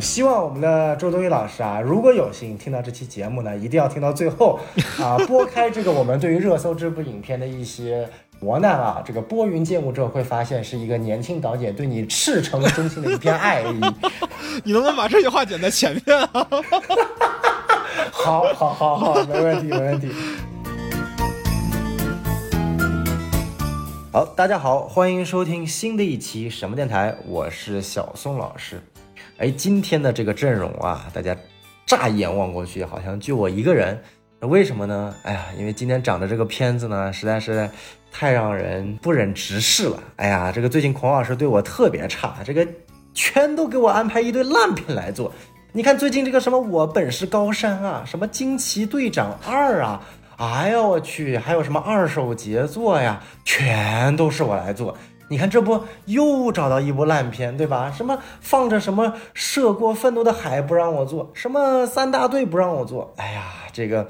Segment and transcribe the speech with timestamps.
[0.00, 4.58] 希望我们的周冬雨老师啊，如果有幸听到这期节目呢，一定要听到最后
[4.98, 8.08] 啊，拨开这个我们对于热搜这部影片的一些
[8.40, 13.80] 磨难啊，这个拨云见雾之后，会发现是一个年轻导演对你赤诚忠心的一片爱意。
[14.64, 16.46] 你能不能把这句话剪在前面啊？
[18.10, 20.10] 好，好，好，好，没问题，没问题。
[24.12, 28.80] 好，大家好，欢迎收听新的一期什么电台，我是小宋老师。
[29.40, 31.34] 哎，今天的这个阵容啊，大家
[31.86, 33.98] 乍一眼望过去，好像就我一个人。
[34.40, 35.14] 为什么呢？
[35.22, 37.66] 哎呀，因为今天长的这个片子呢，实在是
[38.12, 39.98] 太让人不忍直视了。
[40.16, 42.68] 哎呀，这个最近孔老师对我特别差，这个
[43.14, 45.32] 全都给我安排一堆烂片来做。
[45.72, 50.02] 你看最近这个什么我本是高山啊，什么惊奇队长二啊。
[50.36, 54.94] 哎呀，我去，还有什么二手杰作呀，全都是我来做。
[55.30, 57.92] 你看，这不又找到一部烂片，对吧？
[57.96, 63.14] 什么放着什么涉过愤怒的海不让我做，什么三大队不让我做。
[63.16, 64.08] 哎呀，这个，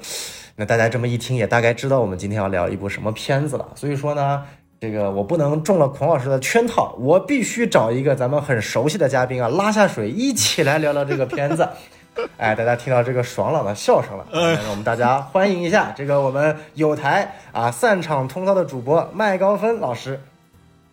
[0.55, 3.67] 那大家这么一听，也大概知道我们今天要聊一部什么片子了。
[3.75, 4.43] 所以说呢，
[4.79, 11.69] 这个我不能中了孔老师的圈套，我必须找一个咱们很熟悉的嘉宾啊，拉下水一起来聊聊这个片子。
[12.37, 20.19] 哎，大家听到这个爽朗的笑声了，让我们大家欢迎一下这个我们有台啊散场通道的主播麦高芬老师。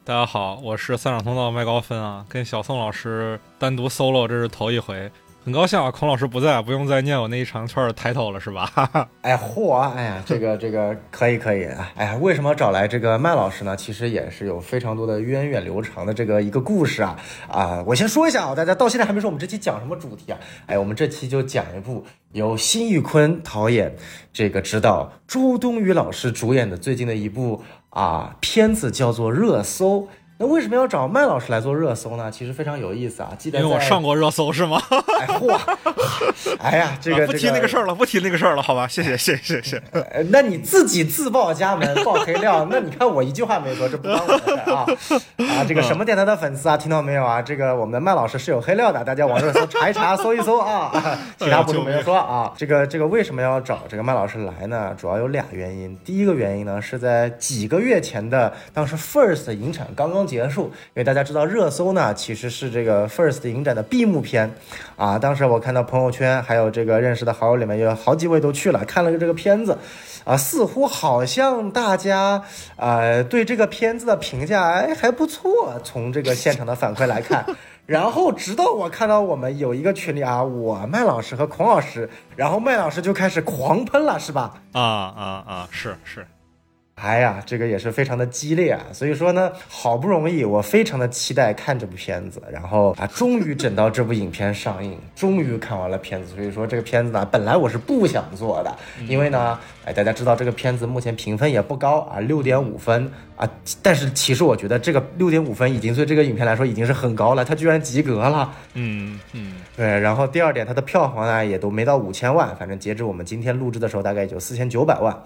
[0.09, 5.13] 大家好，我是三场通道麦高芬啊，跟小宋老师单独 solo 这是头一回。
[5.45, 8.71] 很高兴啊，孔老师不在，不用再念我那一长串的 title 了，是吧？
[9.21, 9.79] 哎，嚯！
[9.79, 11.65] 哎呀，这个这个可以可以！
[11.95, 13.77] 哎呀，为什么找来这个麦老师呢？
[13.77, 17.85] 其实也是有非常多的源远流长的这个一个故事啊啊！
[17.87, 20.39] 我先说一下啊，大家到现在还没说我们这期讲什么主题啊？
[20.67, 23.95] 哎，我们这期就讲一部由辛玉坤导演
[24.33, 27.63] 这个指导，周冬雨老师主演的最近的一部
[27.99, 30.03] 啊片子，叫做《热搜》。
[30.41, 32.31] 那为什么要找麦老师来做热搜呢？
[32.31, 33.33] 其实非常有意思啊！
[33.37, 34.81] 记得因为我上过热搜是吗？
[35.19, 35.59] 哎 嚯！
[36.61, 38.87] 哎呀，这个不提那个事儿了，不提那个事儿了，好吧？
[38.87, 39.83] 谢谢谢谢谢谢。
[40.31, 44.87] 那你自己自报家门报黑料，那你看我一句话没说，这不关我的事啊！
[45.39, 47.43] 啊，这个什么电台的粉丝啊，听到没有啊？
[47.43, 50.93] 这个我们的麦老师是有黑料的，大家往热搜查一查，搜一搜啊！
[51.37, 52.53] 其他不有说啊。
[52.57, 54.95] 这个这个为什么要找这个麦老师来呢？
[54.97, 55.99] 主要有俩原因。
[56.05, 60.28] 第一个原因呢，是在几个月前的当时 First 影产刚刚。
[60.29, 64.53] 结束，因为大家知道热搜呢，其实是这个 First 影展的闭幕片，
[64.97, 69.79] 啊，当时我看到朋友圈还有这个认识的好友里面有好几位都去了，看了个这个片子，
[70.25, 72.43] 啊，似乎好像大家
[72.77, 77.45] 呃对这个片子的评价哎还不错，从这个现场的反馈来看，
[77.87, 84.55] 然后直到我看到我们有一个群里啊，我麦老师和孔老师，然后麦老师就开始狂喷了，是吧？
[84.73, 86.27] 啊啊啊，是是。
[87.01, 96.35] 哎呀，这个也是非常的激烈啊，所以说呢，好不容易我非常的期待看这部片子，然后啊，终于等到这部影片上映，终于看完了片子。
[96.35, 98.77] 所以说这个片子呢，本来我是不想做的，
[99.07, 103.49] 因为呢，哎，大家知道这个片子目前评分也不高啊，六点五分啊，
[103.81, 108.53] 但是其实我觉得这个六点五分已经对这个影片来说已经是很高了，它居然及格了。
[108.75, 109.87] 嗯嗯，对。
[110.01, 115.17] 然后第二点，它的票房呢也都没到五千万，反正截止我们今天录制的时候，大概也就四千九百万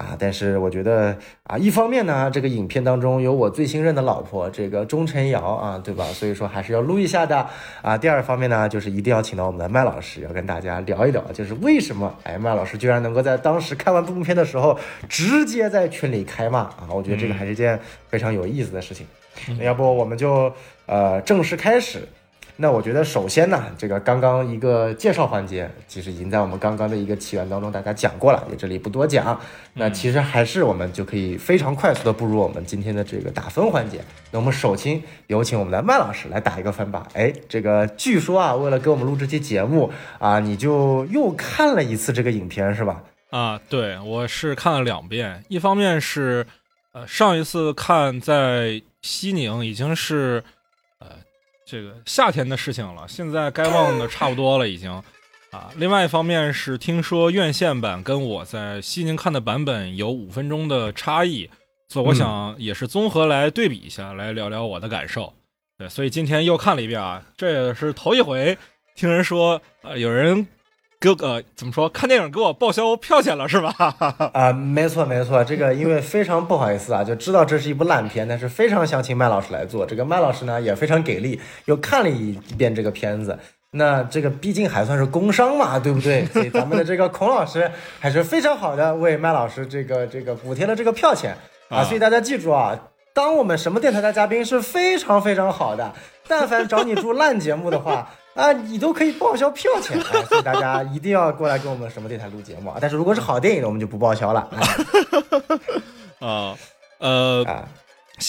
[0.00, 0.16] 啊。
[0.18, 1.16] 但是我觉得。
[1.50, 6.04] 啊，一方面呢，这个影片当中有我最新任的老婆，这个钟晨瑶啊，对吧？
[6.04, 7.44] 所以说还是要录一下的
[7.82, 7.98] 啊。
[7.98, 14.78] 第二方面呢，就是一定要请到我们的麦老师，要跟大家聊一聊，就是为什么哎，麦老师居然能够在当时看完这部片的时候，
[15.08, 16.86] 直接在群里开骂啊！
[16.92, 19.04] 我觉得这个还是件非常有意思的事情。
[19.58, 20.52] 那要不我们就
[20.86, 22.06] 呃正式开始。
[22.62, 29.40] 那我觉得，首先呢，这个刚刚一个介绍环节，其实已经在我们刚刚的一个起源当中大家讲过了，也这里不多讲。
[29.72, 34.04] 那其实还是我们就可以非常快速的步入我们今天的这个打分环节。
[34.30, 37.08] 那我们首先有请我们的麦老师来打一个分吧。
[37.14, 43.02] 哎，这个据说啊，为了给我们录这期节目啊，你就又看了一次这个影片是吧？
[43.30, 45.42] 啊，对，我是看了两遍。
[45.48, 46.46] 一方面是，
[46.92, 50.44] 呃，上一次看在西宁已经是。
[51.70, 54.90] 这个夏天的事情了，现在该忘的差不多了，已经
[55.52, 55.70] 啊。
[55.76, 61.48] 另外一方面是听说院线版跟我在西宁看的版本有五分钟的差异，
[61.88, 65.32] 所以我想也是综合来对比一下，来聊聊我的感受。
[65.78, 68.58] 对，所以今天又看了一遍啊，这也是头一回
[68.96, 70.44] 听人说，呃，有人。
[71.00, 71.88] 哥哥怎么说？
[71.88, 73.72] 看电影给我报销票钱了是吧？
[74.34, 79.86] 啊，没错没错，这个因为非常不好意思啊，就知道这是一部烂片，但是非常想请麦老师来做。
[79.86, 83.38] 这个麦老师呢也非常给力，又看了一遍这个片子。
[83.70, 86.26] 那这个毕竟还算是工伤嘛，对不对？
[86.34, 91.34] 所以咱们的这个孔老师还是非常好的为麦老师这个这个补贴了这个票钱
[91.70, 91.82] 啊。
[91.82, 92.78] 所以大家记住啊，
[93.14, 95.94] 当我们什么电台的嘉宾是非常非常好的。
[96.28, 102.78] 但凡找你做烂节目的话，啊，你都可以报销票钱，哎 所以大家一定要过来跟我们什么电台录节目啊。
[102.80, 104.48] 但是如果是好电影呢，我们就不报销了。
[104.52, 104.60] 哎
[106.26, 106.56] 啊，
[106.98, 107.68] 呃，啊，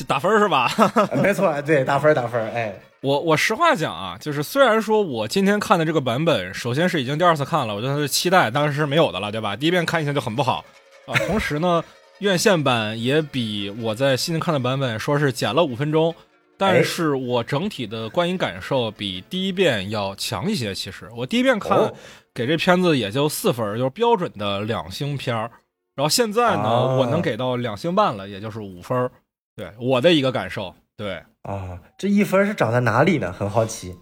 [0.08, 0.72] 打分是吧？
[1.22, 9.56] 没错，对，打分打分儿，哎，我我实话讲啊，就是虽然说我今天看的这个版本，首先是已经第二次看了，我对它的期待当然是没有的了，对吧？
[9.56, 10.64] 第一遍看一下就很不好
[11.06, 11.14] 啊。
[11.28, 11.84] 同时呢，
[12.20, 16.16] 院线版也比我在西宁看的版本说是减了五分钟，
[16.62, 20.76] 但是我整体的观影感受比第一遍要强一些。
[20.76, 21.92] 其实我第一遍看哦
[22.36, 25.50] 给这片子也就四分儿，就是标准的两星片儿。
[25.96, 29.12] 然后现在呢，啊我能给到两星半了，也就是五分儿。
[29.56, 31.22] 对我的一个感受，对。
[31.42, 33.34] 啊，这一分儿是长在哪里呢？
[33.34, 33.96] 很好奇。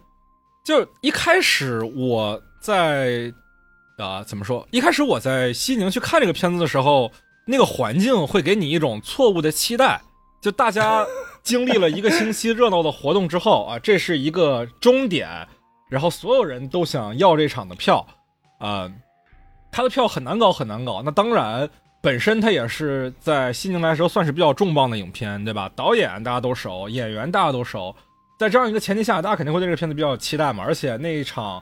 [0.66, 3.34] 就一开始我在
[3.98, 4.68] 啊、怎么说？
[4.72, 7.10] 一开始我在西宁去看这个片子的时候，
[7.46, 10.02] 那个环境会给你一种错误的期待。
[10.42, 11.06] 就大家
[11.44, 15.28] 经历了一个星期热闹的活动之后啊，这是一个终点，
[15.90, 18.06] 然后所有人都想要这场的票
[18.60, 18.92] 啊、
[19.72, 21.02] 他的票很难搞，很难搞。
[21.04, 21.70] 那当然，
[22.02, 25.70] 本身他也是在西宁来说算是比较重磅的影片，对吧？
[25.76, 27.96] 导演大家都熟，演员大家都熟，
[28.38, 30.64] 在这样一个前提下，大家肯定会对这个片子比较有期待嘛。
[30.66, 31.62] 而且那一场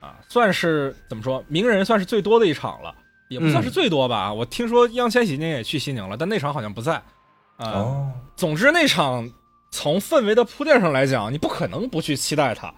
[0.00, 2.94] 啊，算是怎么说，名人算是最多的一场了，
[3.28, 4.32] 也不算是最多吧。
[4.32, 7.02] 我听说易烊千玺今天也去西宁了，但那场好像不在。
[7.56, 9.30] 啊、哦，总之那场
[9.70, 12.72] 从氛围的铺垫上来讲，你不可能不去期待它。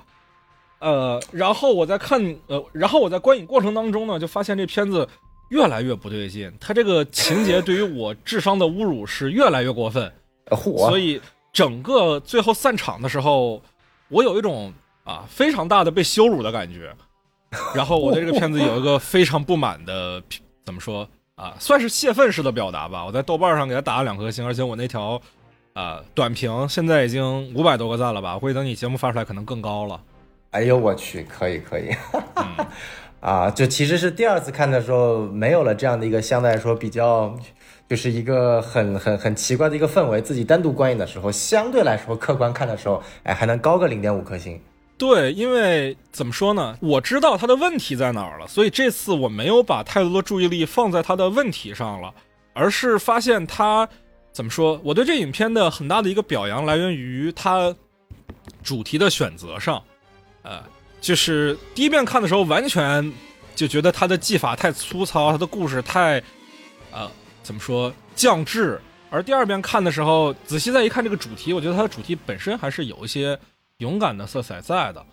[0.79, 5.09] 呃，然后我在看，呃，然后我在观影过程当中呢，就发现这片子
[5.49, 10.13] 越来越不对劲，它这个情节对于我智商的侮辱是越来越过分。
[10.51, 11.21] 嚯，所以
[11.53, 13.63] 整个最后散场的时候，
[14.09, 14.73] 我有一种
[15.05, 16.95] 啊非常大的被羞辱的感觉。
[17.75, 20.23] 然后我对这个片子有一个非常不满的，
[20.65, 23.05] 怎么说啊，算是泄愤式的表达吧。
[23.05, 25.21] 我在豆瓣上给他打了两颗星，而且我那条
[25.75, 28.35] 啊短评现在已经五百多个赞了吧？
[28.35, 30.01] 我估计等你节目发出来可能更高了。
[30.53, 31.95] 哎呦我去，可以可以。
[32.37, 32.67] 嗯，
[33.21, 37.39] 啊，就其实是第二次看的时候，没有了这样的一个相对来说比较，
[37.87, 40.23] 就是一个很很很奇怪的一个氛围。
[40.23, 44.59] 自己单独观影的时候，相对来说客观看的时候，哎，还能高个零点五颗星。
[44.99, 52.15] 对，因为怎么说呢，我知道他的问题在哪儿了，所以这次我没有把太多的注意力放在他的问题上了，
[52.55, 53.87] 而是发现他
[54.33, 57.75] 怎么说，我对这影片的很大的一个表扬来源于他
[58.63, 59.83] 主题的选择上，
[60.43, 60.63] 呃，
[61.01, 63.13] 就是第一遍看的时候，完全
[63.55, 66.23] 就觉得他的技法太粗糙，他的故事太，
[66.91, 67.11] 呃，
[67.43, 68.81] 怎么说降智。
[69.11, 73.39] 而第二遍看的时候，仔细再一看这个主题，我觉得它的主题本身还是有一些
[73.79, 75.05] 勇敢的色彩在的，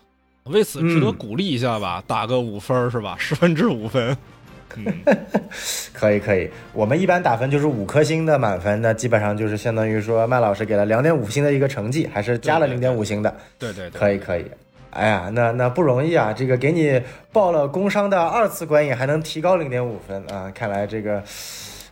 [0.44, 3.14] 为此值得嗯鼓励一下吧，打个五分儿是吧？
[3.20, 4.16] 十分之五分。
[4.76, 4.86] 嗯，
[5.92, 13.36] 可以可以，我们一般打分就是五颗星的满分，那基本上就是相当于说麦老师给了两点五星的一个成绩，还是加了零点五星的。
[13.58, 14.50] 对对对，可以可以。
[14.90, 16.32] 哎呀，那那不容易啊！
[16.32, 17.02] 这个给你
[17.32, 20.50] 报了工伤的二次观影，还能提高零点五分啊！
[20.54, 21.22] 看来这个，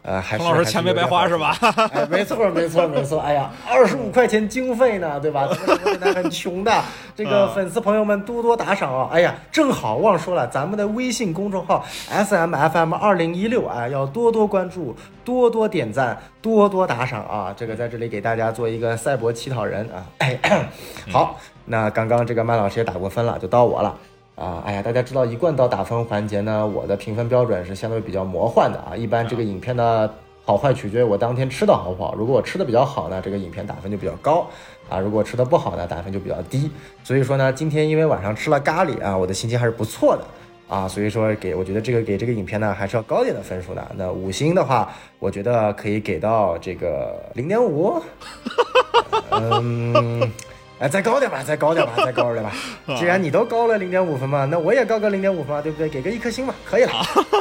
[0.02, 1.38] 呃，还是彭老师钱没白花是？
[1.38, 1.56] 吧？
[1.93, 3.20] 哎，没错没错没错！
[3.20, 5.46] 哎呀，二十五块钱经费呢，对吧？
[5.46, 6.82] 咱们直播间很穷的，
[7.14, 9.08] 这个嗯粉丝朋友们多多打赏啊！
[9.12, 14.93] 哎呀，正好忘说了，咱们的微信公众号 S M F M 二零一六啊，要多多关注，
[15.25, 17.55] 多多点赞，多多打赏啊！
[17.56, 20.05] 这个在这里给大家做一个赛博乞讨人啊！
[20.19, 20.36] 哎，
[21.12, 23.96] 好，那刚刚这个麦老师也打过分了，就到我了。
[24.34, 28.96] 啊，哎呀，大家知道一贯到打分环节呢，我的评分标准是相对比较魔幻的啊。
[28.96, 30.12] 一般这个影片的
[30.44, 32.15] 好坏取决于我当天吃的好不好。
[32.17, 34.46] 如果我吃的比较好呢，这个影片打分就比较高
[34.89, 36.70] 啊；如果吃的不好呢，打分就比较低。
[37.05, 40.24] 所以说呢，今天因为晚上吃了咖喱啊，我的心情还是不错的
[40.74, 40.89] 啊。
[40.89, 43.86] 所以说给我觉得这个给这个影片呢还是要高点的分数的。
[43.96, 48.01] 那五星的话，我觉得可以给到这个零点五。
[49.31, 50.32] 嗯。
[50.82, 52.53] 哎， 再高点吧，再高点吧，再高点吧。
[52.98, 55.89] 既然你都高了零点五分嘛，那我也高个零点五分嘛，对不对？
[55.89, 56.93] 给个一颗星吧，可以了。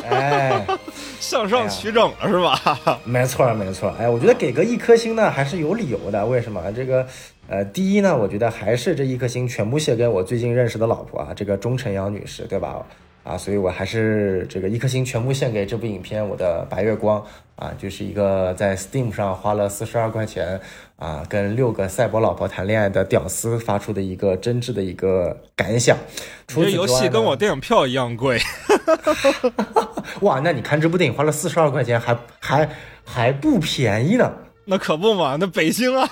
[0.10, 0.65] 哎，
[1.19, 3.00] 向上取整了是吧？
[3.03, 3.93] 没错没错。
[4.00, 6.25] 哎，我觉得给个一颗星呢，还是有理由的。
[6.25, 6.62] 为什么？
[6.71, 7.05] 这个，
[7.48, 12.86] 呃，第一呢，我觉得还是这一颗星全部献给我最近认识的老婆啊，这个钟晨阳女士，对吧？
[13.24, 17.19] 啊，所以我还是这个一颗星全部献给这部影片《我的白月光》
[17.62, 20.60] 啊，就是一个在 Steam 上花了四十二块钱
[20.96, 25.96] 啊，跟六个赛博老婆谈恋爱的屌丝发出的一个真挚的一个感想。
[26.48, 28.39] 除你这游戏跟我电影票一样贵。
[30.22, 32.70] 哇，那你看这部电影花了四十二块钱，还还
[33.06, 34.32] 还不便宜呢。
[34.65, 36.10] 那可不嘛，那北京啊，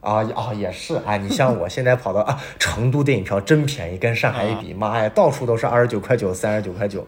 [0.00, 7.06] 啊啊，也是啊，你像我现在跑到啊成都电影票真便宜，跟上海一比，妈呀，到处都是二十九块九、三十九块九。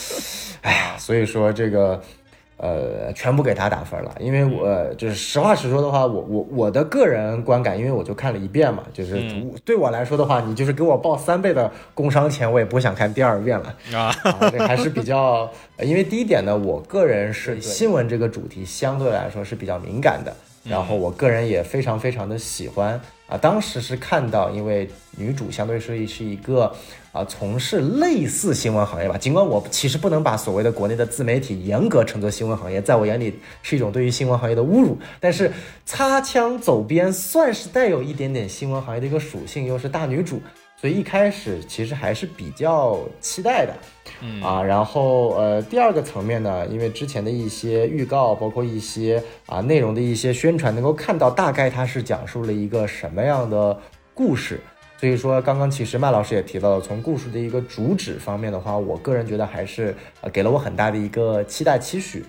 [0.62, 2.00] 哎呀，所以说这个，
[2.62, 9.18] 呃，全部给他打分了，因为我就是实话实说的话，我我我的个人观感，因为我就看了一遍嘛，就是
[9.64, 14.14] 对我来说的话，你就是给我报三倍的工伤钱，我也不想看第二遍了啊，
[14.52, 20.30] 这还是比较，因为第一点呢，我个人是新闻这个主题相对来说是比较敏感的，
[20.62, 23.00] 然后我个人也非常非常的喜欢。
[23.30, 26.74] 啊，当时是看到，因为女主相对是是一个
[27.12, 29.16] 啊，从事类似新闻行业吧。
[29.16, 34.98] 尽管我其实不能把所谓的国内的自媒体严格称作新闻行业，在我眼里是一种对于新闻行业的侮辱。
[35.20, 35.52] 但是
[35.86, 40.42] 擦枪走边，算是带有一点点新闻行业的一个属性，又是大女主。
[40.80, 43.74] 所以一开始其实还是比较期待的，
[44.22, 53.78] 嗯啊，然后呃，第二个层面呢，因为之前的一些预告，包括一些啊内容的一些宣传，能够看到大概它是讲述了一个什么样的
[54.14, 54.58] 故事。
[54.96, 62.24] 所以说，刚刚其实麦老师也提到了，从故事的一个主旨方面的话，我个人觉得还是呃给了我很大的一个期待期许。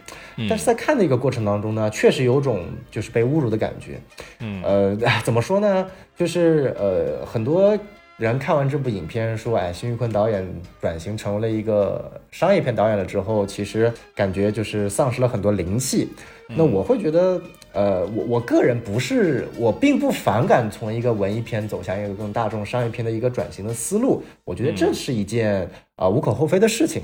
[0.49, 3.97] 但是在看的一个过程当中呢，确实有种就是被侮辱的感觉。
[4.39, 5.87] 嗯，呃， 怎么说呢？
[6.17, 7.77] 就是呃很多。
[8.21, 10.47] 人看完这部影片说：“哎，辛玉坤导演
[10.79, 16.07] 转型成为了一个商业片导演了之后，其实感觉就是丧失了很多灵气。
[16.47, 17.41] 那我会觉得，
[17.73, 24.21] 呃，我我个人不是，我并不反感从一个文艺片走向一个更大众商业片的一个转型的思路。
[24.45, 27.01] 我觉得这是一件啊无可厚非的事情。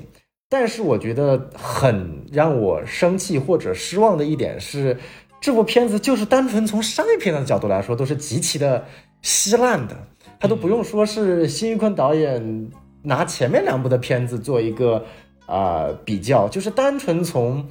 [0.48, 4.96] 但是我觉得很让我生气或者失望的一点是，
[5.42, 8.86] 这部片子就是单纯从商业片的角度来说，都是极其的
[9.24, 9.98] 稀烂的。”
[10.40, 15.04] 他都不用说是辛玉坤导演拿前面两部的片子做一个
[15.46, 17.68] 啊比较，就是单纯从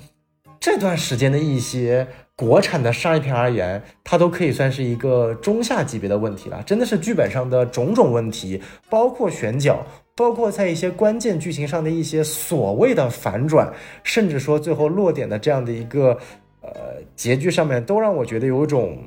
[0.59, 6.63] 这段时间的一些国产的商业片而言，它都可以算是一个中下级别的问题了。
[6.65, 16.19] 真的是剧本上的种种问题，包括选角，包括在一些关键剧情上的一些所谓的反转，甚至说最后落点的这样的一个
[16.63, 16.71] 呃
[17.15, 18.99] 结局上面，都让我觉得有一种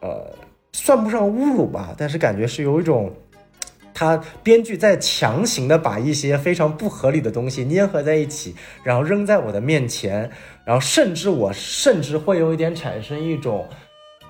[0.00, 0.30] 呃。
[0.80, 3.12] 算不上侮辱吧，但是感觉是有一种，
[3.92, 8.54] 他编剧在强行的把一些非常不合理的东西粘合在一起，
[8.84, 10.30] 然后扔在我的面前，
[10.64, 13.66] 然后甚至我甚至会有一点产生一种，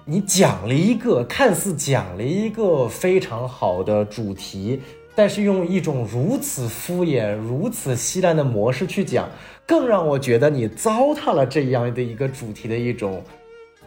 [0.07, 4.81] 你讲了一个看似讲了一个非常好的主题，
[5.15, 9.29] 但是用一种如此敷衍、如此稀烂的模式去讲，
[9.67, 13.23] 更让我觉得你糟蹋了这样的一个主题的一种，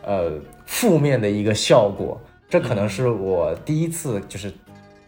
[0.05, 2.21] 呃，负面的一个效果。
[2.51, 4.53] 这可能是我第一次，就是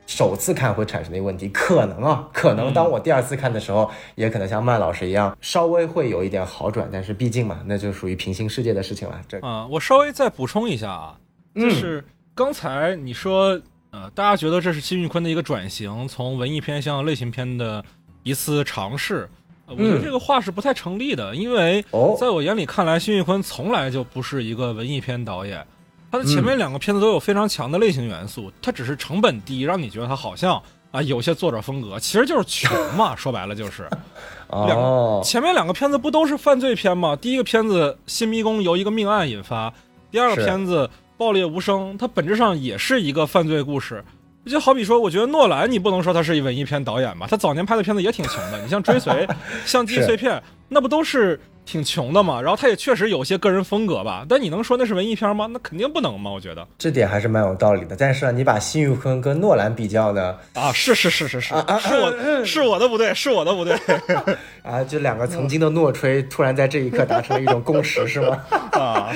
[0.07, 1.49] 首次看会产生的一个问题。
[1.49, 6.87] 可能啊，可能当我第二次看的时候，也可能像麦老师一样，稍微会有一点好转。
[6.89, 9.21] 但是毕竟嘛，那就属于平行世界的事情了。
[9.27, 11.17] 这啊，我稍微再补充一下啊，
[11.53, 12.01] 就是
[12.33, 13.59] 刚才你说，
[13.91, 17.83] 呃，大家觉得这是辛玉坤的一个转型，从文艺片向类型片的
[18.23, 19.29] 一次尝试。
[19.67, 21.83] 我觉得这个话是不太成立的，因为
[22.17, 25.65] 在我眼里看来，辛玉坤从来就不是一个文艺片导演。
[26.13, 33.89] 他的前面两个片子都有非常强的类型元素，它只是成本低，让你觉得它好像啊有些作者风格，其实就是穷嘛，说白了就是。
[34.49, 35.19] 哦。
[35.25, 37.15] 前面两个片子不都是犯罪片吗？
[37.15, 39.73] 第一个片子《新迷宫》由一个命案引发，
[40.11, 40.85] 第二个片子
[41.17, 44.05] 《爆裂无声》，它本质上也是一个犯罪故事。
[44.45, 47.25] 就好比说，我觉得诺兰，你不能说他是一文艺片导演吧？
[47.27, 49.11] 他早年拍的片子也挺穷的，你像《追随
[49.65, 50.33] 》、像《记忆碎片》，
[50.69, 51.41] 那不都是？
[51.65, 55.47] 挺穷的嘛，然后他也确实有些个人风格吧，但你能说那是文艺片吗？
[55.51, 57.95] 那肯定不能嘛，我觉得这点还是蛮有道理的。
[57.97, 60.35] 但是你把辛玉坤跟诺兰比较呢？
[60.53, 63.75] 啊，是是是是是，是我是我的不对，是我的不对
[64.61, 64.83] 啊！
[64.83, 68.37] 就两个曾经的诺吹，突然在这一刻达成了一种共识，是吗？
[68.73, 69.13] 啊，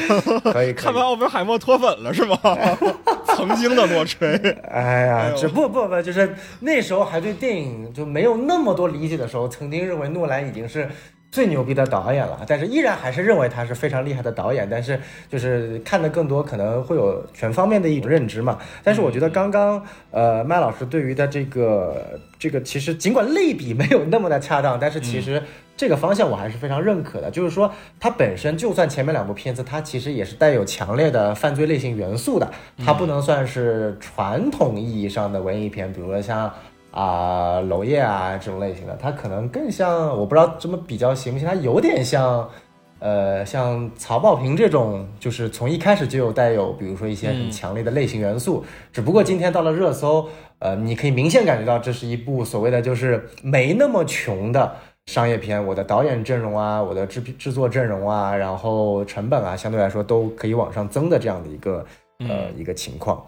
[0.52, 2.38] 可以 看完奥本海默脱粉了是吗？
[3.36, 4.36] 曾经的诺吹，
[4.72, 10.90] 哎呀，这不不不，就是那时候还对电影就没有那么多理解的时候，曾经认为诺兰已经是。
[11.38, 14.68] 最牛逼的导演了，但是依然还是认为他是非常厉害的导演。
[14.68, 18.58] 但是就是看的更多，可能会有全方面的一种认知嘛。
[18.84, 19.80] 但是我觉得刚刚
[20.10, 25.40] 呃麦老师对于的这个这个，其实尽管类比没有那么的恰当，但是其实
[25.76, 27.30] 这个方向我还是非常认可的。
[27.30, 32.52] 就是说，它本身就算前面两部片子，它其实也是带有强烈的犯罪类型元素的，
[32.84, 36.52] 它不能算是传统意义上的文艺片，比如说像。
[36.98, 42.50] 啊，娄烨啊，这种类型的，他可能更像，我不知道这么比较行不行，他有点像，
[42.98, 48.66] 呃，像曹保平这种，就是从一开始就有带有，比如说一些很强烈的类型元素。
[48.92, 50.28] 只不过今天到了热搜，
[50.58, 54.74] 呃，你可以明显感觉到这是一部所谓的就是没那么穷的
[55.06, 55.64] 商业片。
[55.64, 61.86] 我的导演阵容啊，我的制制作阵容啊，然后成本啊，相对来说都可以往上增的这样的一个
[62.22, 63.24] 呃一个情况，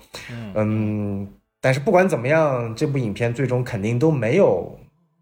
[0.56, 1.28] 嗯。
[1.62, 4.78] 但是不管怎么样，这部影片最终肯定都没有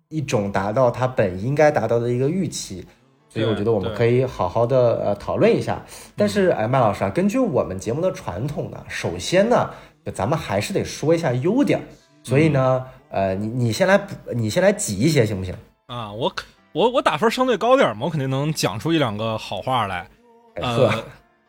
[0.09, 2.85] 一种达到它本应该达到的一个预期，
[3.29, 5.83] 所以我觉得我们可以好好的呃讨论一下。
[6.15, 9.69] 但是哎，麦老师啊，根据我们节目的传统呢，首先呢，
[10.13, 11.81] 咱们还是得说一下优点。
[12.23, 15.55] 所以呢，呃，你你先来补，你先来挤一些行不行？
[15.85, 20.05] 啊，我可我我打分相对高点嘛，我肯定能讲出一两个好话来。
[20.55, 20.91] 呃，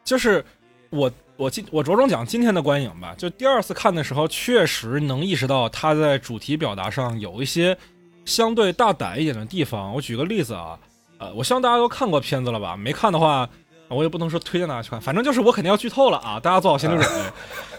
[0.04, 0.44] 就是
[0.90, 3.14] 我我今我着重讲今天的观影吧。
[3.16, 7.78] 就第二次看的时候，确实能意识到他在主题表达上有一些
[8.24, 9.94] 相对大胆一点的地方。
[9.94, 10.76] 我举个例子啊，
[11.18, 12.76] 呃，我希望大家都看过片子了吧？
[12.76, 13.48] 没看的话，
[13.86, 17.30] 我也不能说推荐大家去看，反正就是我肯定要剧透了啊，大家做好心理准备。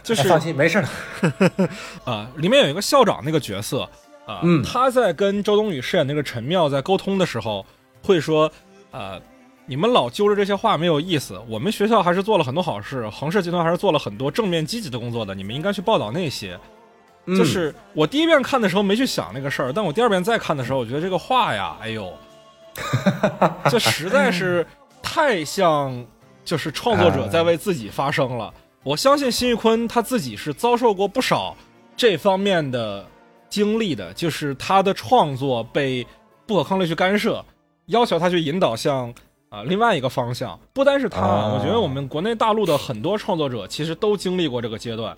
[0.03, 1.69] 就是哎放心，没事的。
[2.09, 3.81] 啊、里面有一个校长那个角色
[4.25, 7.65] 啊、嗯他在跟周冬雨饰演那个陈妙在沟通的时候，
[8.01, 8.49] 会说，
[8.91, 9.19] 呃，
[9.69, 11.39] 你们老揪着这些话没有意思。
[11.47, 16.59] 我们学校还是做了很多好事，恒氏集团还是做了很多正面积极的工作的，你们应该去报道那些。
[17.27, 22.11] 嗯就是我第一遍看的时候没去想那个事儿，但我第二遍再看的时候，我觉得这个话呀，哎呦，
[23.69, 24.65] 这实在是
[25.03, 26.03] 太像，
[26.43, 28.51] 就是创作者在为自己发声了。
[28.81, 31.55] 我相信辛玉坤他自己是遭受过不少
[31.95, 33.05] 这方面的
[33.47, 36.03] 经历的，就是他的创作被
[36.47, 37.45] 不可抗力去干涉，
[37.85, 39.13] 要求他去引导向
[39.49, 40.59] 啊、另外一个方向。
[40.73, 45.17] 不单是他，啊我觉得我们国内大陆的很多创作者其实都经历过这个阶段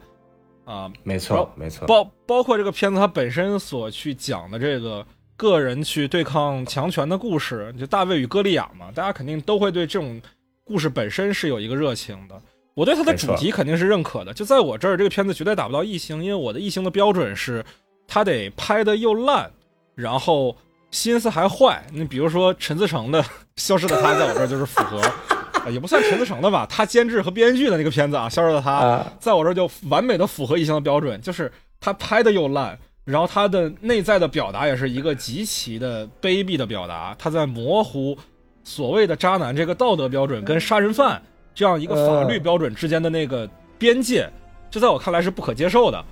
[0.63, 1.85] 啊、没，错没错。
[1.87, 10.21] 包包括这个片子它本身所去讲的这个个人去对抗强权的故事，就大卫与歌利亚嘛，大家肯定都会对这种
[10.63, 12.41] 故事本身是有一个热情的。
[12.73, 17.65] 我对它的主题肯定是认可的，就在我这儿，这个片子绝对打不到一星，因为我的一星的标准是，
[18.07, 19.51] 它得拍的又烂，
[19.93, 20.55] 然后
[20.91, 21.83] 心思还坏。
[21.91, 23.23] 你比如说陈思诚的
[23.55, 38.17] 《消失的他》，在我这儿就是符合，啊也不算陈思诚的吧，他监制和编剧的那个片子啊，《消失的他》啊在我这儿就完美的符合一项的标准，就是他拍的又烂，然后他的内在的表达也是一个极其的卑鄙的表达，他在模糊
[38.63, 41.21] 所谓的渣男这个道德标准跟杀人犯
[41.55, 44.29] 这样一个法律标准之间的那个边界，
[44.69, 46.05] 这在我看来是不可接受的。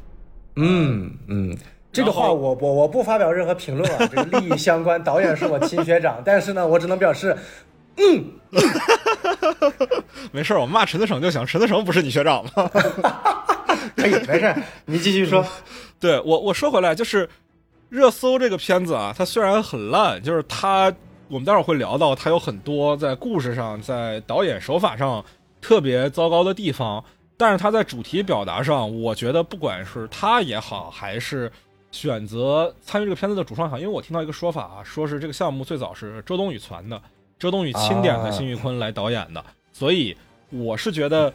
[0.56, 1.58] 嗯嗯，
[1.92, 7.36] 这个话我我我不发表任何评论啊，这个利益相关，导演是我亲学长，但是呢，我只能表示，
[7.98, 8.26] 嗯
[10.32, 12.52] 没事儿，我骂陈思成就行，陈思成不是你学长吗？
[13.96, 15.44] 可以，没事，你继续说。
[16.00, 17.28] 对我我说回来，就是
[17.90, 20.94] 热搜这个片子啊，它虽然很烂，就是它
[21.28, 25.24] 我们待会儿会聊到，它有很多在故事上、在导演手法上
[25.60, 27.04] 特别糟糕的地方，
[27.36, 31.52] 但是它在主题表达上，我觉得不管是它也好，还是
[31.92, 37.02] 选择参与这个片子的主创也好，因为我听到一个说法啊，说是这个项目最早是周冬雨传的，
[37.38, 40.16] 周冬雨钦点的啊辛玉坤来导演的，所以
[40.50, 41.34] 我是觉得。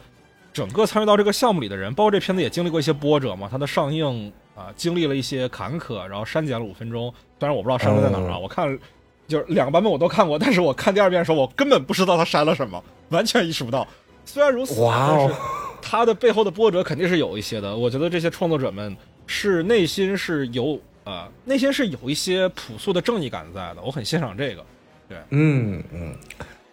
[0.53, 3.45] 整个参与到这个项目里的人，包括这片子也经历过一些波折嘛。
[3.51, 7.13] 它的上映啊、经历了一些坎坷，然后删减了五分钟。
[7.37, 8.79] 虽然我不知道删了在哪儿啊，嗯我看
[9.27, 13.85] 就是两个版本我都看过，但是我看第二遍的时候，我根本不知道他删了什么，完全意识不到。
[14.23, 15.35] 虽然如此，哇哦但是
[15.81, 17.75] 他的背后的波折肯定是有一些的。
[17.75, 18.95] 我觉得这些创作者们
[19.27, 24.63] 是内心是有呃内心是有一些朴素的正义感在的，我很欣赏这个。
[25.07, 26.15] 对嗯嗯，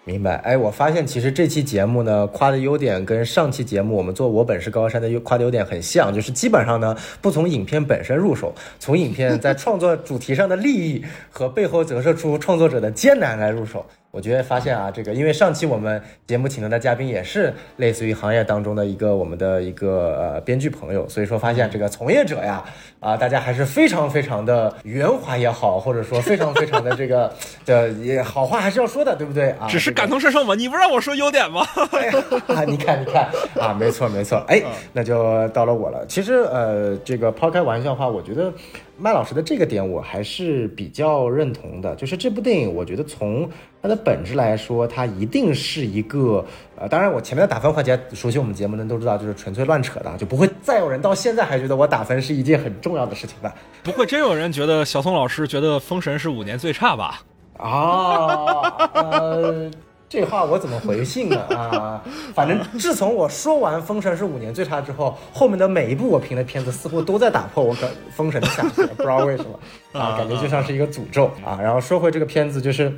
[0.05, 0.37] 明白。
[0.37, 13.85] 哎，我发现其实这期节目呢，夸的优点跟上期节目我们做我本是高山的优夸的优点很像，就是基本上呢不从影片本身入手，从影片在创作主题上的利益和背后折射出创作者的艰难来入手。
[14.13, 22.63] 我觉得发现啊，这个因为上期我们节目请到的嘉宾也是类似于行业当中的一个我们的一个呃编剧朋友，所以说发现这个从业者呀
[23.01, 27.33] 啊、大家还是非常非常的圆滑也好，或者说非常非常的这个
[27.65, 29.67] 这也好话还是要说的，对不对啊？
[29.67, 31.67] 只是感同身受嘛，你不让我说优点吗？
[31.93, 32.13] 哎呀，
[32.55, 34.39] 啊你看，你看啊，没错，没错。
[34.47, 36.05] 哎，那就到了我了。
[36.07, 38.53] 其实，呃，这个抛开玩笑话，我觉得
[38.99, 41.95] 麦老师的这个点我还是比较认同的。
[41.97, 43.49] 就是这部电影，我觉得从
[43.83, 46.45] 它的本质来说，它一定是一个，
[46.77, 53.55] 呃，当然我前面的打分环节，熟悉我们节目的人都知道，就是纯粹乱扯的，就不会再有人到现在还觉得我打分是一件很重要的事情吧。
[53.83, 57.23] 不会真有人觉得小宋老师觉得《封神》是五年最差吧？
[57.59, 59.71] 啊，呃，
[60.13, 61.41] 这话我怎么回信呢？
[61.57, 69.59] 啊，反正自从我说完《封神》是五年最差之后，后面的每一部我评的片子似乎都在打破我跟《封神》的下限，不知道为什么
[69.99, 71.59] 啊，感觉就像是一个诅咒啊。
[71.63, 72.95] 然后说回这个片子，就是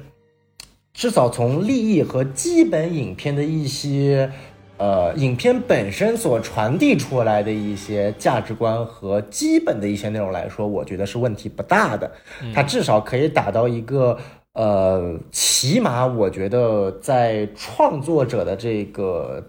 [0.93, 4.29] 至少从立意和基本影片的一些。
[4.77, 12.11] 呃，影片本身所传递出来的一些价值观和基本的一些内容来说，我觉得是问题不大的。
[12.53, 14.19] 它至少可以打到一个
[14.55, 19.45] 呃，起码我觉得在创作者的这个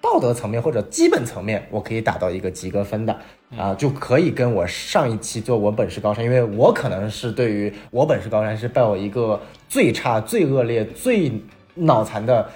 [0.00, 3.16] 道德层面或者基本层面，我可以打到一个及格分的
[3.56, 11.30] 啊，就可以跟我上一期做我本是高山，因为我可能是对于我本是高山是抱有一个最差、最恶劣、最
[11.74, 12.48] 脑残的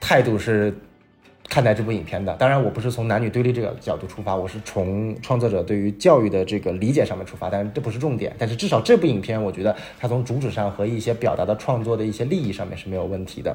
[0.00, 0.74] 态度是
[1.52, 2.34] 看待这部影片的。
[2.36, 7.50] 当然，我不是从男女对立这个角度出发，我是从创作者对于教育的这个理解上面出发。
[7.50, 8.34] 但是这不是重点。
[8.38, 13.54] 但是至少这部影片，我觉得它从主旨上和一些表达的创作的一些利益上面是没有问题的。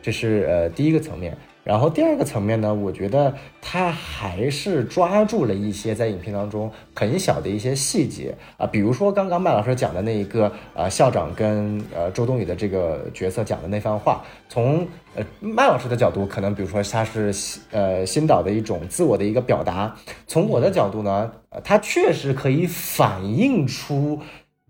[0.00, 1.36] 这是呃第一个层面。
[1.64, 17.32] 然后第二个层面呢，我觉得他还是抓住了一些在影片当中很小的一些细节啊，比如说刚刚麦老师讲的那一个呃校长跟呃周冬雨的这个角色讲的那番话，从呃麦老师的角度，可能比如说他是
[17.70, 19.94] 呃新导的一种自我的一个表达，
[20.26, 21.30] 从我的角度呢，
[21.62, 24.18] 他确实可以反映出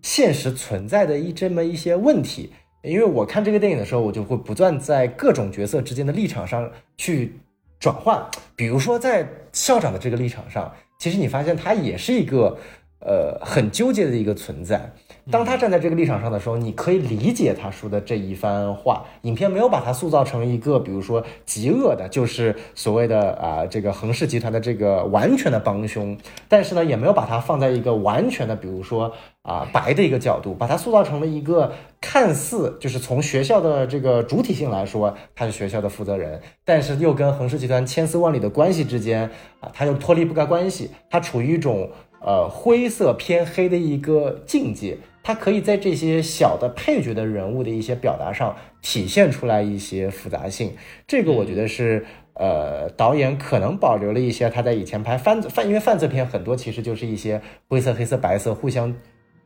[0.03, 2.53] 现实存在的一这么一些问题。
[2.83, 7.39] 因为我看这个电影的时候，我就会不断在各种角色之间的立场上去
[7.79, 8.21] 转换。
[8.57, 12.59] 比如说，在校长的这个立场上，其实你发现他也是一个
[12.99, 14.93] 呃很纠结的一个存在。
[15.31, 19.05] 当他站在这个立场上的时候，你可以理解他说的这一番话。
[19.23, 39.31] 影片没有把他塑造成一个，比如说极恶的，就是所谓的啊这个恒氏集团的这个完全的帮凶，但是呢，也没有把他放在一个完全的，比如说啊白的一个角度，把他塑造成了一个看似就是从学校的这个主体性来说，他是学校的负责人，但是又跟恒氏集团千丝万缕的关系之间
[39.61, 44.99] 啊，他又脱离不开关系，他处于一种呃灰色偏黑的一个境界。
[45.23, 50.75] 他可以在这些小的配角的人物的一些表达上体现出来一些复杂性，
[51.07, 52.05] 这个我觉得是
[52.35, 58.95] 呃导演可能保留了一些他在以前拍犯犯因为犯罪片很多其实就是一些灰色黑色白色互相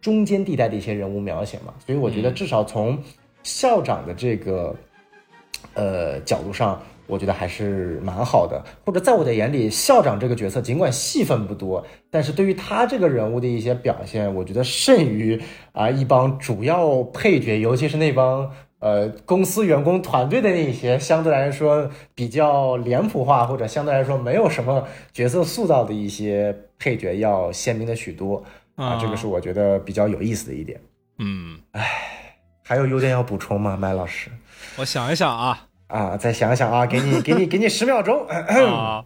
[0.01, 2.99] 中间地带的一些人物描写嘛，所以我觉得至少从
[3.43, 4.75] 校长的这个
[5.75, 6.83] 呃角度上。
[7.07, 15.41] 我觉得还是蛮好的，或者在我的眼里，校长这个角色尽管戏份不多，但是对于他这个人物的一些表现，我觉得甚于
[15.73, 28.43] 啊一帮主要配角，尤其是那帮呃公司员工团队的那些相对来说比较脸谱化或者相对来说没有什么角色塑造的一些配角要鲜明的许多
[28.75, 30.81] 啊，这个是我觉得比较有意思的一点。
[31.19, 31.89] 嗯，哎，
[32.63, 34.31] 还有优点要补充吗，麦老师？
[34.77, 35.69] 我想一想啊。
[35.89, 39.05] 啊，再想想啊，给你 给你给你十秒钟啊，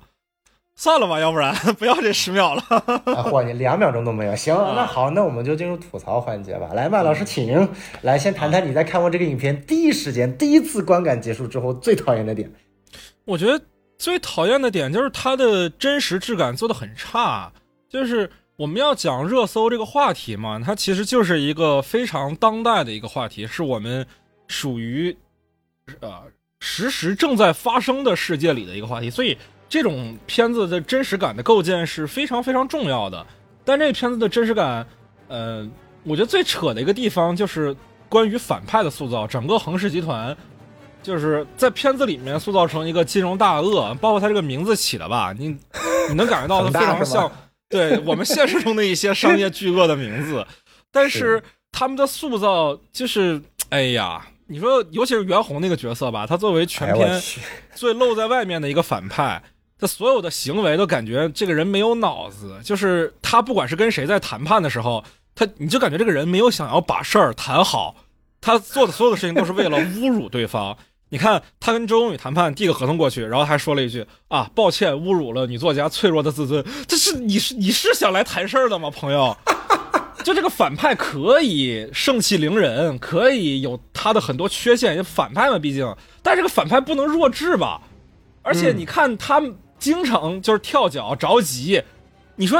[0.74, 2.62] 算了吧，要不然不要这十秒了。
[2.70, 4.34] 啊， 嚯，你两秒钟都没有。
[4.34, 6.70] 行，那好，那我们就进入吐槽环节吧。
[6.72, 7.68] 来，吧老师，请
[8.00, 12.50] 来先谈谈你在看过这个影片第一时间、第一次观感结束之后最讨厌的点。
[13.26, 13.62] 我觉得
[13.98, 17.52] 最讨厌的点就是它的真实质感做的很差。
[17.90, 24.06] 就是我们要讲热搜这个话题嘛，它其实就是一个非常当代的一个话题，是我们
[24.48, 25.14] 属于
[26.00, 26.22] 呃。
[26.60, 29.36] 实时正在发生的世界里的一个话题，所以
[29.68, 33.26] 这种片子的真实感的构建是非常非常重要的。
[33.64, 34.86] 但这片子的真实感，
[35.28, 35.66] 呃，
[36.04, 37.74] 我觉得最扯的一个地方就是
[38.08, 39.26] 关于反派的塑造。
[39.26, 40.36] 整个恒氏集团
[41.02, 45.56] 就是在片子里面塑造成一个金融大鳄，包括他这个名字起的吧，你
[46.08, 47.30] 你能感觉到它非常像
[47.68, 50.46] 对我们现实中的一些商业巨鳄的名字。
[50.92, 51.42] 但是
[51.72, 54.26] 他们的塑造就是，哎呀。
[54.50, 57.22] 你说，尤其是袁弘那个角色吧，他作为全片
[57.72, 59.40] 最露在外面的一个反派，
[59.78, 62.58] 他所有的行为都感觉这个人没有脑子。
[62.64, 65.04] 就是他不管是跟谁在谈判的时候，
[65.36, 67.94] 他你就感觉这个人没有想要把事儿谈好，
[68.40, 70.76] 他做的所有的事情都是为了侮辱对方。
[71.10, 76.64] 你看他跟周冬雨谈判，递个合同过去，然后还说了一句啊，抱歉，侮辱了女作家脆弱的自尊。
[76.88, 79.36] 这是你是你是想来谈事儿的吗，朋友？
[80.22, 87.80] 就这个反派可以盛气凌人，可以有他的很多缺陷，也反派嘛，毕竟，但这个反派不能弱智吧？
[88.42, 89.42] 而且你看他
[89.78, 91.82] 经常就是跳脚着急，
[92.36, 92.58] 你说，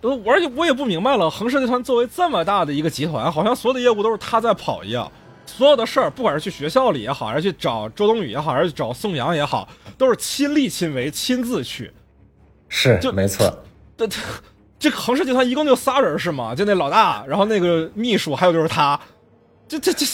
[0.00, 5.10] 我，而且我也不明白了，恒氏集团作为这么大的一个集团，好像所有的业务都是他在跑一样，
[5.46, 11.92] 所有的事儿，不管是去学校里也好，还是去找周冬雨也好，还是找宋阳也好，都是亲力亲为，亲自去，
[12.68, 13.62] 是，就没错，
[13.96, 14.08] 对。
[14.80, 16.54] 这个恒氏集团一共就仨人是吗？
[16.54, 18.98] 就那老大，然后那个秘书，还有就是他，
[19.68, 20.08] 这这这，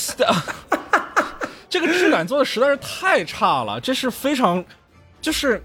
[1.71, 3.81] 这个质感做的实在是太差了。
[3.81, 4.63] 这是非常，
[5.21, 5.63] 就是，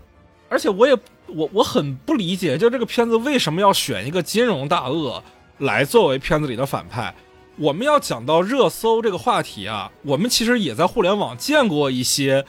[0.50, 5.24] 而且我也我我很不理解，就这个片子为什么要选一个金融大鳄
[5.58, 7.12] 来作为片子里的反派？
[7.58, 12.46] 我们要讲到热搜这个话题啊，我们其实也在互联网见过一些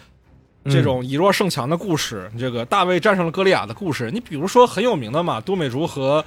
[0.66, 4.10] 这种以弱胜强的故事，这个大卫战胜了歌利亚的故事。
[4.10, 6.22] 你比如说很有名的嘛，都美竹和。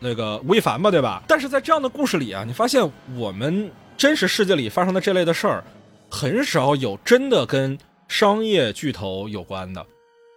[0.00, 1.22] 那个吴亦凡吧，对吧？
[1.26, 5.64] 但是在这样的故事里啊，你发现我们真实世界里发生的这类的事儿，
[6.10, 7.78] 很少有真的跟
[8.08, 9.84] 商业巨头有关的。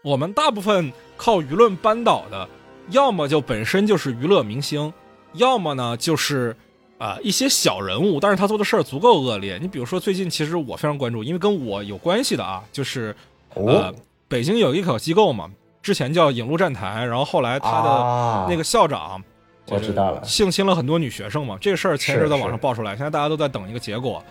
[0.03, 2.47] 我们大部分靠舆论扳倒的，
[2.91, 4.93] 要么就本身就是娱乐明星，
[5.33, 6.55] 要么呢就是
[6.97, 9.59] 啊、一些小人物，但是他做的事儿足够恶劣。
[9.61, 13.13] 你比如说最近其实我非常关注，因为跟我有关系的啊，就是
[13.53, 13.95] 呃哦，
[14.27, 15.49] 北京有一个机构嘛，
[15.81, 19.21] 之前叫影路站台，然后后来他的啊那个校长。
[19.69, 24.23] 我知道了，性侵了很多女学生嘛，这个事儿前一阵在网上爆出来，现在大家都在等一个结果。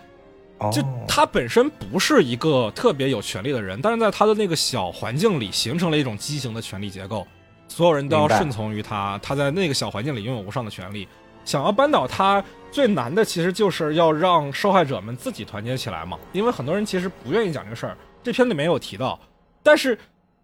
[0.59, 7.27] 哦就他本身不是一个特别有权利的人，但是在他的那个小环境里形成了一种畸形的权力结构，
[7.67, 11.07] 所有人都要顺从于他，他在那个小环境里拥有无上的权利。
[11.45, 17.95] 想要扳倒他，最难的其实就是要让受害者们自己团结起来嘛，因为很多人其实不愿意讲这个事儿。
[18.23, 19.19] 这篇里面有提到，
[19.61, 19.95] 但是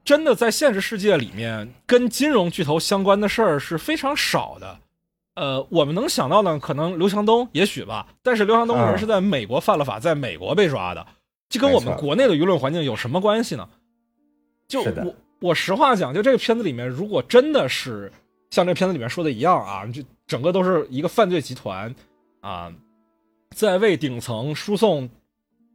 [0.05, 4.79] 真的在现实世界里面，跟金融巨头相关的事儿是非常少的。
[5.35, 11.05] 呃，我们能想到呢可能刘强东也许吧，但是刘强东人嗯是在美国犯了法，在美国被抓的，
[11.49, 13.67] 这跟我们国内的舆论环境有什么关系呢？
[14.67, 18.11] 就我我实话讲，就这个片子里面，如果真的是
[18.51, 21.93] 像这片子里面说的一样啊，就整个都是一个犯罪集团
[22.41, 22.71] 啊，
[23.55, 25.09] 在为顶层输送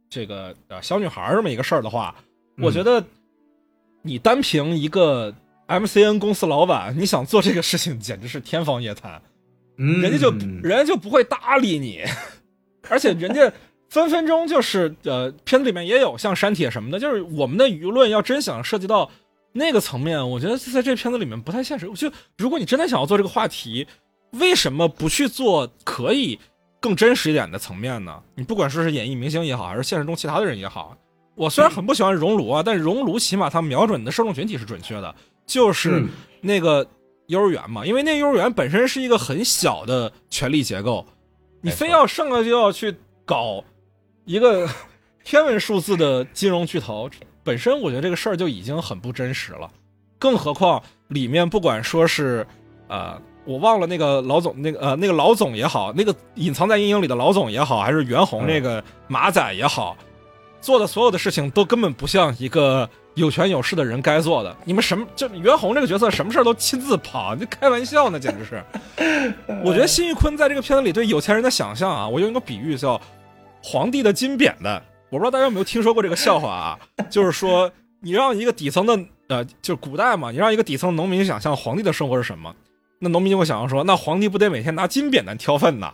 [0.09, 2.15] 这个呃小女孩儿这么一个事儿的话，
[2.57, 3.03] 我嗯觉得
[4.01, 5.33] 你单凭一个
[5.67, 9.21] MCN 公司老板，你想做这个事情，简直是天方夜谭。
[9.79, 10.29] 嗯人家就
[10.61, 12.03] 人家就不会搭理你，
[12.89, 13.51] 而且人家
[13.89, 19.09] 分分钟就是呃，片子里面也有像删帖什么的，就是我们的舆论要真想涉及到
[19.53, 21.89] 那个层面，我觉得在这片子里面不太现实。
[21.95, 23.87] 就如果你真的想要做这个话题，
[24.33, 26.37] 为什么不去做可以
[26.79, 28.21] 更真实一点的层面呢？
[28.35, 30.95] 你不管说是演艺明星也好，还是现实中其他的人也好，
[31.35, 35.15] 我虽然很不喜欢熔炉啊，但是熔炉起码它瞄准的受众群体是准确的，
[35.47, 36.09] 就是嗯
[36.41, 36.87] 那个
[37.29, 41.05] 幼儿园嘛，因为那幼儿园本身是一个很小的权力结构，
[41.61, 43.63] 你非要上来就要去搞
[44.25, 44.67] 一个
[45.23, 47.09] 天文数字的金融巨头，
[47.43, 49.69] 本身我觉得这个事儿就已经很不真实了，
[50.17, 52.45] 更何况里面不管说是
[52.89, 53.19] 呃。
[53.45, 59.97] 我忘了那个老总，那个呃，那个老总也好，那个隐藏在阴影里的老总也好，还是袁弘那个马仔也好，
[60.61, 64.55] 做的所有的事情都根本不像一个有权有势的人该做的。
[64.63, 65.05] 你们什么？
[65.15, 68.63] 就袁弘这个角色，什么事儿都亲自跑，你开玩笑呢，简直是。
[69.63, 72.99] 我觉得辛玉坤在这个片子里对有钱人的想象啊，我用一个比喻叫
[73.61, 74.81] “皇帝的金扁的”。
[75.09, 76.79] 我不知道大家有没有听说过这个笑话啊？
[77.09, 77.69] 就是说，
[77.99, 82.55] 你让一个底层的呃，就是古代嘛，你让一个底层农民想象皇帝的生活是什么，
[82.99, 85.93] 那农民就会想象说，那皇帝不得每天拿金扁担挑粪呐？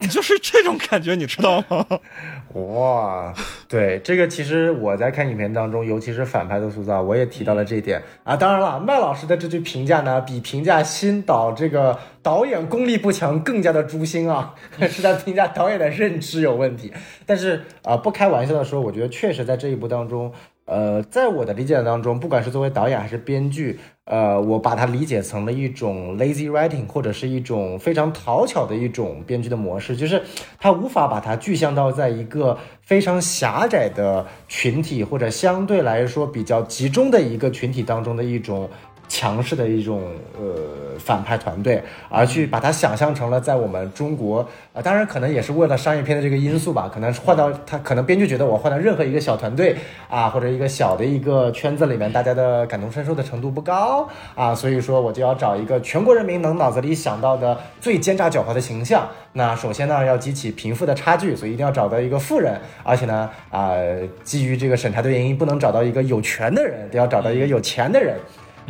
[0.02, 1.86] 你就是这种感觉，你知道吗？
[2.54, 3.34] 哇，
[3.68, 8.34] 对这个其实我在看影片当中，尤其是反派的塑造，我也提到了这一点啊。
[8.34, 14.54] 当然了，麦老师的这句评价呢，比评价新导这个导演功力不强更加的诛心啊，
[14.88, 16.90] 是在评价导演的认知有问题。
[17.26, 20.32] 但是啊、不开玩笑的说，我觉得确实在这一部当中。
[20.70, 30.22] 呃，在我的理解当中，不管是作为导演还是编剧，呃，我把它理解成了一种 lazy writing，或者是一种非常讨巧的一种编剧的模式，就是
[30.60, 38.70] 他无法把它具象到在一个非常狭窄的群体或者相对来说比较集中的一个群体当中的一种
[39.10, 40.02] 强势的一种
[40.38, 49.76] 呃反派团队，而去把它想象成了在我们中国、呃当然可能也是为了商业片的这个因素吧，可能换到他可能编剧觉得我换到任何一个小团队
[50.08, 59.08] 啊或者一个小的一个圈子里面，大家的感同身受的程度不高啊，所以说我就要找一个全国人民能脑子里想到的最奸诈狡猾的形象。
[59.32, 63.74] 那首先呢要激起贫富的差距，所以一定要找到一个富人，而且呢啊、
[64.22, 68.16] 基于这个审查的原因，不能找到一个有权的人，得要找到一个有钱的人。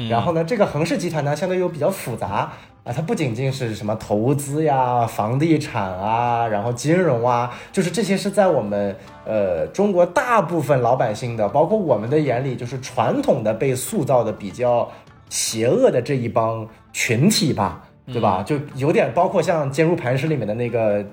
[0.08, 2.52] 然后呢，这个恒氏集团呢，相对又比较复杂
[2.84, 14.90] 啊，它不仅仅是什么投资呀、房地产啊，然后金融啊，就是这些是在我们呃中国大部分老百姓的，包括我们的眼里，就是传统的被塑造的比较
[15.28, 18.42] 邪恶的这一帮群体吧，对吧？
[18.42, 21.04] 就有点包括像《坚如磐石》里面的那个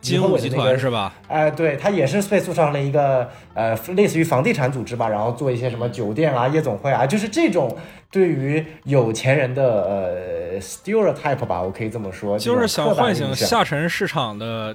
[0.00, 1.12] 金武集团是吧？
[1.28, 7.76] 哎，对，它也是被塑造成了一个呃，类似于房地产组织吧，然后做一些什么酒店啊、夜总会啊，就是这种
[8.10, 14.74] 对于有钱人的呃 stereotype 吧，我可以这么说，就是想唤醒下沉市场的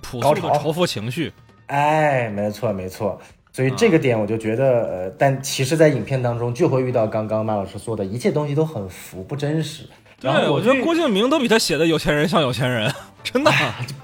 [0.00, 1.32] 朴素高潮的仇富情绪。
[1.66, 3.20] 哎，没错没错。
[3.52, 9.82] 所以这个点我就觉得，呃，但其实，在影片当中就会遇到刚刚马老师说的一切东西都很浮不真实。
[10.20, 13.50] 对，我觉得郭敬明都比他写的有钱人像有钱人，真的。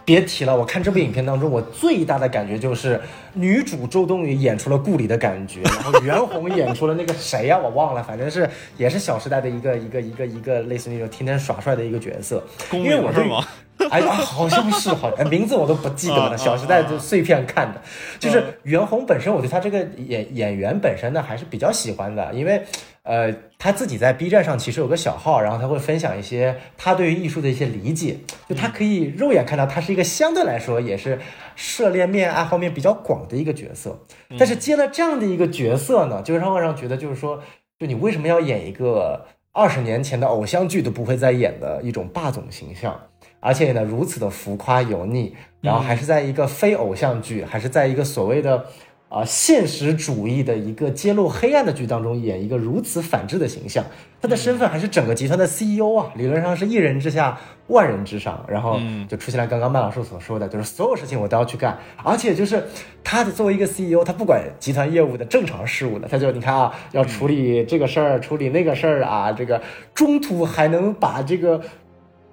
[0.05, 3.00] 别提了，我看这部影片当中，我最大的感觉就是
[3.33, 12.42] 女主周冬雨演出了顾里的感觉，然后袁弘演出了那个谁呀、我忘了，反正是也是《小时代》的一个一个一个一个类似那种天天耍帅的一个角色。
[12.72, 13.44] 因为我是吗？
[13.90, 17.83] 哎呀，好像是，好像名字我都不记得了，小时代》就碎片看的，
[18.18, 22.62] 就是啊袁弘本身，我对他这个演演员本身呢还是比较喜欢的，因为
[23.02, 31.19] 呃，他自己在 B 站上其实有个小号，然后他会分享一些他对于艺术的一些理解，就他可以肉眼看到他是一个相对来说也是
[31.55, 33.99] 涉猎面、爱好面比较广的一个角色。
[34.38, 37.40] 但是接了这样的一个角色呢，就让我让觉得就是说，
[37.79, 43.01] 就你为什么要演一个二十年前的偶像剧都不会再演的一种霸总形象，
[43.40, 48.66] 而且呢如此的浮夸油腻，然后还是在一个非偶像剧，还是在一个所谓的。
[49.09, 53.85] 啊，现实主义的一个揭露黑暗的剧当中演一个如此反智的形象，
[54.21, 57.38] 他的身份还是整个集团的 CEO 啊，理论上是一人之下
[57.69, 62.61] 万人之上，然后就出现了刚刚麦老师所说的，就是所有事情我都要去干，而且就是
[63.05, 69.62] 他的作为一个 CEO，他不管集团业务的正常事务的，他就你看啊，要处理这个事儿，处理那个事儿啊，这个
[69.95, 71.61] 中途还能把这个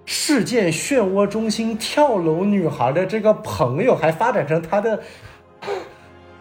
[0.05, 4.99] 事件漩涡中心跳楼女孩的这个朋友还发展成他的。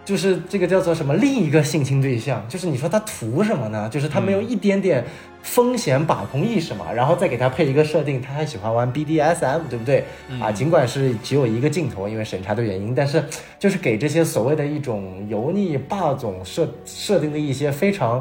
[0.05, 3.89] 就是这个叫做什么另一个性侵对象，就是你说他图什么呢？
[3.89, 5.05] 就是他没有一点点
[5.43, 10.05] 风险把控意识嘛，然后再给他配一个设定，他还喜欢玩 BDSM，对不对？
[10.41, 13.25] 啊，尽管是只有一个镜头，因为审查的原因，但是
[13.59, 18.21] 就是给这些所谓的一种油腻霸总设设定的一些非常，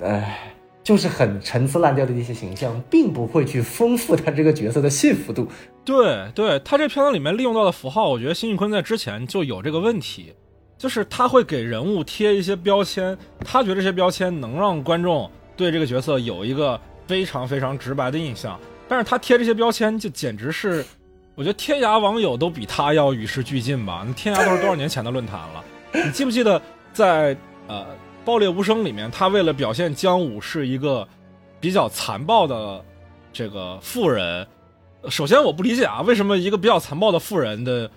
[0.00, 0.22] 呃，
[0.84, 5.48] 就是很陈词滥调的一些形象，并不会去丰富他这个角色的幸福度。
[5.82, 10.34] 对，对他这片子里面利用到的符号，我觉得辛玉坤在之前就有这个问题。
[10.82, 18.58] 就是他会给人物贴一些标签，他觉得这些标签能让观众对这个角色有一个非常非常直白的印象。
[18.88, 20.84] 但是他贴这些标签就简直是，
[21.36, 24.02] 我觉得天涯网友都比他要与时俱进吧。
[24.04, 25.64] 你天涯都是多少年前的论坛了？
[26.04, 26.60] 你记不记得
[26.92, 27.36] 在
[27.68, 27.82] 呃
[28.24, 31.06] 《爆裂无声》里面，他为了表现姜武是一个
[31.60, 32.84] 比较残暴的
[33.32, 34.44] 这个富人，
[35.08, 37.88] 首先我不理解啊，为什么一个比较残暴的富人的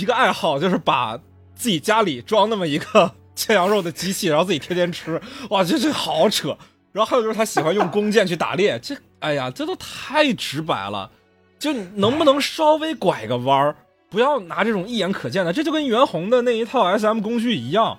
[0.00, 1.16] 一个爱好就是把。
[1.58, 6.56] 自己家里装那么一个 切羊肉的机器，然后自己天天吃，哇，这这好扯。
[6.92, 11.10] 然后还有就是他喜欢用弓箭去打猎，这哎呀，这都太直白了。
[11.58, 13.76] 就能不能稍微拐个弯儿，
[14.08, 17.98] 不要拿这种一眼可见的，这就跟袁弘的那一套 SM 工具一样。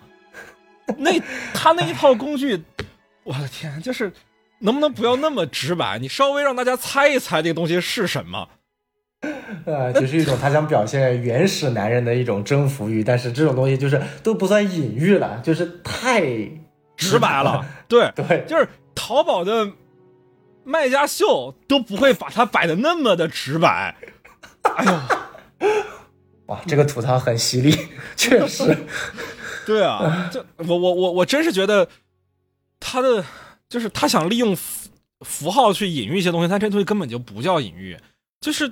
[0.97, 1.11] 那
[1.53, 2.63] 他那一套工具，
[3.23, 4.11] 我的天，就是
[4.59, 5.99] 能不能不要那么直白？
[5.99, 8.47] 你稍微让大家猜一猜这个东西是什么。
[9.65, 16.21] 呃，就是一种他想表现原始男人的一种征服欲，但是这种东西就是都不算隐喻了，就是太
[16.95, 17.65] 直白了。
[17.89, 19.73] 对对，就是淘宝的
[20.63, 23.97] 卖家秀都不会把它摆的那么的直白。
[24.63, 25.08] 哎呀，
[26.45, 27.75] 哇，这个吐槽很犀利，
[28.15, 28.86] 确实。
[29.65, 31.89] 对啊，这我我我我真是觉得
[32.79, 33.25] 他的
[33.67, 34.89] 就是他想利用符
[35.25, 37.97] 符号去隐喻一些东西，他这东西根本就不叫隐喻，
[38.39, 38.71] 就是。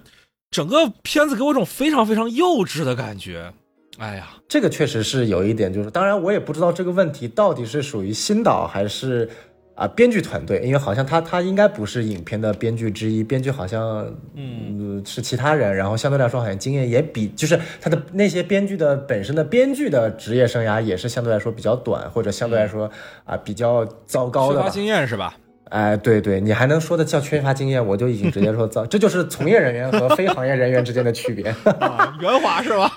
[0.49, 3.51] 整个片子给我一种非常非常幼稚的感觉，
[3.97, 9.29] 哎呀，这个确实是有一点，就是当然我也不知道这个问题到底是属于新导还是
[9.75, 22.89] 啊编剧团队，因为好像他他应该不是影片的编剧之一，编剧好像嗯是其他人，然后相对来说好像经验也比就是他的那些编剧的本身的编剧的职业生涯也是相对来说比较短，或者相对来说
[23.25, 25.35] 啊比较糟糕的经验是吧？
[25.69, 31.43] 哎，对对，你还能说的叫缺乏经验，我就已经直接说糟， 这就是从业人员和非行业人员之间的区别。
[32.21, 32.91] 圆滑是吧？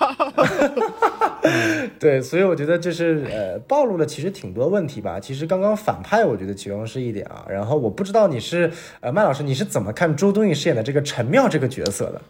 [1.99, 5.19] 对，所以我觉得这是呃暴露了其实挺多问题吧。
[5.19, 7.45] 其实刚刚反派，我觉得其中是一点啊。
[7.49, 12.21] 然后我不知道你是呃麦老师，你是怎么看周冬雨饰演的这个陈妙这个角色的？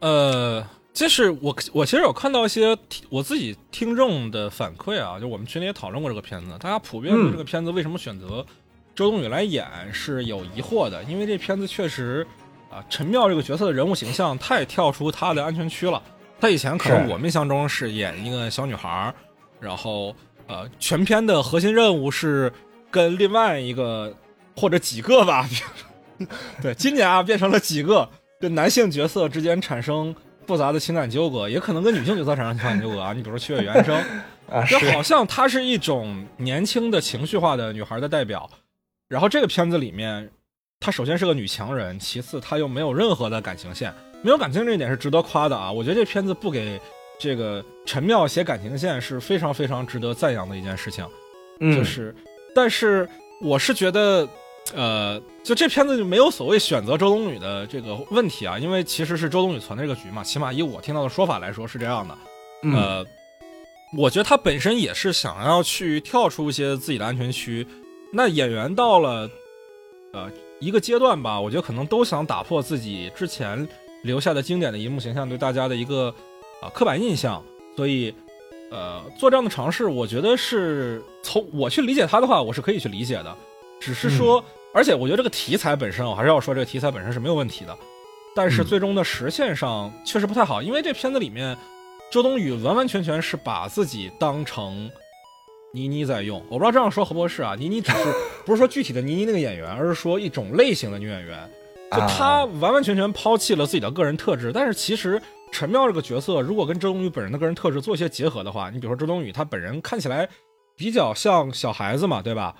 [0.00, 2.76] 呃，就是我我其实有看到一些
[3.10, 8.44] 我自己听众的反馈啊，就我们群里也讨论过这个片子，大家普遍对这个片子为什么选择？
[8.94, 12.24] 周冬雨来演是有疑惑的，因为这片子确实，
[12.70, 16.00] 啊，陈妙这个角色的人物形象太跳出她的安全区了。
[16.40, 19.12] 她以前可能我印象中是演一个小女孩，
[19.58, 20.14] 然后
[20.46, 22.52] 呃，全片的核心任务是
[22.90, 24.14] 跟另外一个
[24.54, 25.48] 或者几个吧，
[26.62, 30.14] 对，今年啊变成了几个跟男性角色之间产生
[30.46, 33.12] 复杂的情感纠葛，也可能跟女性角色产生情感纠葛啊。
[33.12, 33.96] 你比如说七月原生，
[34.48, 38.48] 啊，就好像她是一种年轻的情绪化的女孩的代表。
[39.14, 40.28] 然后这个片子里面，
[40.80, 45.70] 她首先是个女强人，其次她又没有任何的感情线，没有感情这一点是值得夸的啊！
[45.70, 46.80] 我觉得这片子不给
[47.16, 51.08] 这个陈妙写感情线是非常非常值得赞扬的一件事情。
[51.60, 52.12] 嗯，就是，
[52.56, 53.08] 但是
[53.40, 54.28] 我是觉得，
[54.74, 62.18] 呃，就这片子就没有所谓选择周冬雨的这个问题啊，因为其实是周冬雨存的这个局嘛，起码以我听到的说法来说是这样的。
[62.64, 63.06] 呃，
[63.96, 67.64] 我觉得她本身也是想要去跳出一些自己的安全区。
[68.16, 69.28] 那演员到了，
[70.12, 73.66] 呃，一个阶段吧，我觉得可能都想打破自己之前
[74.04, 76.14] 留下的经典的银幕形象对大家的一个
[76.62, 77.42] 啊刻板印象，
[77.76, 78.14] 所以，
[78.70, 83.36] 呃，做这样的尝试，我觉得是从我去理解他的话，我是可以去理解的。
[83.80, 84.42] 只是说，
[84.72, 87.76] 而且我觉得这个题材本身，我还是要说这个题材本身是没有问题的，
[88.34, 88.64] 但是嗯。
[88.64, 91.56] 最终的实现上确实不太好，因为这片子里面
[92.12, 94.88] 周冬雨完完全全是把自己当成
[95.74, 96.38] 倪妮在用。
[96.48, 97.54] 我不知道这样说合不合适啊？
[97.58, 97.98] 倪妮只是
[98.46, 101.50] 不是说具体的倪妮那个演员，而是说一种类型的女演员。
[101.90, 105.20] 就啊她完完全全抛弃了自己的个人特质，但是其实
[105.52, 110.28] 陈妙这个角色，如果跟周冬雨本人的个人特质做一些结合的话，你比如说周冬雨她本人看起来
[110.76, 112.54] 比较像小孩子嘛，对吧？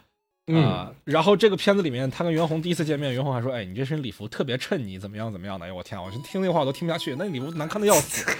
[0.46, 8.30] 嗯啊然后这个片子里面，他跟袁弘第一次见面，袁弘还说：“哎，你这身礼服特别衬你，怎么样怎么样的？”哎呦我天啊，我就听那话我都听不下去，那礼服难看的要死，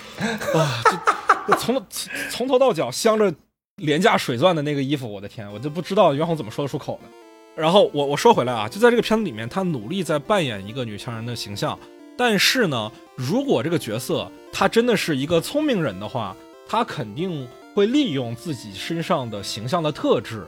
[0.55, 0.68] 哇，
[1.49, 3.35] 这从从从头到脚镶着
[3.77, 7.09] 廉价水钻的那个衣服，我的天，我就不知道袁弘怎么说得出口的。
[7.57, 11.77] 然后我我说回来啊，就在这个片子里面，他努力在扮演一个女强人的形象，
[12.16, 16.37] 但是呢，如果这个角色他真的是一个聪明人的话，
[16.68, 20.47] 他肯定会利用自己身上的形象的特质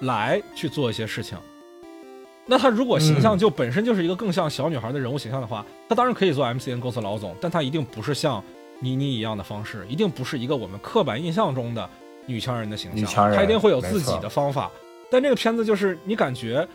[0.00, 1.38] 来去做一些事情。
[2.44, 8.42] 那他如果形象就本身就是一个更像小女孩的人物形象的话，他当然可以做 MCN 公司老总，但他一定不是像
[8.80, 11.88] 倪妮一样的方式，一定不是一个我们刻板印象中的
[12.26, 14.70] 女强人的形象，女强人他一定会有自己的方法。
[15.10, 16.66] 但这个片子就是你感觉，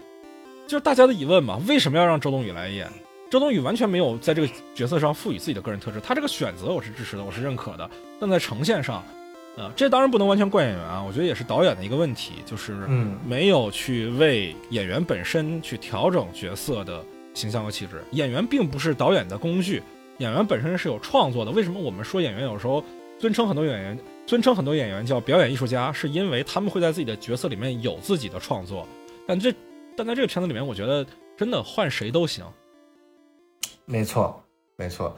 [0.68, 2.88] 就是大家的疑问嘛，为什么要让周冬雨来演？
[3.30, 7.89] 周冬雨完全没有在这个角色上赋予自己的个人特质，她这个选择我是支持的，我是认可的。
[8.20, 9.04] 但在呈现上，
[9.56, 18.04] 呃，这当然不能完全怪演员啊，我觉得也是导演的一个问题，就是嗯没有去为演员本身去调整角色的形象和气质。
[18.12, 19.84] 演员并不是导演的工具，
[20.18, 21.52] 演员本身是有创作的。
[21.52, 22.84] 为什么我们说演员有时候
[23.20, 28.88] 尊称很多演员，尊称很多演员叫表演艺术家，是因为他们会在自己的角色里面有自己的创作。
[29.28, 29.53] 但这
[29.97, 31.05] 但在这个片子里面，我觉得
[31.38, 32.45] 真的换谁都行。
[33.84, 34.41] 没错，
[34.78, 35.13] 没错，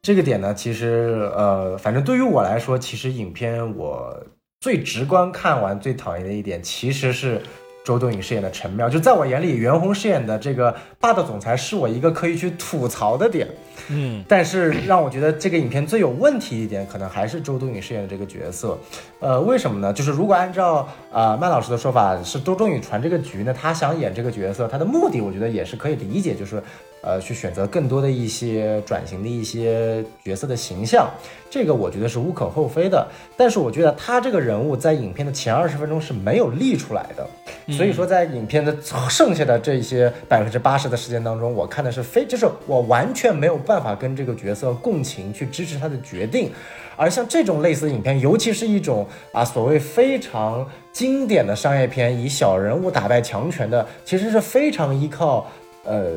[0.00, 4.26] 这个点呢，其实呃，反正对于我来说，其实影片我
[4.60, 7.42] 最直观看完最讨厌的一点，其实是
[7.84, 8.88] 周冬雨饰演的陈妙。
[8.88, 13.46] 就在我眼里，袁弘饰演的这个霸道总裁是我一个可以去吐槽的点。
[13.88, 18.78] 嗯但是让我觉得这个影片最有问题一点，可能还是周冬雨饰演的这个角色。
[19.18, 19.92] 呃，为什么呢？
[19.92, 26.62] 就是如果按照呃麦老师的说法，是周冬雨传这个局呢，她想演这个角色，她的目的我觉得也是可以理解，就是
[27.02, 31.10] 呃去选择更多的一些转型的一些角色的形象，
[31.50, 33.04] 这个我觉得是无可厚非的。
[33.36, 37.26] 但是我觉得她这个人物在影片的前二十分钟是没有立出来的，
[37.72, 38.76] 所以说在影片的
[39.10, 46.50] 剩下的这些百分之八十的时间当中，我看的是非，就是我完全没有办法跟这个角色共情，去支持他的决定。
[46.94, 55.50] 而像这种类似影片，尤其是一种啊所谓非常经典的商业片，以小人物打败强权的，其实是非常依靠
[55.84, 56.10] 呃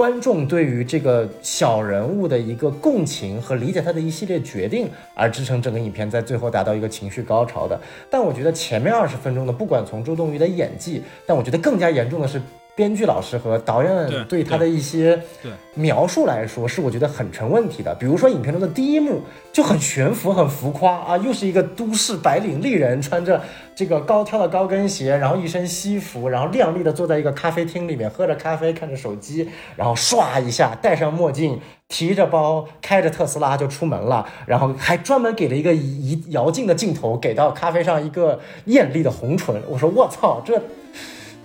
[0.00, 7.78] 观众对于这个小人物的一个共情和理解他的一系列决定，而支撑整个影片在最后达到一个情绪高潮的。
[8.08, 12.40] 但我觉得前面二十分钟的，不管从周冬雨的演技，但我觉得更加严重的是。
[12.80, 15.20] 编剧老师和导演对对他的一些
[15.74, 17.94] 描述来说，是我觉得很成问题的。
[17.96, 19.20] 比如说影片中的第一幕
[19.52, 23.38] 就很悬浮、很浮夸啊，又是一个都市白领丽人，穿着
[23.74, 39.62] 这个高挑的高跟鞋，然后一身西服，然后靓丽的坐在一个咖啡厅里面喝着咖啡，看着手机，然后唰一下戴上墨镜，提着包，开着特斯拉就出门了，然后还专门给了一个移摇镜的镜头，给到咖啡上一个艳丽的红唇。
[39.68, 40.62] 我说我操，这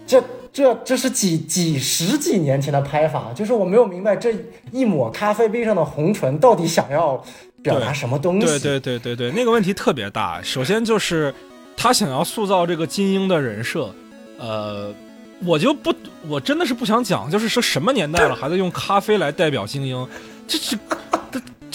[0.07, 0.23] 这
[0.55, 4.33] 这这是几几十几年前的拍法，就是我没有明白这
[4.71, 7.21] 一抹咖啡杯上的红唇到底想要
[7.61, 8.47] 表达什么东西。
[8.47, 10.41] 对对对对对，那个问题特别大。
[10.41, 11.35] 首先就是
[11.75, 13.93] 他想要塑造这个精英的人设，
[14.39, 14.95] 呃，
[15.43, 15.93] 我就不，
[16.29, 20.07] 我真的是不想讲，就是说什么年代了还在用咖啡来代表精英，
[20.47, 20.79] 这是。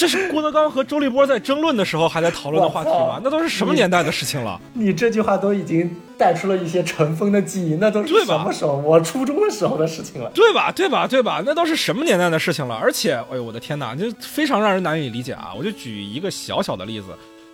[0.01, 3.07] 这这是郭德纲和周立波在争论的时候还在讨论的话题我操？
[3.07, 4.59] 吧那都是什么年代的事情了？
[4.73, 8.79] 你这句话都已经带出了一些尘封的记忆，那都是对吧什么时候？
[8.79, 10.31] 我初中的时候的事情了。
[10.35, 10.73] 对吧？
[10.73, 11.07] 对吧？
[11.07, 11.43] 对吧？
[11.45, 12.75] 那都是什么年代的事情了？
[12.75, 15.53] 而且，哎呦，我的天哪，就非常让人难以理解啊！
[15.55, 17.09] 我就举一个小小的例子，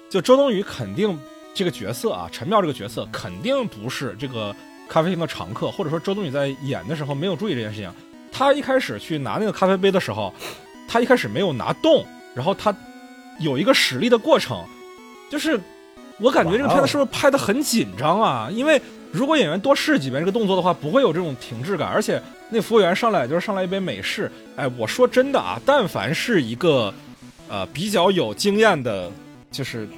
[0.08, 1.18] 就周冬雨肯定
[1.52, 4.54] 这个角色啊，陈妙这个角色肯定不是这个
[4.88, 7.90] 咖啡厅的常客，或者说周冬雨在演的时候没有注意这件事情。
[8.30, 10.32] 她一开始去拿那个咖啡杯的时候，
[10.86, 12.04] 她一开始没有拿动，
[12.36, 12.72] 然后他
[13.40, 14.62] 有一个使力的过程，
[15.30, 15.58] 就是
[16.20, 18.48] 我感觉这个片子是不是拍的很紧张啊？
[18.52, 18.80] 因为
[19.10, 24.30] 如果演员多试几遍这个动作的话，不会有这种停滞感，而且那服务员上来就是上来一杯美式。
[24.54, 26.92] 哎，我说真的啊，但凡是一个
[27.48, 29.10] 呃比较有经验的，
[29.50, 29.88] 就是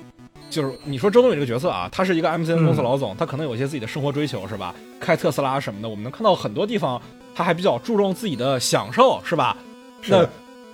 [0.48, 4.74] 就是你说周冬雨这个角色啊，他是一个 MCN 公司老总，他可能有一些自己的生活追求是吧？
[5.00, 7.00] 开特斯拉什么的，我们能看到很多地方
[7.34, 9.56] 他还比较注重自己的享受是吧？
[10.06, 10.26] 那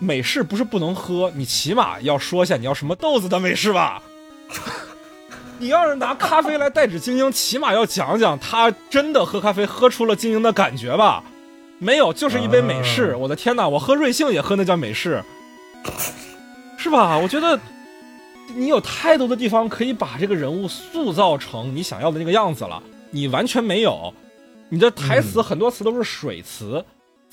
[0.05, 4.03] 美式不是不能喝，你起码要说一下你要什么豆子的美式吧？
[5.59, 11.25] 你要是拿咖啡来代指精英，起码要讲讲他真的喝咖啡喝出了精英的感觉吧？
[11.79, 13.13] 没有，就是一杯美式。
[13.13, 15.23] 啊我的天哪，我喝瑞幸也喝那叫美式，
[16.77, 17.17] 是吧？
[17.17, 17.59] 我觉得
[18.55, 24.13] 你有太多的地方可以把这个人物塑造成你想要的那个样子了，你完全没有。
[24.69, 26.85] 你的台词很多词都是水词。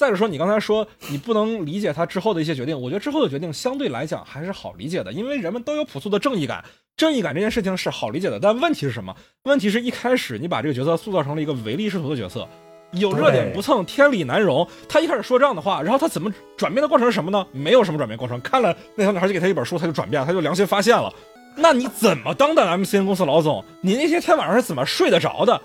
[0.01, 6.65] 再者说，你刚才说你不能理解他之后的一些决定，我觉得之后的决定相对来讲还是好理解的，因为人们都有朴素的正义感，
[6.97, 8.39] 正义感这件事情是好理解的。
[8.39, 9.15] 但问题是什么？
[9.43, 12.47] 问题是一开始你把这个角色塑造成了一个唯利是图的角色，
[12.93, 14.67] 有热点不蹭，天理难容。
[14.89, 17.45] 他一开始说这样的话，然后他怎么转变的过程是什么呢？
[17.51, 18.41] 没有什么转变过程。
[18.41, 21.13] 看了那小女孩就给他一本书，他就转变了，他就良心发现了。
[21.55, 23.63] 那你怎么当的 MCN 公司老总？
[23.81, 25.61] 你那些天晚上是怎么睡得着的？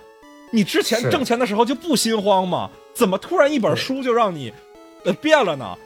[0.50, 2.70] 你之前挣钱的时候就不心慌吗？
[2.94, 4.52] 怎么突然一本书就让你
[5.04, 5.76] 呃变了呢？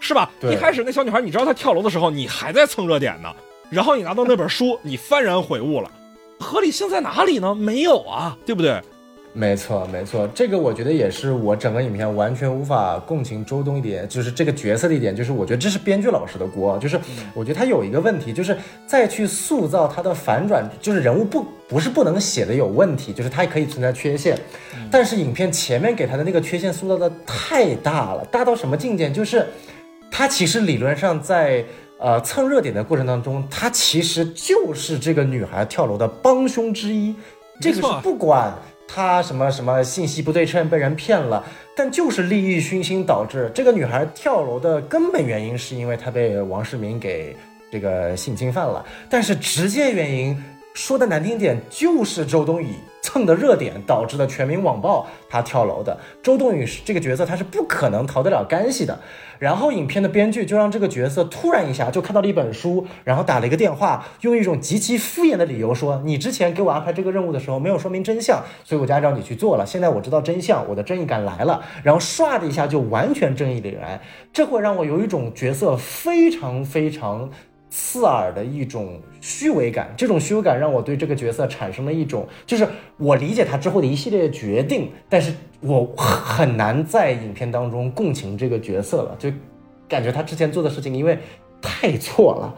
[0.00, 0.30] 是吧？
[0.42, 3.34] 一开始那小女孩，你知道她跳楼的时候，你还在蹭热点呢，
[3.70, 5.90] 然后你拿到那本书，你幡然悔悟了，
[6.38, 7.54] 合理性在哪里呢？
[7.54, 8.80] 没有啊，对不对？
[9.38, 16.98] 没错，没错，这个我觉得也是我整个影片完全无法共情周冬一点，就是这个角色的一点，就是我觉得这是编剧老师的锅，就是
[17.34, 24.36] 我觉得他有一个问题，就是再去塑造他的反转，就是人物不不是不能写的有问题，就是他也可以存在缺陷，
[24.90, 29.08] 但是影片前面给他的那个缺陷塑造的太大了，大到什么境界？
[29.08, 29.46] 就是
[30.10, 31.64] 他其实理论上在。
[32.00, 37.12] 呃，蹭热点的过程当中，他其实就是这个女孩跳楼的帮凶之一。
[37.60, 38.54] 这个是不管
[38.88, 41.44] 他什么什么信息不对称被人骗了，
[41.76, 47.36] 但就是利益熏心导致这个女孩跳楼的根本原因是因为她被王世民给
[47.70, 55.98] 这个性侵犯了，但是直接原因说的难听点就是周冬雨蹭的热点导致的全民网暴他跳楼的。
[56.22, 58.98] 周冬雨是这个角色，她是不可能逃得了干系的。
[59.38, 69.64] 然后影片的编剧就让这个角色突然一下就看到了一本书，然后打了一个电话，用一种极其敷衍的理由说：“你之前给我安排这个任务的时候没有说明真相，所以我就按照你去做了。
[69.64, 74.00] 现在我知道真相，我的正义感来了。”然后唰的一下就完全正义凛然，
[74.32, 77.30] 这会让我有一种角色非常非常
[77.70, 79.92] 刺耳的一种虚伪感。
[79.96, 82.66] 这种虚伪感让我对这个角色产生了一种，就是
[82.96, 89.30] 我理解他之后的一系列决定，但是我很难在影片当中共情这个角色了，就
[89.88, 91.18] 感觉他之前做的事情因为
[91.60, 92.54] 太错了。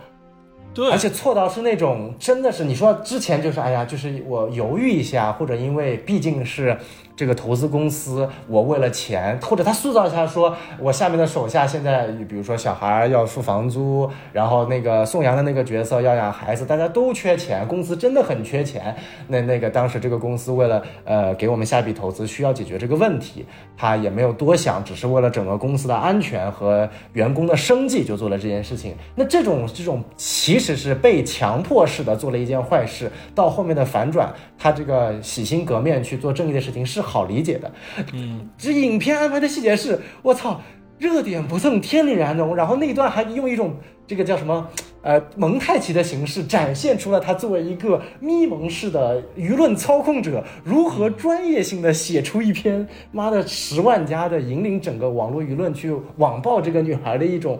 [0.72, 6.78] 对，而且错到是那种真的是你说之前就是哎呀，就是我犹豫一下，或者因为毕竟是
[7.20, 18.96] 这个投资公司，我为了钱，或者他塑造一下说我下面的手下现在比如说小孩要付房租，然后那个宋阳的那个角色要养孩子，大家都缺钱，公司真的很缺钱。
[19.28, 23.44] 那那个当时这个公司为了呃给我们下笔投资，需要解决这个问题，
[23.76, 28.94] 他也没有多想，只是为了整个公司的安全和员工的生计就做了这件事情。
[29.14, 37.72] 那这种这种其实是被强迫式的做了一件坏事，到后面的反转，他这个洗心革面去做正义的事情是好理解的。
[38.12, 40.60] 嗯，这影片安排的细节是，我操，
[40.98, 43.74] 热点不蹭天理难容，然后那一段还用一种
[44.06, 44.68] 这个叫什么？
[45.02, 57.58] 呃，蒙太奇的形式展现出了他作为一个咪蒙式的舆论操控者，如何专业性的写出一篇妈的十万加的引领整个网络舆论去网暴这个女孩的一种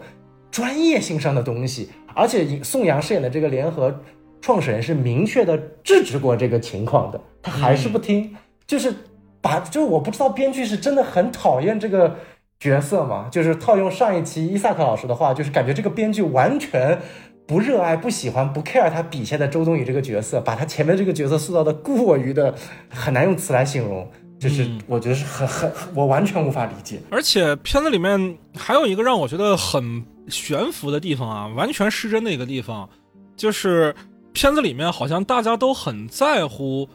[0.50, 1.88] 专业性上的东西。
[2.14, 3.98] 而且宋阳饰演的这个联合
[4.42, 8.36] 创始人是明确的制止过这个情况的，他还是不听，
[8.66, 8.92] 就是
[9.40, 12.16] 把就是我不知道编剧是真的很讨厌这个
[12.58, 17.00] 角色嘛，就是套用上一期伊萨克老师的话，就是感觉这个编剧完全
[17.46, 22.54] 不热爱、不喜欢、不 care 他笔下的周冬雨这个角色，把他前面这个角色塑造的过于的
[22.90, 24.06] 很难用词来形容，
[24.38, 27.00] 就是嗯我觉得是很很我完全无法理解。
[27.10, 32.88] 而且片子里面还有一个让我觉得很悬浮的地方啊，完全失真的一个地方，
[33.36, 33.94] 就是
[34.32, 36.88] 片子里面好像大家都很在乎，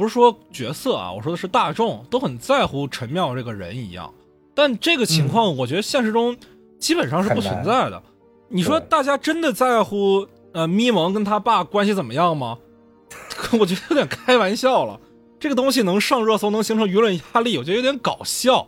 [0.00, 4.12] 不是说角色啊，我说的是大众都很在乎陈妙这个人一样。
[4.54, 6.34] 但这个情况，我觉得现实中
[6.78, 8.02] 基本上是不存在的。
[8.48, 12.56] 你说大家真的在乎呃咪蒙跟他爸关系怎么样吗？
[13.60, 14.98] 我觉得有点开玩笑了。
[15.38, 18.66] 这个东西能上热搜，能形成舆论压力，我觉得有点搞笑。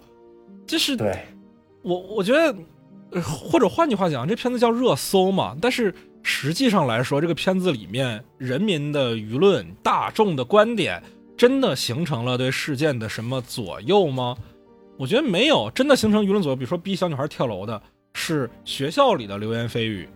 [0.66, 1.26] 就是对，
[1.82, 2.54] 我我觉得，
[3.10, 11.02] 呃或者换句话讲，这片子叫热搜嘛，但是实际上来说，这个片子里面人民的舆论、大众的观点，
[11.36, 14.36] 真的形成了对事件的什么左右吗？
[14.98, 16.56] 我觉得没有，真的形成舆论左右。
[16.56, 17.82] 比如说逼小女孩跳楼的
[18.14, 20.08] 是学校里的流言蜚语，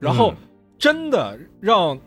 [0.00, 0.36] 然后嗯
[0.78, 1.98] 真的让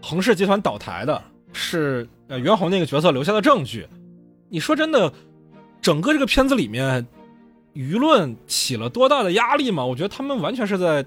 [0.00, 1.20] 恒氏集团倒台的
[1.52, 3.86] 是呃袁弘那个角色留下的证据。
[4.48, 5.12] 你说真的，
[5.80, 7.04] 整个这个片子里面，
[7.74, 9.84] 舆论起了多大的压力吗？
[9.84, 11.04] 我觉得他们完全是在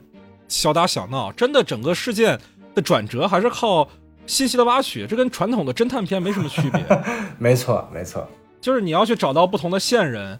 [0.50, 1.32] 小打小闹。
[1.32, 2.38] 真的，整个事件
[2.76, 3.88] 的转折还是靠
[4.30, 6.86] 信息的挖取，这跟传统的侦探片没什么区别。
[7.40, 8.30] 没错，没错，
[8.62, 10.40] 就是你要去找到不同的线人，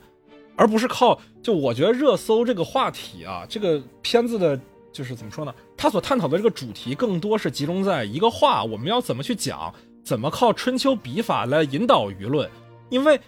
[0.56, 1.20] 而不是靠。
[1.42, 4.60] 就我觉得热搜这个话题啊，这个片子的，
[4.94, 5.52] 就是怎么说呢？
[5.76, 9.74] 他所探讨的这个主题更多是集中在一个话，我们要怎么去讲，
[10.04, 12.48] 怎么靠春秋笔法来引导舆论，
[12.90, 13.20] 因为。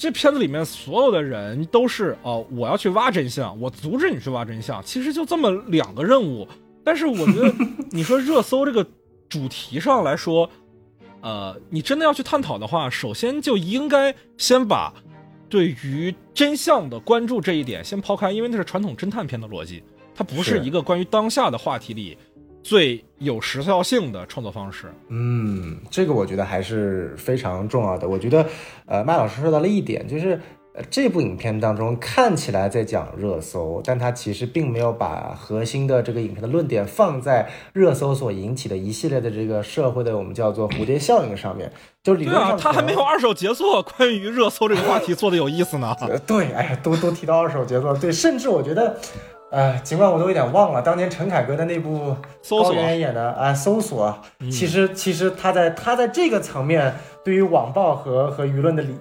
[0.00, 6.46] 这片子里面所有的人都是哦，我要去挖真相，我阻止你去挖真相，其实就这么两个任务。
[6.84, 7.52] 但是我觉得，
[7.90, 8.86] 你说热搜这个
[9.28, 10.48] 主题上来说，
[11.20, 14.92] 呃，你真的要去探讨的话，首先就应该先把
[15.48, 19.82] 对于真相的关注这一点先抛开，因为那是传统侦探片的逻辑，
[20.14, 22.16] 它不是一个关于当下的话题里。
[22.60, 28.06] 最有时效性的创作方式，嗯，这个我觉得还是非常重要的。
[28.06, 28.46] 我觉得，
[28.84, 30.38] 呃，麦老师说到了一点，就是
[30.78, 41.68] 呃，这部影片当中看起来在讲热搜，但它其实并没有把核心的这个影片的论点放在热搜所引起的一系列的这个社会的我们叫做蝴蝶效应上面。
[42.04, 45.92] 就理论上，他还没有二手杰作关于热搜这个话题做的有意思呢。
[46.24, 48.96] 对，哎呀，都都提到二手杰作，对，甚至我觉得。
[49.50, 52.14] 呃，尽管我都有点忘了当年陈凯歌的那部
[52.50, 54.14] 高圆演的啊，搜索，
[54.52, 58.98] 其实其实他在他在这个层面对于网暴和和舆论的理的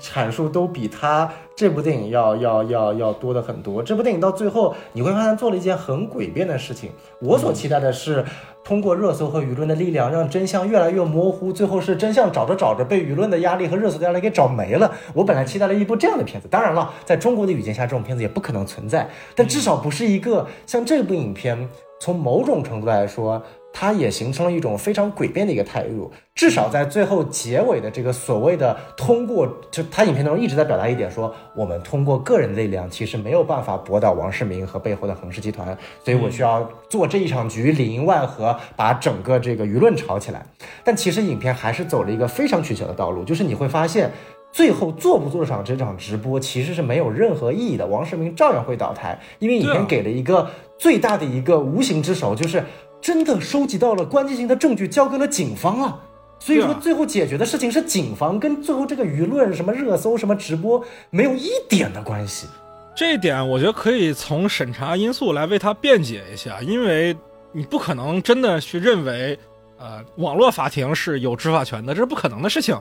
[0.00, 3.82] 阐述都比他这部电影要要要要多的很多。
[3.82, 6.90] 这部电影到最后你会发现做了一件很诡辩的事情。
[7.20, 8.24] 我所期待的是。
[8.62, 14.92] 通过热搜和舆论的力量，让真相越来越模糊，最后是真相找着找着被舆论的压力和热搜的压力给找没了。
[15.14, 21.68] 我本来期待了一部这样的片子，当然了，在中国的语境下，这种片子也不可能存在，但至少不是一个像这部影片，
[22.00, 23.42] 从某种程度来说。
[23.72, 40.44] 它也形成了一种非常诡辩的一个态度，至少在最后结尾的这个所谓的通过，就他影片当中一直在表达一点，说我们通过个人力量其实没有办法驳倒王世明和背后的恒氏集团，所以我需要做这一场局，里应外合，把整个这个舆论炒起来。
[40.84, 44.10] 但其实影片还是走了一个非常取巧的道路，就是你会发现，
[44.52, 52.62] 最后做不做场这场直播其实是没有任何意义的，王世明照样会倒台，因为影片给了一个最大的一个无形之手，就是。
[53.00, 56.00] 真的收集到了关键性的证据，交给了警方啊！
[56.38, 62.46] 所以说，最后解决的事情是警方，跟最后这个舆论、什么热搜、什么直播没有一点的关系。
[62.94, 67.16] 这一点，我觉得可以从审查因素来为他辩解一下，因为
[67.52, 69.38] 你不可能真的去认为，
[69.78, 72.78] 呃，网络法庭是有执法权的，这是不可能的事情。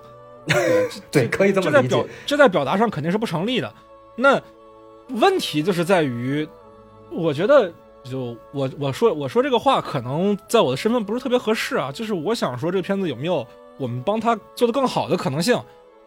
[1.11, 2.05] 对，可以这么理解。
[2.25, 3.73] 这在表达上肯定是不成立的。
[4.15, 4.41] 那
[5.09, 6.47] 问题就是在于，
[7.11, 7.71] 我觉得。
[8.03, 11.91] 就我我说我说这个话，可能在我的身份不是特别合适啊。
[11.91, 13.45] 就是我想说，这个片子有没有
[13.77, 15.61] 我们帮他做的更好的可能性？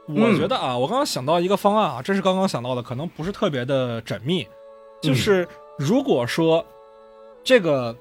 [0.07, 4.47] 我觉得啊，我刚刚想到一个方案啊，这是刚刚想到的，可能不是特别的缜密。
[5.01, 5.47] 就是
[5.78, 6.64] 如果说
[7.45, 7.95] 这个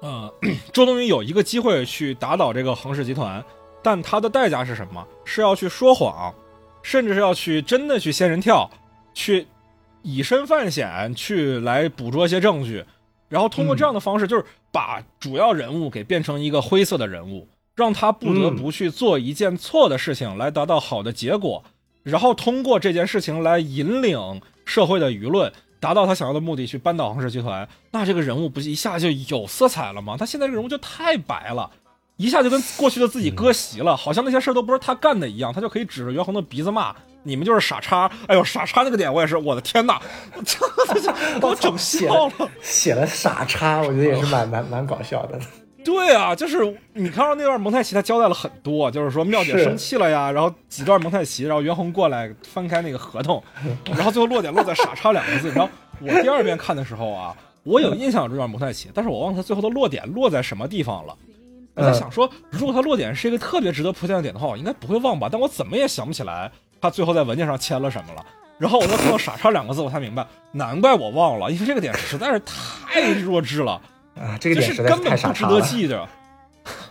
[0.00, 0.32] 呃
[0.72, 3.44] 周冬雨有一个机会去打倒这个恒氏集团，
[3.82, 5.06] 但他的代价是什么？
[5.24, 6.34] 是要去说谎，
[6.82, 8.70] 甚至是要去真的去仙人跳，
[9.12, 9.46] 去。
[10.04, 12.84] 以身犯险去来捕捉一些证据，
[13.28, 21.64] 然后通过这样的方式，就是把主要人物给变成一个灰色的人物，让他不得不去做一件错的事情来达到好的结果，
[22.02, 25.50] 然后通过这件事情来引领社会的舆论，
[25.80, 27.68] 达到他想要的目的，去扳倒恒氏集团。
[27.90, 30.16] 那这个人物不一下就有色彩了吗？
[30.18, 31.70] 他现在这个人物就太白了，
[32.16, 36.94] 一下就跟过去的自己割席了，好像那些事儿都不是他干的一样，他就可以指着袁弘的鼻子骂。
[37.26, 38.10] 你们就是傻叉！
[38.28, 39.98] 哎呦，傻叉那个点我也是，我的天哪，
[41.40, 42.50] 把 我整笑了。
[42.60, 45.40] 写了傻叉，我觉得也是蛮蛮蛮搞笑的。
[45.82, 46.58] 对啊，就是
[46.92, 53.42] 你看到那段蒙太奇，他交代了很多，就是说妙姐生气了呀，然后几段蒙太奇，然后袁弘过来翻开那个合同，
[53.86, 55.50] 然后最后落点落在傻叉两个字。
[55.50, 61.16] 然后我第二遍看的时候啊，我有印象这段蒙太奇，但是我忘了他最后的落点落在什么地方了。
[61.74, 65.28] 我在想说，如果他落点是一个特别值得铺垫的点的话，我应该不会忘吧？
[65.30, 66.50] 但我怎么也想不起来。
[66.80, 68.24] 他最后在文件上签了什么了？
[68.58, 73.72] 然后我再看到“傻叉”两个字，我才明白，难怪我忘了，因为这个点实在是太弱智了
[74.14, 74.38] 啊！
[74.38, 75.60] 这个点实在太傻叉了。
[75.60, 76.06] 值得记着。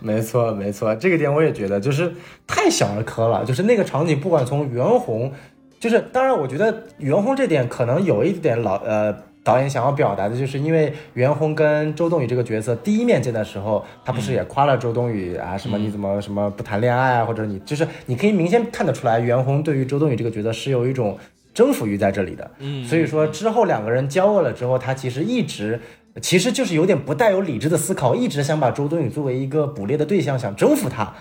[0.00, 2.12] 没错，没错，这个点我也觉得就是
[2.46, 3.44] 太小儿科了。
[3.44, 5.32] 就是那个场景，不管从袁弘，
[5.80, 9.16] 就是当然，我觉得袁弘这点可能有一点老呃。
[9.44, 15.56] 导演想要表达的就是，因为袁弘跟周冬雨这个角色第一面见的时候，他不是也夸了周冬雨啊？
[15.56, 17.24] 什么你怎么什么不谈恋爱啊？
[17.26, 21.18] 或者你就是你可以明显看得出来，袁弘对于周冬雨这个角色是有一种
[21.52, 22.50] 征服欲在这里的。
[22.58, 25.78] 嗯，所以说之后两个人交恶了之后，他其实一直
[26.22, 31.12] 其实就是有点不带有理智的思考，一直想把周冬雨作为一个捕猎的对象，想征服她。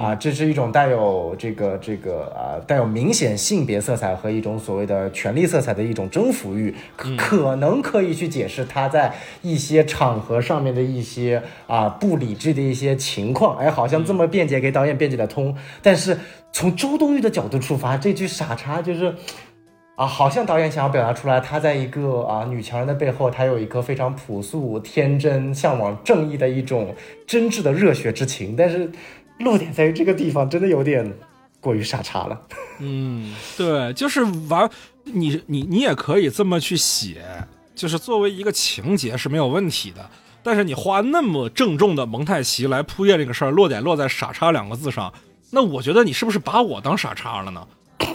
[0.00, 13.58] 啊，这是一种带有这个这个啊，带有明显性别色彩和一种所谓的权力色彩的一种征服欲，可可能可以去解释他在一些场合上面的一些啊不理智的一些情况。
[13.58, 15.52] 哎，好像这么辩解给导演辩解得通。
[15.82, 16.16] 但是
[16.52, 19.12] 从周冬雨的角度出发，这句傻叉就是
[19.96, 26.94] 啊，好像导演想要表达出来，他在一个啊女强人的背后，他有一颗非常朴素、天真、向往正义的一种
[27.26, 28.90] 真挚的热血之情，但是。
[29.38, 31.18] 落点在于这个地方真的有点
[31.58, 32.40] 过于傻叉了。
[32.78, 34.70] 嗯，对，就是玩
[35.02, 37.24] 你你你也可以这么去写，
[37.74, 40.08] 就是作为一个情节是没有问题的。
[40.44, 45.12] 但是你花那么郑重的蒙太奇来铺垫这个事儿，落点落在“傻叉”两个字上，
[45.50, 47.66] 那我觉得你是不是把我当傻叉了呢？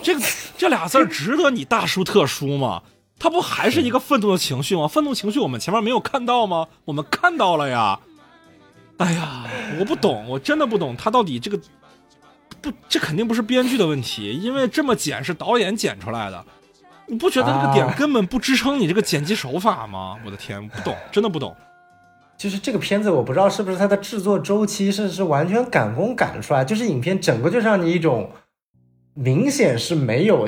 [0.01, 0.21] 这个
[0.57, 2.81] 这俩字儿值得你大书特书吗？
[3.19, 4.88] 它不还是一个愤怒的情绪吗？
[4.88, 6.67] 愤怒情绪我们前面没有看到吗？
[6.85, 7.99] 我们看到了呀。
[8.97, 9.45] 哎呀，
[9.79, 11.59] 我不懂，我真的不懂，他到底这个
[12.61, 16.45] 不，这肯定不是编剧的问题，因为这么剪是导演剪出来的，
[17.07, 20.17] 你不觉得这个点根本不支撑你这个剪辑手法吗？
[20.25, 21.55] 我的天，不懂，真的不懂。
[22.38, 28.31] 就是这个片子，我不知道是不是它的制作周期是是完全赶工赶出来，就是影片整个就让你一种
[29.18, 30.47] 明显是没有。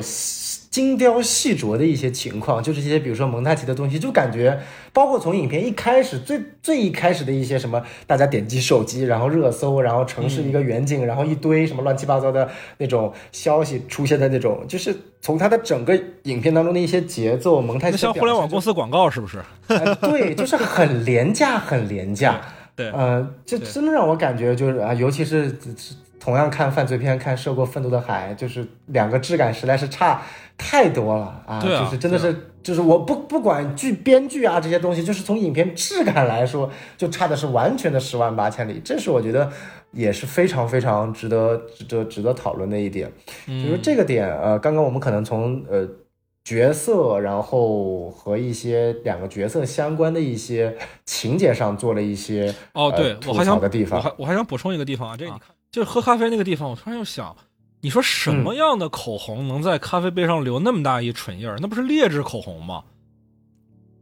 [0.70, 4.56] 精雕细琢的一些情况，就是一些比如说蒙太奇的东西，就感觉
[4.92, 12.48] 包括从影片一开始最最一开始的一些什么，大家点击手机，然后热搜，然后城市一个远景，然后一堆什么乱七八糟的
[12.78, 19.42] 那种消息出现的那种，就是从它的整个影片当中的一些节奏，蒙太奇像互联网公司广告是不是？
[20.00, 22.40] 对，就是很廉价，很廉价。
[22.76, 25.50] 对，呃，就真的让我感觉就是啊，尤其是
[26.20, 30.22] 同样看犯罪片，看《涉过愤怒的海》，就是两个质感实在是差。
[30.62, 31.58] 太多了啊！
[31.58, 38.78] 就是真的是，就是我不不管剧编剧啊这些东西，就是从影片质感来说，就差的是完全的十万八千里。
[38.84, 39.50] 这是我觉得
[39.92, 43.10] 也是非常非常值得值得值得讨论的一点。
[43.46, 45.88] 就是这个点，呃，刚刚我们可能从呃
[46.44, 55.40] 角色，然后和一些两个角色相关的一些情节上做了一些哦，对我还想的地方，我还我还想补充一个地方啊，这你看，
[55.72, 57.36] 就是喝咖啡那个地方，我突然又想。
[57.82, 61.56] 你说什么样的口红能在咖啡杯上留那么大一唇印儿？
[61.62, 62.82] 那不是劣质口红吗？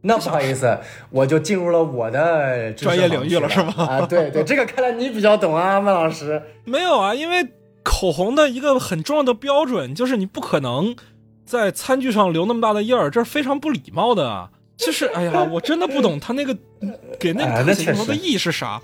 [0.01, 0.77] 那不好意思，
[1.09, 3.73] 我就进入了我的专业领域了，是吗？
[3.77, 6.41] 啊，对对，这个看来你比较懂啊，孟老师。
[6.65, 7.47] 没有啊，因为
[7.83, 10.93] 口红的一个很重要的标准就是你不可能
[11.45, 14.49] 在餐具上留那么大的印儿，这是非常不礼貌的啊。
[14.75, 16.53] 就是，哎呀，我真的不懂他那个
[17.17, 18.81] 给那个特写镜头的意义是啥。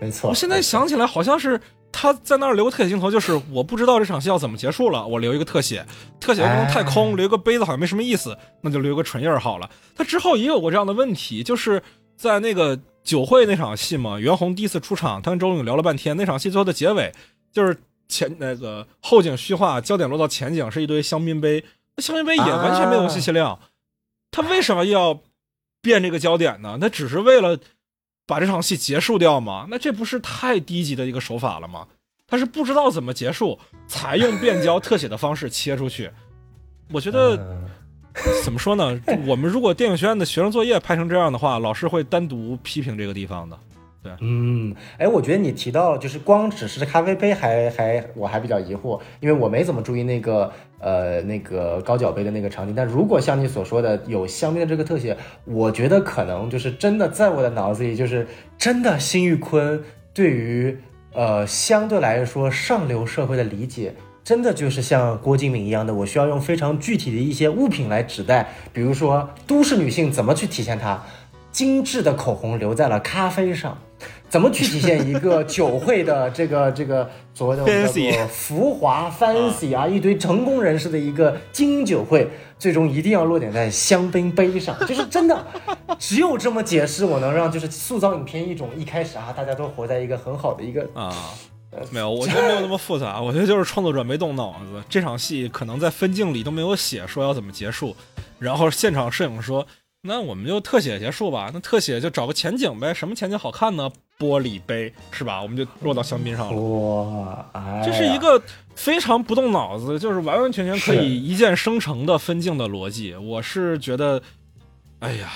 [0.00, 1.60] 没错，我现在想起来好像是。
[1.90, 5.84] 他在那儿留特写镜头，就是我不知道这场戏要怎么结束了，我留一个特写，
[6.20, 9.68] 特写不能太空，留个杯子好像没什么意思，那就留个唇印儿好了。
[9.96, 11.82] 他之后也有过这样的问题，就是
[12.16, 17.12] 在那个酒会那场戏嘛，袁弘第一次出场，他跟周勇聊了半天，那场戏最后的结尾
[17.50, 17.76] 就是
[18.06, 21.64] 前那个后景虚化，焦点落到前景是一堆香槟杯，
[21.96, 23.58] 那香槟杯也完全没有信息量，
[24.30, 25.20] 他为什么要
[25.80, 26.78] 变这个焦点呢？
[26.80, 27.58] 那只是为了。
[28.28, 29.66] 把这场戏结束掉吗？
[29.70, 31.86] 那这不是太低级的一个手法了吗？
[32.26, 36.10] 他是不知道怎么结束，才用变焦特写的方式切出去。
[36.92, 37.38] 我觉得
[38.44, 39.00] 怎么说呢？
[39.26, 43.58] 我们如果电影学院的学生作业拍成这样的话，老师会单独批评这个地方的。
[44.20, 52.74] 嗯，哎，我觉得你提到就是光只是咖啡杯，还还我还比较疑惑，因为我没怎么注意那个呃那个高脚杯的那个场景。
[52.74, 59.82] 但如果像你所说的有香槟的这个特写，我觉得可能就是真的在我的脑子里，就是真的辛玉坤
[60.12, 60.76] 对于
[61.12, 63.94] 呃相对来说上流社会的理解，
[64.24, 71.02] 真的就是像郭敬明一样的，我需要用非常具体的一些物品来指代，比如说都市女性怎么去体现它。
[71.50, 73.76] 精致的口红留在了咖啡上，
[74.28, 79.86] 怎么去体现一个酒会的这个这个所谓的叫做浮华 fancy 啊？
[79.86, 82.28] 一堆成功人士的一个精英酒会，
[82.58, 85.46] 最终一定要落点在香槟杯上，就是真的，
[85.98, 91.12] 只有这么解释，我能让就是塑造影片一种一开始啊，大家都活在一个很好的一个啊，
[91.90, 97.96] 没有，我觉得没有那么复杂， 我觉得就是创作者没动脑子，这场戏可能在分镜里都没有写说要怎么结束，
[98.38, 99.66] 然后现场摄影说。
[100.08, 101.50] 那我们就特写结束吧。
[101.52, 103.88] 那特写就找个前景呗，什么前景好看呢？
[104.18, 105.40] 玻璃杯是吧？
[105.40, 106.60] 我们就落到香槟上了。
[106.60, 108.42] 哇，这是一个
[108.74, 113.14] 非常不动脑子，就是完完全全可以一键生成的分镜的逻辑。
[113.14, 114.20] 我是觉得，
[114.98, 115.30] 哎呀，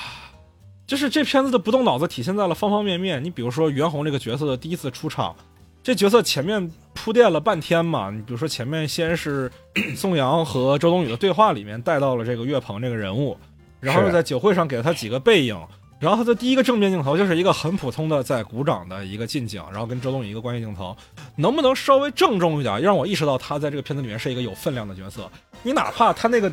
[0.85, 3.23] 就是这片子的不动脑子体现在了方方面面。
[3.23, 5.37] 你比如说袁弘这个角色的第一次出场，
[5.83, 8.11] 这角色前面铺垫了半天嘛。
[8.11, 9.49] 你比如说前面先是
[9.95, 13.37] 宋阳和周冬雨的对话里面带到了这个岳鹏这个人物。
[13.83, 15.61] 然后又在酒会上给了他几个背影，
[15.99, 20.97] 然后他的第一个正面镜头就是一个很普通的在鼓掌的一个近景，然后跟周冬雨一个关系镜头，
[21.37, 25.29] 能不能稍微郑重一点，让我意识到他在这个片子里面是一个有分量的角色？
[25.65, 26.51] 你哪怕他那个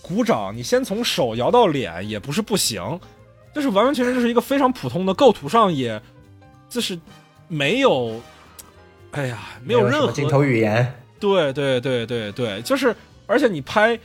[0.00, 2.80] 鼓掌，你先从手摇到脸也不是不行，
[3.52, 6.00] 就是完完全全就是一个非常普通的构图上也，
[6.68, 6.96] 就是
[7.48, 8.20] 没有，
[9.10, 10.94] 哎呀，没有任何镜头语言。
[11.18, 12.96] 对对对对对，就是
[13.26, 13.98] 而且你拍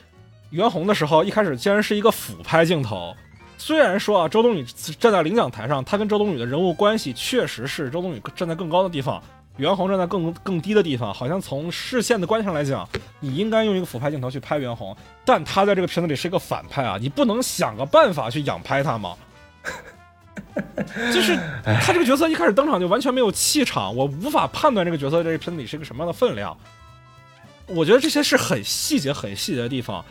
[0.51, 3.15] 袁弘的时候，一开始竟然是一个俯拍镜头。
[3.57, 4.63] 虽然说啊，周冬雨
[4.99, 9.21] 站在领奖台上，她跟周冬雨的人物关系确实是周冬雨站在更高的地方，
[9.57, 11.13] 袁弘站在更更低的地方。
[11.13, 12.87] 好像从视线的关系上来讲，
[13.19, 19.15] 你应该用一个俯拍镜头去拍袁弘，但他在这个片子里是一个反派啊，你不能想个办法去仰拍他吗？
[21.13, 21.37] 就是
[21.81, 26.55] 他这个角色一开始登场就完全没有气场，我无法判断这个角色在这个片子里是一个什么样的分量。
[27.67, 30.03] 我觉得这些是很细节、很细节的地方。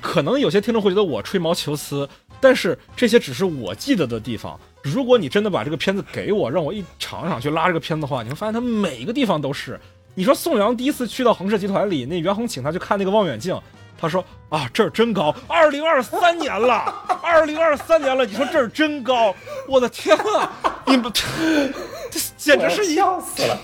[0.00, 2.08] 可能有些听众会觉得我吹毛求疵，
[2.40, 4.58] 但是这些只是我记得的地方。
[4.82, 9.78] 如果你真的把这个片子给我，让我一场场去拉这个片子的话，你会发现它每一个地方都是。
[10.14, 13.58] 你说宋阳第一次去到恒氏集团里，那袁弘请他去看那个望远镜，
[13.98, 19.34] 他说啊这儿真高，二零二三年了，二零二三年了，你说这儿真高，
[19.66, 20.52] 我的天啊，
[20.86, 23.58] 你们这简直是笑死了，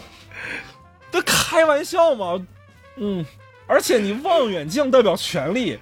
[1.10, 2.40] 这开玩笑吗？
[2.96, 3.24] 嗯，
[3.66, 5.78] 而且你望远镜代表权力。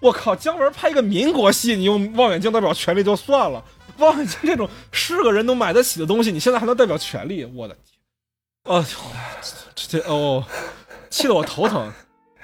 [0.00, 3.62] 我靠，姜文拍一个民国戏，你用望远镜代表权力就算了，
[3.98, 7.44] 望远镜这种是个人都买得起的东西，你现在还能代表权力？
[7.54, 8.00] 我的天！
[8.64, 8.84] 哦，
[9.74, 10.44] 这这哦，
[11.10, 11.92] 气得我头疼。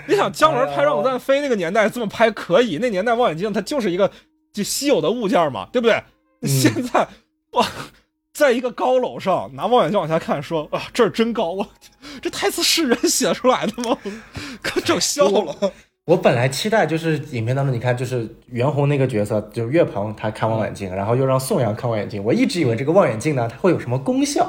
[0.06, 4.10] 你想姜文拍《让子弹飞》那个年代这么拍可以，那年代望远镜它就是一个
[4.52, 6.00] 就稀有的物件嘛，对不对？
[6.46, 7.08] 现在
[7.52, 7.66] 哇，
[8.32, 11.66] 在一个高楼上拿望远镜往下看，说啊这儿真高，我
[12.22, 13.98] 这台词是人写出来的吗？
[14.62, 15.72] 可整笑了。
[16.06, 22.22] 我本来期待就是影片当中，你看就是袁弘那个角色，就是岳鹏他看望远镜，然后又让宋阳看望远镜。
[22.22, 24.48] 我一直以为这个望远镜呢，它会有什么功效，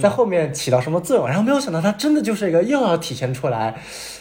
[0.00, 3.78] 在后面起到什么作用，然后没有想到它真的就是一个又要体现出来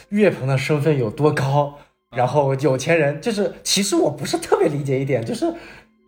[0.09, 1.73] 岳鹏的身份有多高，
[2.17, 5.45] 然后有钱人就是，其实我不是特别理解一点，就是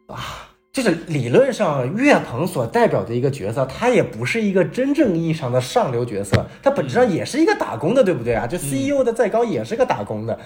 [0.07, 0.44] 啊。
[0.75, 8.45] 就是理论上，岳鹏所代表的一个角色，他也不是一个真正意义上的上流角色，他本质上也是一个打工的，对不对啊？
[8.45, 10.37] 就 CEO 的再高也是个打工的，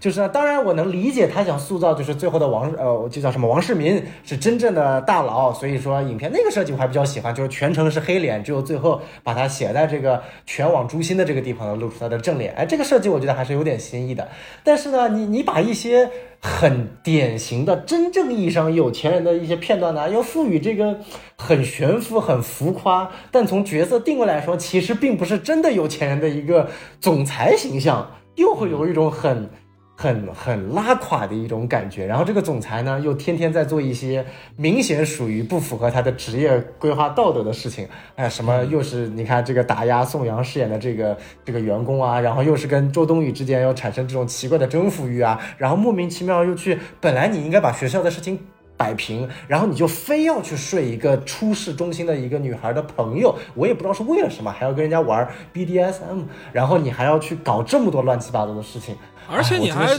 [0.00, 14.26] 就是当然我能理解他想塑造就是最后的王呃就叫什么王世民是真正的大佬，所以说影片那个设计我还比较喜欢，就是全程是黑脸，只有最后把他写在这个全网诛心的这个地方露出他的正脸，哎，这个设计我觉得还是有点新意的。
[14.62, 16.08] 但是呢，你你把一些。
[16.46, 21.00] 很典型的真正意义上有钱人的一些片段呢，又赋予这个
[21.38, 26.68] 很悬浮、很浮夸，但从角色定位来说，其实并不是真的有钱人的一个
[27.00, 29.48] 总裁形象，又会有一种很。
[29.96, 34.26] 很很拉垮的一种感觉，然后这个总裁呢，又天天在做一些
[34.56, 48.38] 明显属于不符合他的职业规划道德的事情，哎，什么又是你看这个打压宋阳饰演的这个这个员工啊，然后又是跟周冬雨之间要产生这种奇怪的征服欲啊，然后莫名其妙又去，本来你应该把学校的事情
[48.76, 58.96] 摆平，然后你就非要去睡一个出事中心的一个女孩的朋友，我也不知道是为了什么，还要跟人家玩 BDSM，然后你还要去搞这么多乱七八糟的事情。
[59.28, 59.98] 而且你还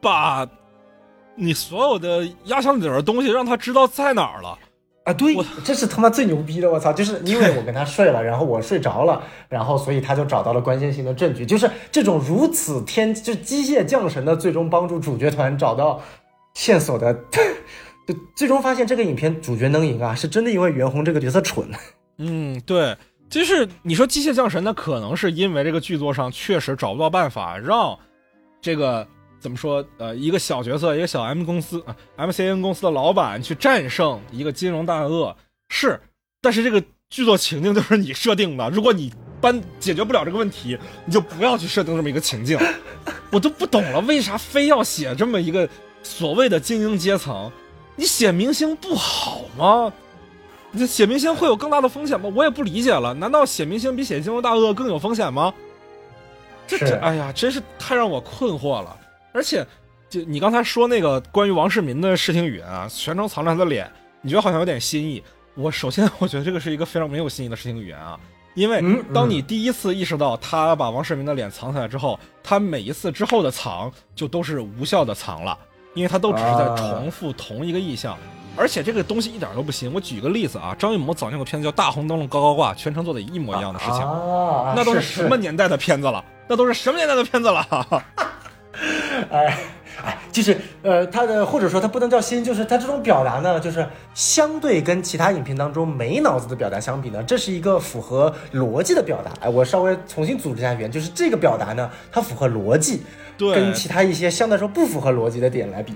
[0.00, 0.48] 把
[1.34, 4.58] 你所有的压箱底儿的东西让他知道在哪儿了
[5.04, 5.12] 啊！
[5.14, 6.70] 对，这是他妈最牛逼的！
[6.70, 15.98] 我操，就是因为我跟他睡了，然后我睡着了，然后所以他就找到了关键性的证据，就是这种如此天就机械降神的，最终帮助主角团找到
[16.54, 17.14] 线索的，
[18.06, 21.66] 就最终发现这个影片主角能赢啊，是真的因为袁弘这个角色蠢。
[22.18, 22.94] 嗯，对，
[23.30, 27.98] 就是你说机械降神，那可能是因为这个剧作上确实找不到办法让。
[28.60, 29.06] 这个
[29.38, 29.84] 怎么说？
[29.98, 35.34] 呃，一个小角色，一个小 M 公司啊，MCN 公司的老板去战胜一个金融大鳄
[35.68, 36.00] 是，
[36.42, 38.68] 但是这个剧作情境就是你设定的。
[38.70, 42.58] 如果你搬解决不了这个问题，你就不要去设定这么一个情境。
[43.30, 45.68] 我都不懂了，为啥非要写这么一个
[46.02, 47.50] 所谓的精英阶层？
[47.96, 49.92] 你写明星不好吗？
[50.72, 52.30] 你写明星会有更大的风险吗？
[52.34, 53.14] 我也不理解了。
[53.14, 55.52] 难道写明星比写金融大鳄更有风险吗？
[56.78, 58.96] 这这，哎呀，真是太让我困惑了。
[59.32, 59.66] 而且，
[60.08, 63.90] 就你刚才说那个关于王世民的视听语言啊，全程藏着他的脸，
[64.22, 65.22] 你觉得好像有点新意。
[65.54, 68.18] 我首先，我觉得这个是一个非常没有新意的视听语言啊，
[68.54, 75.58] 因为当你第一次意识到他把王世民的脸藏起来之后，他每一次之后的藏就都是无效的藏了，
[75.94, 78.16] 因为他都只是在重复同一个意象。
[78.56, 79.90] 而且这个东西一点都不新。
[79.92, 84.00] 我举个例子啊，张艺谋早年有个片子叫《大红灯笼高高挂》，全程做的一模一样的事情，
[84.74, 86.22] 那都是什么年代的片子了？
[86.50, 87.64] 那都是什么年代的片子了？
[89.30, 89.56] 哎，
[90.02, 99.30] 哎，就是呃，他的或者说他不能叫新，就是他这种表达呢，就是相对跟其他影片当中没脑子的表达相比呢，这是一个符合逻辑的表达。
[99.40, 103.04] 哎，我稍微重新组织一下语言，就是这个表达呢，它符合逻辑，
[103.38, 105.94] 对，跟其他一些相对来说不符合逻辑的点来比，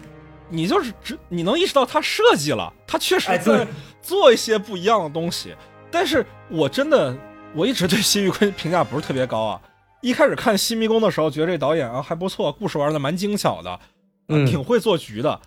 [0.49, 3.67] 你就是只你能意识到他设计了，他确实在
[4.01, 5.53] 做一些不一样的东西。
[5.91, 7.13] 但是我真的
[7.57, 9.61] 我一直对辛玉坤评价不是特别高啊。
[10.05, 13.81] 一开始看《新迷宫》的时候，觉得这导演啊还不错，故事玩的蛮精巧的，啊
[14.29, 15.41] 嗯挺会做局的。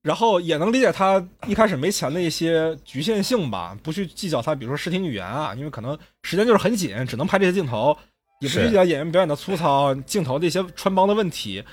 [0.00, 7.96] 然后也能理解他一开始没钱的一些局限性吧，不去计较他，比如说视听语言啊，因为可能时间就是很紧，只能拍这些镜头，
[8.40, 11.64] 也不计较演员表演的粗糙、镜头的一些穿帮的问题。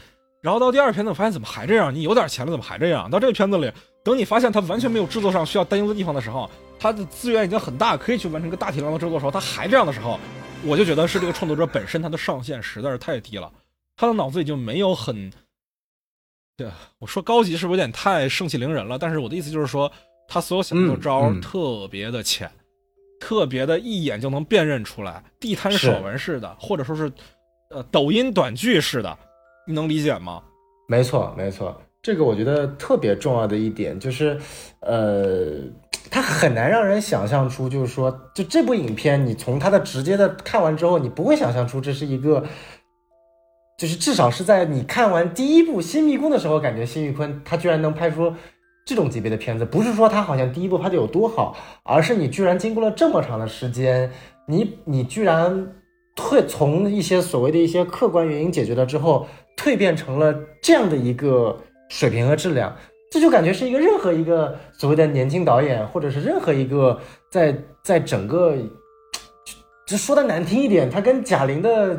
[0.41, 1.93] 然后到第二片子，我发现怎么还这样？
[1.93, 3.07] 你有点钱了，怎么还这样？
[3.11, 3.71] 到这个片子里，
[4.03, 10.19] 等你发现他完全没有制作上需要担忧的地方的时候，他的资源已经很大，可以去完成一个大体量的制作的时候，他还这样的时候，
[10.65, 13.51] 我就觉得是这个创作者本身他的上限实在是太低了，
[13.95, 15.31] 他的脑子已经没有很，
[16.55, 18.97] 对我说高级是不是有点太盛气凌人了？
[18.97, 19.91] 但是我的意思就是说，
[20.27, 22.49] 他所有想的招特别的浅，
[23.19, 27.11] 特别的一眼就能辨认出来，地摊是手纹式的，或者说是
[27.69, 29.17] 呃抖音短剧式的，
[29.67, 30.41] 你能理解吗？
[30.87, 34.37] 没错，没错，这个我觉得特别重要的一点就是，
[34.81, 35.53] 呃，
[36.11, 42.43] 它很难让人想象出，就是说，就这部影片，你从它的直接的看完之后，你不会想象出这是一个，
[43.77, 48.33] 就是至少是在你看完第一部《新迷宫》的时候，感觉辛玉坤他居然能拍出
[48.85, 54.11] 这种级别的片子，不是说他好像第一部拍的有多好，而是你居然经过了这么长的时间，
[54.45, 55.73] 你你居然
[56.17, 59.25] 会从一些所谓的一些客观原因解决了之后，
[59.55, 61.57] 蜕变成了这样的一个
[61.93, 62.75] 水平和质量，
[63.11, 69.53] 这就感觉是一个任何一个所谓的年轻导演，或者是任何一个在在整个，就
[69.89, 71.95] 就说的难听一点，他跟贾玲的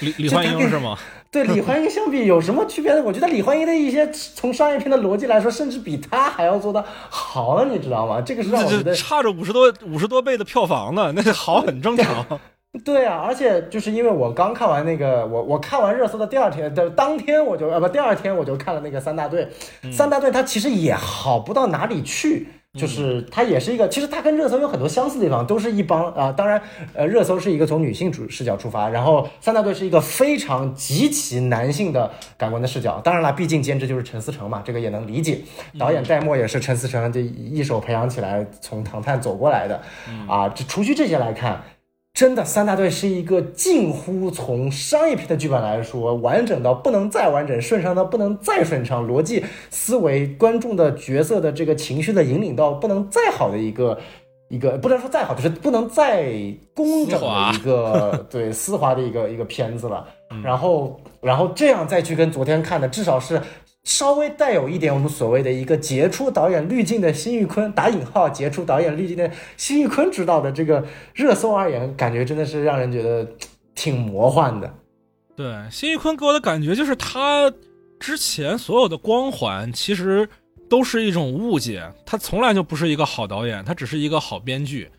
[0.00, 0.96] 李李焕英是吗？
[1.30, 3.02] 对李焕英相比有什么区别呢？
[3.04, 8.18] 我觉得李焕英的一些从商业片的逻辑来说，甚至比他还要做的好呢，你知道吗？
[8.22, 12.26] 这个是让我觉得差着五十多五十多倍的票房呢，那好很正常。
[12.84, 19.48] 对啊，而且就是因为我刚看完那个，我我看完热搜的第二天的当天，我就呃不第二天我就看了那个三大队，
[19.92, 22.48] 三大队它其实也好不到哪里去，
[22.78, 26.60] 就是它也是一个，其实它跟热搜有很多相似的地方，都是一帮啊、当然
[26.94, 35.40] 呃热搜是一个从女性主视角出发，然后三大队是一个非常极其男性的感官的视角，当然了，毕竟监制就是陈思诚嘛，这个也能理解，
[35.78, 39.80] 导演戴墨也是陈思诚这一手培养起来，从唐探走过来的，
[40.28, 41.62] 啊，这除去这些来看。
[42.18, 53.96] 真的，三大队是一个近乎从商业片的剧本来说，完整到不能再完整，顺畅到不能再顺畅，逻辑思维、观众的角色的这个情绪的引领到不能再好的一个
[54.48, 56.32] 一个，不能说再好，就是不能再
[56.74, 60.04] 工整的一个 对丝滑的一个一个片子了。
[60.42, 63.40] 然后，然后这样再去跟昨天看的，至少是
[63.88, 70.84] 稍微带有一点我们所谓的一个杰出导演滤镜的辛玉坤打引号杰出导演滤镜的辛玉坤执导的这个
[71.14, 73.26] 热搜而言，感觉真的是让人觉得
[73.74, 74.70] 挺魔幻的。
[75.34, 77.50] 对，辛玉坤给我的感觉就是他
[77.98, 80.28] 之前所有的光环其实
[80.68, 84.90] 都是一种误解，他从来就不是一个好导演，他只是一个好编剧。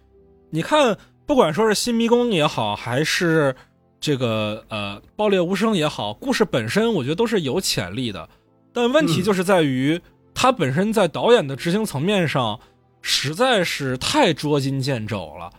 [0.50, 3.56] 你看，不管说是《新迷宫》也好，还是
[4.00, 8.28] 这个呃《爆裂无声》也好，故事本身我觉得都是有潜力的，
[8.74, 10.00] 但问题就是在于、
[10.34, 12.60] 他本身在导演的执行层面上
[13.02, 15.50] 实在是太捉襟见肘了。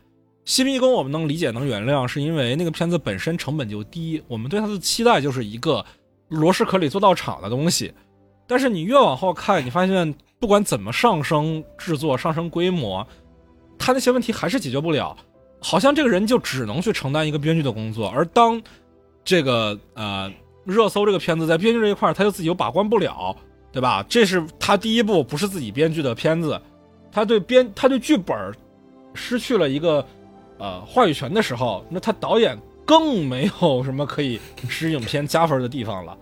[0.45, 5.85] 新迷宫我们能理解能原谅，是因为那个片子本身成本就低，我们对它的期待就是一个
[6.29, 7.93] 螺蛳壳里做到场的东西。
[8.47, 13.07] 但是你越往后看，你发现不管怎么上升制作、上升规模，
[13.79, 15.17] 他那些问题还是解决不了。
[15.61, 18.61] 好像这个人就只能去承担一个编剧的工作，而当
[19.23, 20.33] 这个呃
[20.65, 23.35] 热搜这个片子在编剧这一块儿，他就自己又把关不了，
[23.73, 24.05] 对吧？
[24.09, 26.61] 这是他第一部不是自己编剧的片子，
[27.11, 28.55] 他对编他对剧本儿
[29.15, 30.07] 失去了一个
[30.59, 36.17] 呃话语权的时候，那他导演更没有什么可以使影片加分的地方了。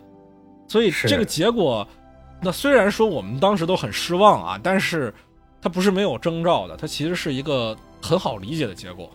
[0.66, 1.86] 所以这个结果，
[2.42, 5.12] 那虽然说我们当时都很失望啊，但是
[5.60, 9.10] 它不是没有征兆的，它其实是一个很好理解的结果。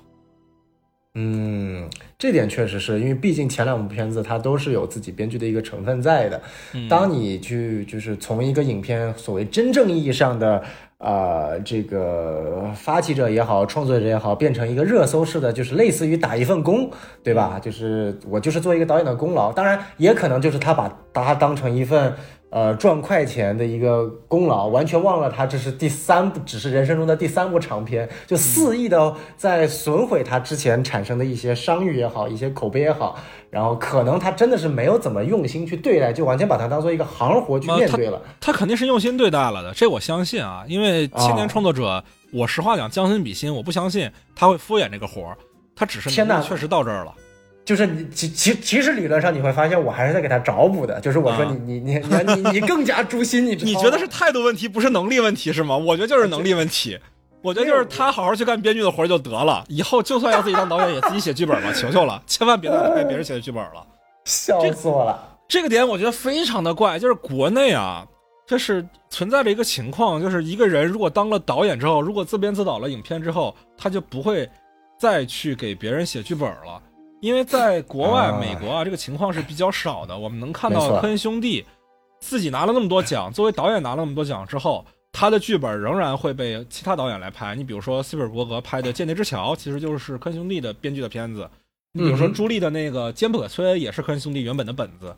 [1.15, 1.87] 嗯，
[2.17, 6.41] 这点确实是因为毕竟前两部片子它都是有自己编剧的一个成分在的。
[6.73, 10.63] 嗯当你去就是从一个影片所谓真正意义上的
[10.97, 16.89] 呃，这个发起者也好，创作者也好，变成一个热搜式的，就是类似于打一份工，
[17.23, 17.59] 对吧？
[17.61, 22.13] 就是我就是做一个导演的功劳，当然也可能就是他把他当成一份。
[22.53, 33.17] 呃，赚快钱的一个功劳，完全忘了他这是第三部，只是人生中的第三部长篇，就肆意的在损毁他之前产生的一些商誉也好，一些口碑也好，
[33.49, 38.21] 然后可能他真的是没有怎么用心去对待，就完全把它当做一个行活去面对了。
[38.39, 45.37] 他肯定是用心对待了的，这我相信啊，因为青年创作者，我实话讲，将心比心，我不相信他会敷衍这个活儿，
[45.75, 47.15] 他只是天呐，确实到这儿了。
[47.65, 55.77] 就是你其其其实理论上你会发现我还是在给他找补的，就是我说你你你你你你更加诛心，你你觉得是态度问题，不是能力问题是吗？
[55.77, 56.99] 我觉得就是能力问题，
[57.41, 63.85] 我觉得就是他好好去干编剧的活就得了，以后就算要自己当导演也自己写剧本吧，求求了，千万别再拍别人写的剧本了，
[64.25, 65.29] 笑死我了。
[65.47, 68.05] 这个点我觉得非常的怪，就是国内啊，
[68.45, 74.49] 这是存在着一个情况，就是一个人如果当了导演之后，如果自编自导了影片之后，他就不会
[74.99, 76.81] 再去给别人写剧本了。
[77.23, 80.15] 因为在国外，美国啊，这个情况是比较少的。
[80.15, 81.63] 我们能看到科恩兄弟
[82.19, 87.55] 自己拿了那么多奖，作为导演拿了那么多奖之后，他的剧本仍然会被其他导演来拍。
[87.55, 91.49] 你比如说斯皮尔伯格拍的《间谍之桥》，其实就是科恩兄弟的编剧的片子。
[91.93, 95.15] 你比如说朱莉的那个《坚不可摧》，也是科恩兄弟原本的本子。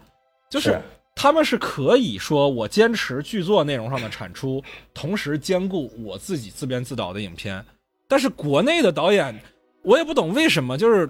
[0.47, 0.79] 就是
[1.15, 7.65] 他们是可以说我坚持剧作内容上的产出，同时兼顾我自己自编自导的影片。
[8.07, 9.35] 但是国内的导演，
[9.81, 11.09] 我也不懂为什么，就是。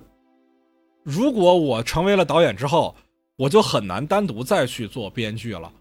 [1.06, 2.96] 如果我成为了导演之后，
[3.38, 5.72] 我就很难单独再去做编剧了，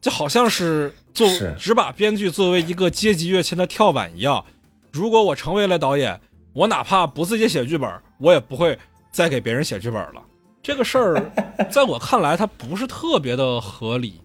[0.00, 1.28] 就好像是做
[1.58, 4.44] 只把编剧作为一个阶级跃迁的跳板一样。
[4.92, 6.20] 如果我成为了导演，
[6.52, 8.78] 我哪怕不自己写剧本，我也不会
[9.10, 10.22] 再给别人写剧本了。
[10.62, 11.32] 这个事儿，
[11.68, 14.20] 在我看来，它不是特别的合理。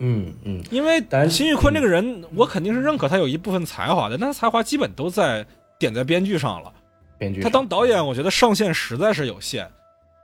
[0.00, 5.46] 嗯嗯，因为辛玉坤这个人，我肯定是认可他有一部分才华的，但他才华基本都在
[5.78, 6.70] 点在编剧上了。
[7.42, 9.70] 他当导演，我觉得上限实在是有限。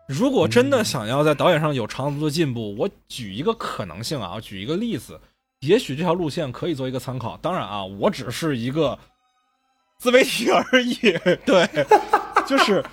[0.09, 5.21] 如果真的想要在导演上有长足的进步，我举一个可能性啊，举一个例子，
[5.61, 7.37] 也许这条路线可以做一个参考。
[7.37, 8.99] 当然啊，我只是一个
[9.99, 10.95] 自媒体而已。
[11.47, 11.69] 对，
[12.45, 12.85] 就是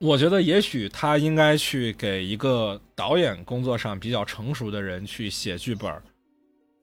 [0.00, 6.02] 我觉得也许他应该去给一个导演工作上比较成熟的人去写剧本。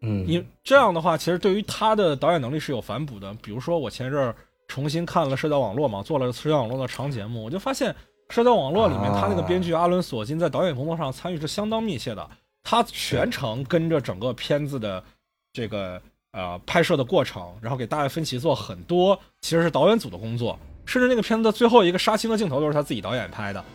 [0.01, 3.33] 嗯，因这样的话，其实对于他的导演能力是有反哺的。
[3.43, 4.33] 比如说我前阵儿。
[4.69, 7.93] 重新看了社交网络嘛，做了社交网络的长节目，我就发现
[8.29, 12.29] 社交网络里面他那个编剧阿伦索金在导演工作上参与是相当密切的，
[12.63, 15.03] 他全程跟着整个片子的
[15.51, 15.99] 这个
[16.31, 23.65] 呃拍摄的过程，然后给大卫芬奇做很多其实是导演组的工作，甚至那个片子的最后一个杀青的镜头都是他自己导演拍的。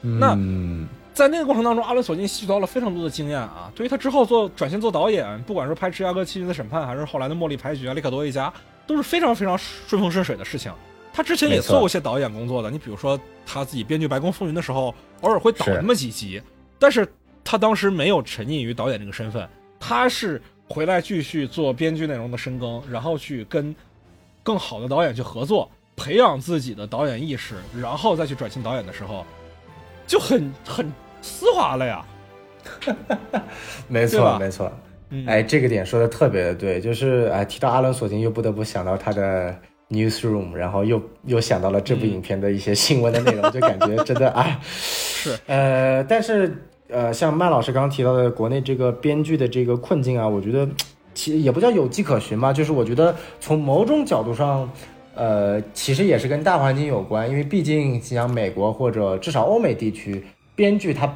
[0.00, 0.38] 那
[1.12, 8.48] 在那个过程当中，阿伦索金吸取到了非常多的经验啊，对于他之后做转型做导演，不管是拍《芝加哥七旬的审判》，还是后来的《茉莉牌局》啊，《里可多一家》。
[8.88, 10.72] 都是非常非常顺风顺水的事情。
[11.12, 16.42] 他之前也做过一些导演工作的，你比如说他自己编剧《白宫风云》的时候，偶尔会导那么几集。
[16.78, 17.06] 但是
[17.44, 19.46] 他当时没有沉溺于导演这个身份，
[19.78, 23.74] 他是回来继续做编剧内容的深耕，然后去跟
[24.42, 29.26] 更好的导演去合作，培养自己的导演意识，然后再去转型导演的时候，
[30.06, 32.04] 就很很丝滑了呀。
[33.88, 34.72] 没错，没错。
[35.26, 39.54] 哎，这个点说的特别的对，就是哎，提到阿伦索金，又不得不想到他的
[39.88, 46.54] newsroom，然后又又想到了这部影片的一些新闻的内容，就感觉真的哎， 是呃，但是
[46.88, 50.68] 呃，像麦老师刚刚提到的国内这个编剧的这个困境啊，我觉得
[51.14, 54.70] 其实也不叫有迹可循吧，就是我觉得从某种角度上，
[55.14, 60.22] 呃，其实也是跟大环境有关，因为毕竟像美国或者至少欧美地区，
[60.54, 61.10] 编剧它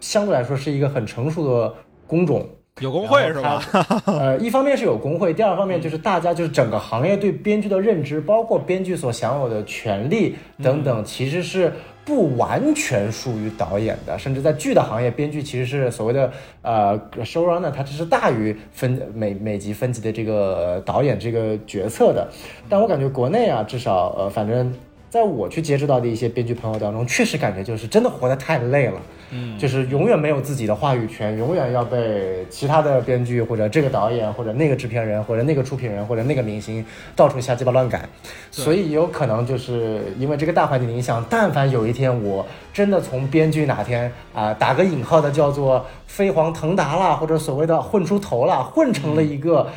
[0.00, 1.74] 相对来说是一个很成熟的
[2.06, 2.48] 工种。
[2.80, 3.62] 有工会是吧？
[4.06, 11.72] 呃，一方面是有工会，第二方面就是大家就是整个行业对编剧的认知，包括编剧所享有的权利等等，其实是
[12.04, 14.18] 不完全属于导演的。
[14.18, 22.28] 甚至在剧的行业，编剧其实是所谓的呃 showrunner，他只是大于分每每集分级的这个导演这个决策的。
[22.68, 24.74] 但我感觉国内啊，至少呃，反正
[25.14, 29.00] 在我去接触到的一些编剧朋友当中，确实感觉就是真的活得太累了。
[29.30, 36.84] 嗯，就是永远没有自己的话语权，永远要被其他的编剧或者这个导演或者那个制片人或者那个出品人或者那个明星
[37.14, 38.08] 到处瞎鸡巴乱改，
[38.50, 49.68] 所以有可能就是因为这个大环境的影响，但凡有一天我真的从编剧哪天啊打个引号的叫做飞黄腾达了，或者所谓的混出头了，混成了一个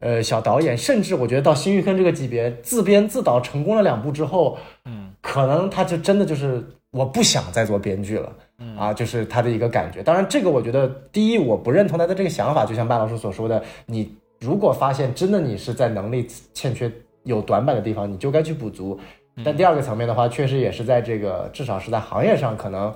[0.00, 8.32] 呃小导演，甚至我觉得到新玉坑这个级别自编自导成功了两部之后，嗯，可能他就真的就是我不想再做编剧了。
[8.74, 10.02] 啊，就是他的一个感觉。
[10.02, 12.64] 当然，这个我觉得，第一，我不认同他的这个想法。
[12.64, 14.10] 就像麦老师所说的，你
[14.40, 16.90] 如果发现真的你是在能力欠缺
[17.24, 18.98] 有短板的地方，你就该去补足。
[19.44, 22.90] 但第二个层面的话，确实也是在这个至少是在行业上，可能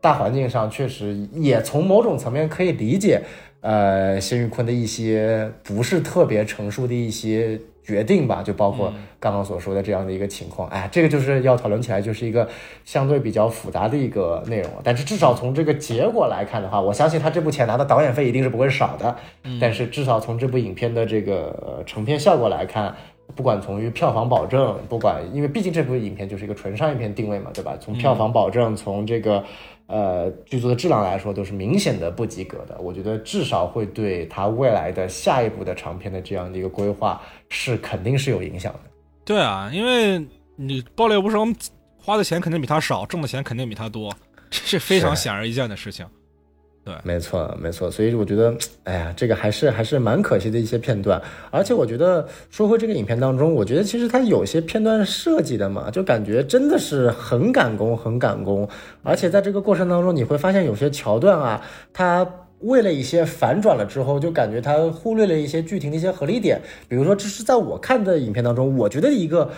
[0.00, 3.20] 大环境上确实也从某种层面可以理解，
[3.62, 10.68] 呃，谢玉坤的一些不是特别成熟的一些决定吧，就包括刚刚所说的这样的一个情况。
[10.68, 12.48] 哎，这个就是要讨论起来，就是一个
[12.84, 14.70] 相对比较复杂的一个内容。
[14.84, 19.16] 但是至少从这个结果来看的话，我相信他这部钱拿的导演费一定是不会少的。
[19.60, 22.94] 但是至少从这部影片的这个成片效果来看。
[23.34, 27.76] 不管从于票房保证，不管因为毕竟这部影片就是一个纯商业片定位嘛，对吧？
[27.80, 29.44] 从票房保证，从这个
[29.86, 32.78] 呃剧作的质量来说，都是明显的不及格的。
[32.80, 38.80] 我觉得至少会对他未来的下一部的长片的这样的一个规划是肯定是有影响的。
[39.24, 40.24] 对啊，因为
[40.56, 41.54] 你爆裂无声
[41.98, 44.12] 花的钱肯定比他少，挣的钱肯定比他多，
[44.50, 46.06] 这是非常显而易见的事情。
[46.84, 48.52] 对，没错，没错，所以我觉得，
[48.82, 51.22] 哎呀，这个还是还是蛮可惜的一些片段。
[51.52, 58.68] 而且我觉得，说回这个影片当中，我觉得其实它有些片段设计的嘛，就感觉真的是很赶工，很赶工。
[59.04, 62.28] 而且在这个过程当中，你会发现有些桥段啊，它
[62.58, 66.60] 为了一些反转了之后，就感觉它忽略了一些剧情的一些合理点。
[66.88, 69.48] 比如说，这是在我看的影片当中，我觉得一个。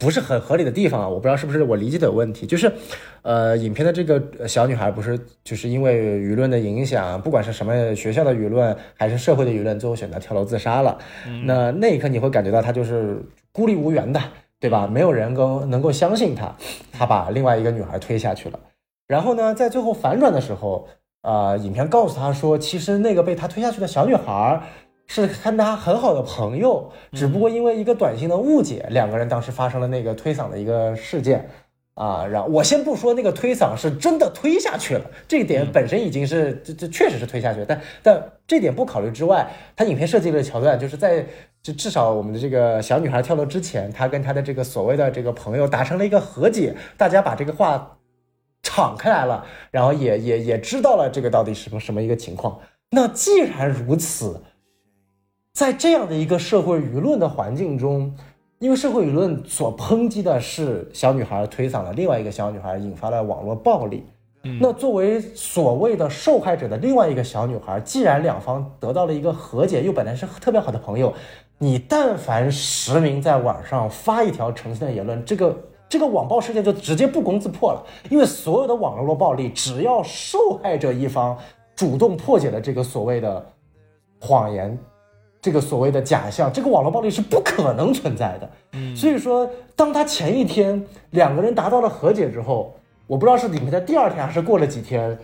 [0.00, 2.46] 不是很合理的地方啊，我不知道是不是我理解的有问题。
[2.46, 2.72] 就是，
[3.20, 10.98] 呃，影片的这个小女孩不是就是因为舆论的影响，不管是什么学校的舆论还是社会的舆论，最后选择跳楼自杀了。
[11.44, 13.22] 那那一刻你会感觉到她就是
[13.52, 14.18] 孤立无援的，
[14.58, 14.86] 对吧？
[14.86, 16.56] 没有人够能够相信她，
[16.90, 18.58] 她把另外一个女孩推下去了。
[19.06, 20.88] 然后呢，在最后反转的时候，
[21.20, 24.62] 呃，影片告诉她说，其实那个被她推下去的小女孩。
[25.12, 31.50] 是跟他很好的朋友，只不过因为一个短信的误解，两个人当时发生了那个推搡的一个事件，
[31.94, 41.26] 啊，然后我先不说那个推搡是真的推下去了，这一点本身已经是这这确实是推下去，但但这点不考虑之外，他影片设计的桥段就是在
[41.60, 47.98] 就至少我们的这个小女孩跳楼之前，他跟他的这个所谓的这个朋友达成了一个和解，大家把这个话
[48.62, 52.60] 敞开来了，然后也也也知道了这个到底什么什么一个情况。
[52.90, 54.40] 那既然如此。
[55.52, 58.14] 在这样的一个社会舆论的环境中，
[58.60, 64.04] 因为社会舆论所抨击的是小女孩推搡了另外一个小女孩，引发了网络暴力。
[64.58, 71.12] 那作为所谓的受害者的另外一个小女孩，既然两方得到了一个和解，又本来是特别好的朋友，
[71.58, 75.58] 你但凡实名在网上发一条澄清的言论，这个
[75.90, 77.84] 这个网暴事件就直接不攻自破了。
[78.08, 81.36] 因为所有的网络暴力，只要受害者一方
[81.76, 83.46] 主动破解了这个所谓的
[84.20, 84.78] 谎言。
[85.42, 88.50] 这个所谓的假象，这个网络暴力是不可能存在的。
[88.72, 92.74] 嗯，所以说，当他前一天两个人达到了和解之后，
[93.06, 95.18] 我不知道是里面的第二天还是过了几天，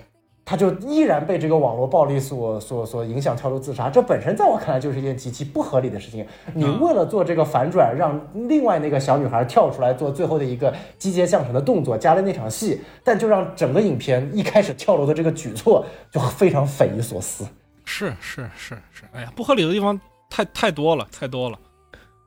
[0.44, 3.90] 他就依然被这个网络暴力所所所影响跳楼自杀。
[3.90, 6.24] 这本身在我看来就是一件极其不合理的事情。
[6.54, 8.18] 你为了做这个反转，让
[8.48, 17.44] 另外那个小女孩跳出来做最后的一个击节降神的动作，加了那场戏，但就让整个影片一开始跳楼的这个举措就非常匪夷所思。
[17.86, 19.98] 是是是是，哎呀，不合理的地方
[20.28, 21.58] 太太多了，太多了。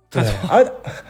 [0.09, 0.65] 对，而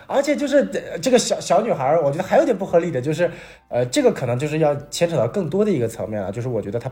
[0.08, 0.66] 而且就是
[1.02, 3.32] 这个小小女孩，我觉得还有点不合理的，就是
[3.70, 6.92] 呃，这个可能就是要牵扯到更多的一个层面了，就是我觉得她，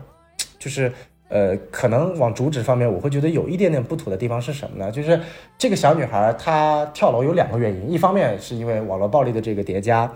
[0.57, 0.89] 就是
[1.27, 4.89] 呃，可能往主旨方面，我会觉得有一点点不妥的地方是什么呢？
[4.89, 5.19] 就是
[5.57, 10.09] 这个小女孩她跳楼有两个原因，一方面是因为网络暴力的这个叠加，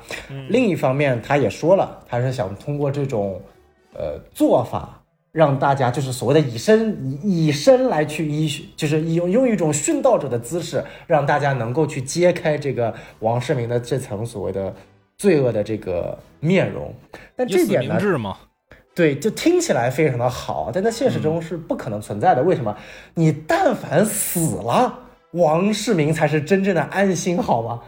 [0.47, 3.41] 另一方面她也说了，她是想通过这种
[3.93, 5.00] 呃做法。
[5.31, 14.73] 让大家就是所谓的以身以以身来去医，就是用用一种殉道者的姿势，让大家能够去揭开这个王世民的这层所谓的
[15.17, 16.93] 罪恶的这个面容。
[17.35, 17.97] 但这点呢，
[18.93, 22.43] 对，就听起来非常的好，但在现实中是不可能存在的。
[22.43, 22.75] 为什么？
[23.13, 24.99] 你但凡死了，
[25.31, 27.81] 王世民才是真正的安心，好吗？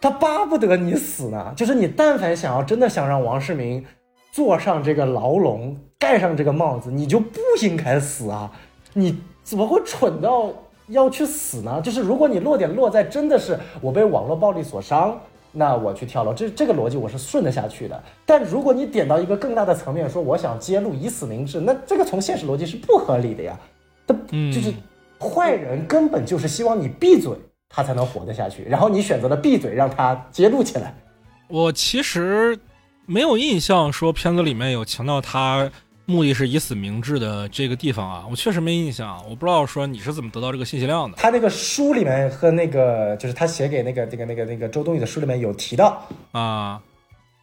[0.00, 1.52] 他巴不得你死呢。
[1.54, 3.86] 就是你但凡想要真的想让王世明。
[4.32, 8.50] 坐上这个牢笼，盖上这个帽子，你就不应该死啊！
[8.92, 10.50] 你怎么会蠢到
[10.86, 11.80] 要去死呢？
[11.82, 15.18] 就是如果你落点落在真的是我被网络暴力所伤，
[15.52, 18.02] 那我去跳楼，这这个逻辑我是顺得下去的。
[18.24, 23.58] 但如果你点到一个更大的层面，说我想揭露以死明志，那这个从现实逻辑是不合理的呀。
[24.06, 24.14] 他
[24.52, 24.72] 就是
[25.18, 27.32] 坏人，根本就是希望你闭嘴，
[27.68, 28.62] 他才能活得下去。
[28.64, 30.94] 然后你选择了闭嘴，让他揭露起来。
[31.48, 32.56] 我其实。
[33.10, 35.68] 没有印象说片子里面有强调他
[36.06, 41.16] 目的是以死明志的这个地方啊，我确实没印象，我不知道说你是怎么得到这个信息量的。
[41.16, 46.00] 他那个书里面和那个就是他写给那个那个那个那个周冬雨的书里面有提到。
[46.30, 46.80] 啊，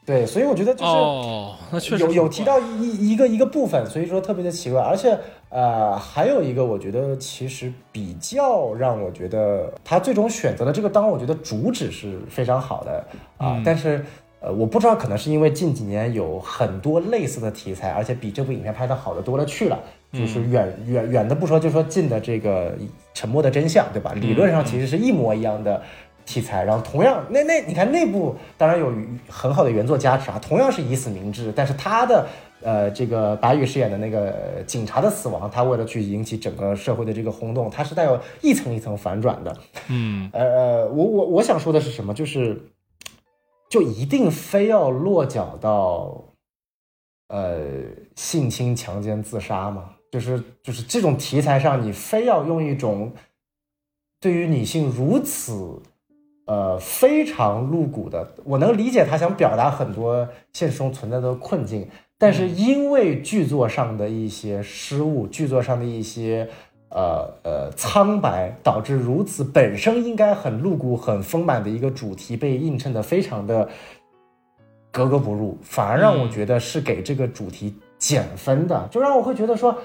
[0.06, 5.20] 对，所以我觉得就是哦，那确实有有提到一一个一个部分，所以说特别的奇怪，而且
[5.50, 13.06] 呃还有一个我觉得其实比较让我觉得他最终选择的这个，当然我觉得主旨是非常好的
[13.38, 13.64] 啊，嗯。
[13.66, 14.06] 但是
[14.40, 19.80] 呃我不知道可能是因为近几年有很多类似的题材，而且比这部影片拍的好的多了去了，
[20.14, 22.76] 就是远远远的不说，就说近的这个
[23.14, 24.14] 沉默的真相，对吧？
[24.14, 25.82] 理论上其实是一模一样的。
[26.30, 28.92] 题材，然后同样，那那你看那部当然有
[29.30, 32.28] 很好的原作加持啊，同样是以死明志，但是他的
[32.62, 39.56] 呃这个白宇饰演的那个呃警察的死亡，他为了去引起整个社会的这个轰动，他是带有一层一层反转的。
[39.88, 42.14] 嗯呃呃，我我我想说的是什么？
[42.14, 42.62] 就是
[43.70, 46.24] 就一定非要落脚到
[47.28, 47.60] 呃
[48.16, 49.92] 性侵、强奸、自杀吗？
[50.10, 53.12] 就是就是这种题材上，你非要用一种
[54.22, 55.82] 对于女性如此
[56.46, 66.50] 呃非常露骨的，我能理解他想表达很多现实中存在的困境，但是因为剧作上的一些失误，剧作上的一些
[66.90, 73.68] 呃呃苍白，导致如此本身应该很露骨、很丰满的一个主题被映衬的非常的
[74.92, 79.76] 格格不入，反而让我嗯觉得是给这个主题减分的，就让我会觉得说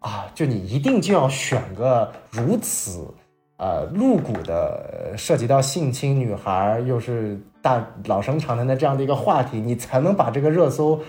[0.00, 3.06] 啊，就你一定就要选个如此。
[3.60, 11.00] 呃，露骨的呃涉及到性侵女孩，又是大老生常谈的这样的一个话题，你才能把这个热搜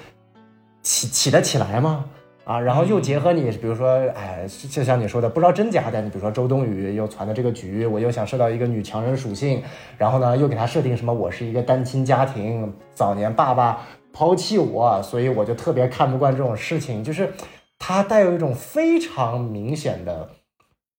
[0.82, 2.06] 起起得起来吗？
[2.50, 9.62] 啊，然后又结合你，比如说，哎，就像你说的，不知道真假的，你比如说周冬雨又传的这个局，我又想设到一个女强人属性，
[10.00, 17.32] 然后呢，又给她设定什么，我是一个单亲家庭，早年爸爸抛弃我，所以我就特别看不惯这种事情，就是
[17.78, 20.28] 它带有一种非常明显的。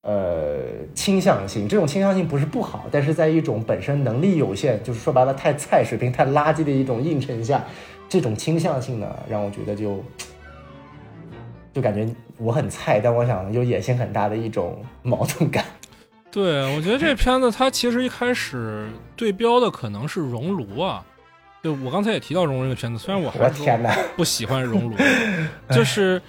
[0.03, 0.61] 呃，
[0.95, 7.63] 倾向性，这种倾向性不是不好，但是在一种本身能力有限，就是说白了太菜水平、太垃圾的一种映衬下，
[8.09, 10.03] 这种倾向性呢，让我觉得就
[11.73, 15.65] 就感觉我很菜，但我想有野心很大的一种 矛盾感。
[16.31, 21.05] 对，我觉得这片子它其实一开始对标的可能是《熔炉》啊，
[21.63, 23.93] 就我刚才也提到《熔炉》这个片子，虽然我还是我天哪！
[24.17, 24.97] 不喜欢《熔炉》，
[25.75, 26.23] 就是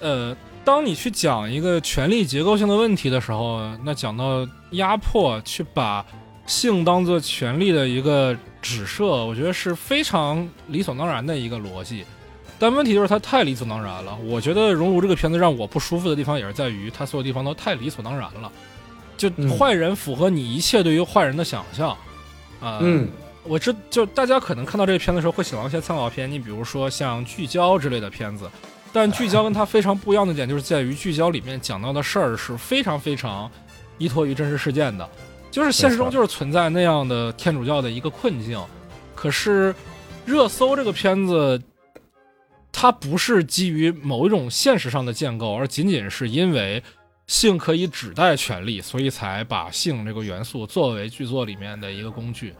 [0.00, 6.04] 呃，当你去讲一个权力结构性的问题的时候，那讲到压迫，去把
[6.46, 12.04] 性当做权力的一个指涉，我觉得是非常理所当然的一个逻辑。
[12.58, 14.16] 但问题就是它太理所当然了。
[14.24, 18.50] 我觉得《熔炉》这个片子让我不舒服的地方也是在于，它所有地方都太理所当然了。
[19.16, 21.90] 就嗯坏人符合你一切对于坏人的想象，
[22.60, 23.08] 啊、嗯
[23.44, 28.50] 我知就大家可能看到这个片子的时候会想到一些参考片，你比如说像《聚焦》之类的片子，
[28.92, 33.50] 但《聚焦》跟它非常不一样的点就是在于《聚焦》里面讲到的事儿是非常非常
[33.98, 35.06] 依托于真实事件的，
[35.50, 38.58] 就是现实中就是存在那样的天主教的一个困境。
[39.14, 39.72] 可是
[40.24, 41.60] 《热搜》这个片子，
[42.76, 46.82] 它不是基于某一种现实上的建构，而仅仅是因为
[47.28, 52.52] 性可以指代权力，所以才把性这个元素作为剧作里面的一个工具。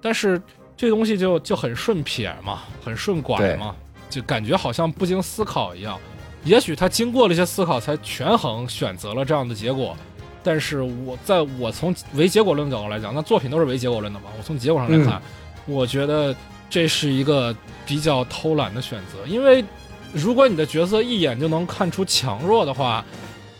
[0.00, 0.42] 但是
[0.76, 3.74] 这东西就就很顺撇嘛，很顺拐嘛，
[4.10, 5.98] 就感觉好像不经思考一样。
[6.44, 9.96] 也许他经过了一些思考，才权衡选择了这样的结果。
[10.42, 14.26] 但是我在我从唯结果论角度来讲，那作品都是唯结果论的嘛。
[14.36, 15.22] 我从结果上来看，
[15.66, 16.34] 我觉得
[16.72, 17.54] 这是一个
[17.84, 19.26] 比较偷懒的选择。
[19.26, 19.62] 因为
[20.10, 23.04] 如果你的角色一眼就能看出强弱的话，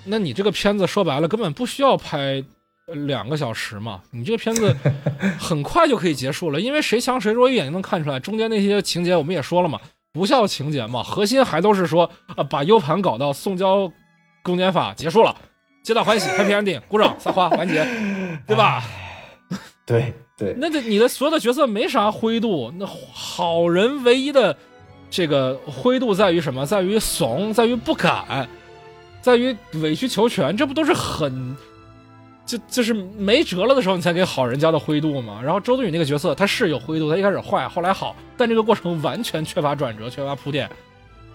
[0.07, 2.43] 那你这个片子说白了根本不需要拍
[2.87, 4.75] 呃两个小时嘛，你这个片子
[5.39, 8.19] 很快就可以结束了，因为谁强谁弱一眼就能看出来。
[8.19, 9.79] 中间那些情节我们也说了嘛，
[10.15, 13.93] 不孝情节嘛，核心还都是说啊，把 U 盘搞到送交
[14.43, 15.37] 公检法结束了，
[15.85, 17.87] 皆大欢喜，Happy Ending，鼓掌撒花完结，
[18.47, 18.83] 对吧？
[19.85, 24.57] 对对，那这你的所有的角色没啥灰度，那好人唯一的
[25.11, 26.65] 这个灰度在于什么？
[26.67, 28.49] 在于怂，在于不敢，
[29.21, 31.57] 在于委曲求全，这不都是很
[32.45, 35.41] 就就是没辙了的时候，你才给好人家的灰度吗？
[35.45, 40.69] 然后周冬雨那个角色，他是有灰度，他一开始坏，后来好，但这个过程完全缺乏转折，缺乏铺垫。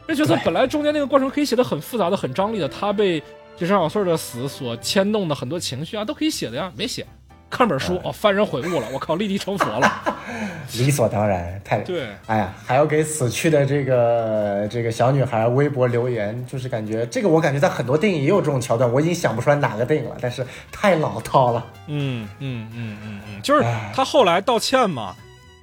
[0.08, 3.22] 这角色本来中间那个过程可以写的很复杂的、很张力的，他被
[3.58, 7.06] 这张小穗儿的死所牵动的很多情绪啊，都可以写的呀，没写。
[7.50, 10.16] 看本书哦，幡然悔悟了，我靠，立地成佛了。
[10.78, 21.66] 理所当然，太对，哎呀，还要给死去的这个这个小女孩微博留言，就是感觉这个我感觉在很多电影也有这种桥段，我已经想不出来哪个电影了，但是太老套了。
[21.88, 23.64] 嗯嗯嗯嗯嗯，就是
[23.94, 25.16] 他后来道歉嘛，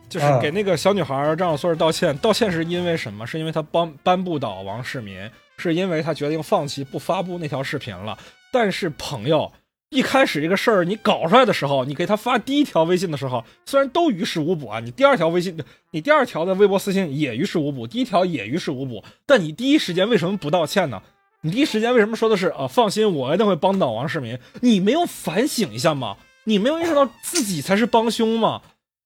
[0.08, 3.26] 就是给那个小女孩张小穗儿道歉，道歉是因为什么？
[3.26, 8.16] 是因为他帮颁布倒王世民，是因为他决定放弃不发布那条视频了。
[8.50, 9.52] 但是朋友
[9.94, 15.56] 一开始这个事儿你搞出来的时候，你给他发第一条微信的时候，虽然都于事无补啊，你第二条微信，
[15.92, 21.00] 你第二条的微博私信也于事无补，第一条也于事无补，但你第一时间为什么不道歉呢？
[21.42, 22.66] 你第一时间为什么说的是啊？
[22.66, 24.36] 放心，我一定会帮到王世民。
[24.62, 26.16] 你没有反省一下吗？
[26.44, 28.62] 你没有意识到自己才是帮凶吗？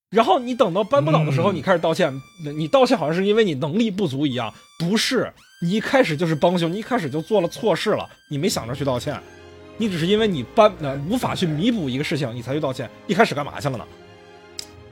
[0.08, 2.18] 然后你等到扳不倒的时候，你开始道歉，
[2.56, 9.20] 你道歉好像是因为你能力不足一样，不是，你一开始就是帮凶，你一开始就做了错事了，你没想着去道歉。
[9.78, 12.90] 你只是因为你搬呃无法去弥补一个事情，你才去道歉。
[13.06, 13.84] 一开始干嘛去了呢？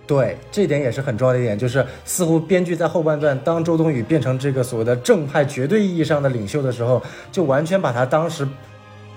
[0.06, 7.02] 对，这点也是很重要的一点，就是似乎编剧在后半段，当周冬雨变成这个所谓的正派绝对意义上的领袖的时候，
[7.32, 8.46] 就完全把他当时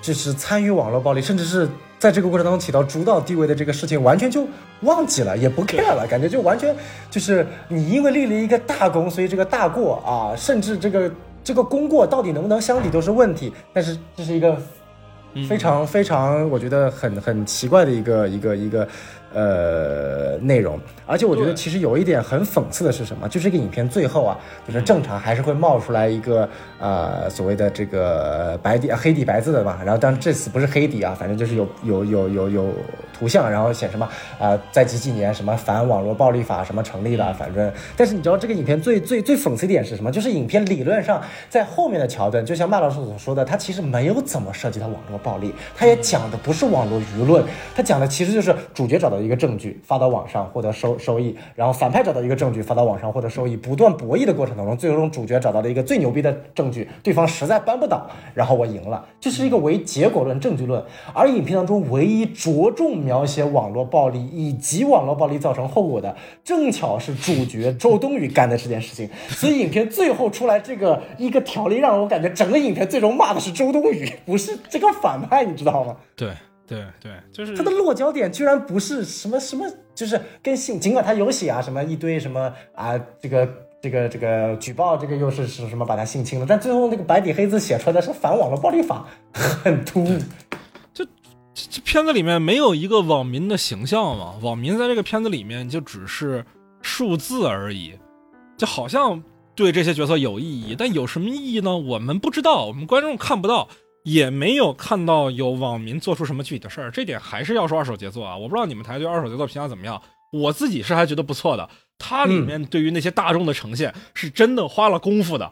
[0.01, 1.69] 就是参与网络暴力，甚至是
[1.99, 4.47] 在这个过程当中起到主导地位的这个事情，完全就
[4.81, 6.75] 忘记了，也不 care 了，感觉就完全
[7.11, 11.11] 就是你因为立了一个大功，所以这个大过啊，甚至这个
[11.43, 13.53] 这个功过到底能不能相抵都是问题。
[13.71, 14.59] 但是这是一个。
[15.47, 18.87] 非常非常，我觉得很很奇怪的一个一个一个。
[19.31, 23.29] 呃，内容，而且我觉得其实有一点很讽刺的是什么？
[23.29, 24.35] 就是这个影片最后啊，
[24.65, 26.49] 就是正常还是会冒出来一个
[26.79, 29.77] 呃所谓的这个白底黑底白字的嘛。
[29.85, 32.73] 然后，但这次不是黑底啊，反正就是有有有有有
[33.19, 34.09] 图像，然后写什么
[34.39, 37.71] 啊，在几几年什么反网络暴力法什么成立的，反正。
[37.95, 40.11] 但是你知道这个影片最最最讽刺一点是什么？
[40.11, 47.43] 就是影片理论上在后面的桥段，就像麦老师所说的，他其实没有怎么涉及到网络暴力，他也讲的不是网络舆论，
[47.75, 49.19] 他讲的其实就是主角找到。
[49.19, 60.81] 一个证据发到网上获得收收益，然后反派找到一个证据发到网上获得收益，不断博弈的过程当中，最终主角找到了一个最牛逼的证据，对方实在扳不倒，然后我赢了，这是一个唯结果论、证据论。
[61.13, 75.95] 而影片当中唯一着重描写网络暴力以及网络暴力造成后果的，正巧是主角周冬雨干的这件事情， 所以影片最后出来这个一个条例，让我感觉整个影片最终骂的是周冬雨，不是这个反派，你知道吗？
[76.15, 76.29] 对。
[76.69, 79.65] 对对，就是他的落脚点居然不是什么什么，
[79.95, 83.49] 就是跟性，尽管他有写啊，什么一堆什么啊，这个
[83.81, 89.03] 这个这个举报，这个又是是什么把他性侵了，但最后那个白底黑字写出来的是反网络暴力法，
[89.33, 90.19] 很突兀。
[91.59, 94.35] 这这片子里面没有一个网民的形象嘛？
[94.41, 96.45] 网民在这个片子里面就只是
[96.81, 97.93] 数字而已，
[98.57, 99.21] 就好像
[99.55, 101.75] 对这些角色有意义，但有什么意义呢？
[101.75, 103.67] 我们不知道，我们观众看不到。
[104.03, 108.35] 也没有看到有网民做出什么具体的事儿，这点还是要说二手杰作啊！
[108.35, 111.69] 我不知道你们台对二手杰作评价怎么样，我自己是还觉得不错的。
[111.97, 115.51] 它里面对于那些大众的呈现是真的花了功夫的，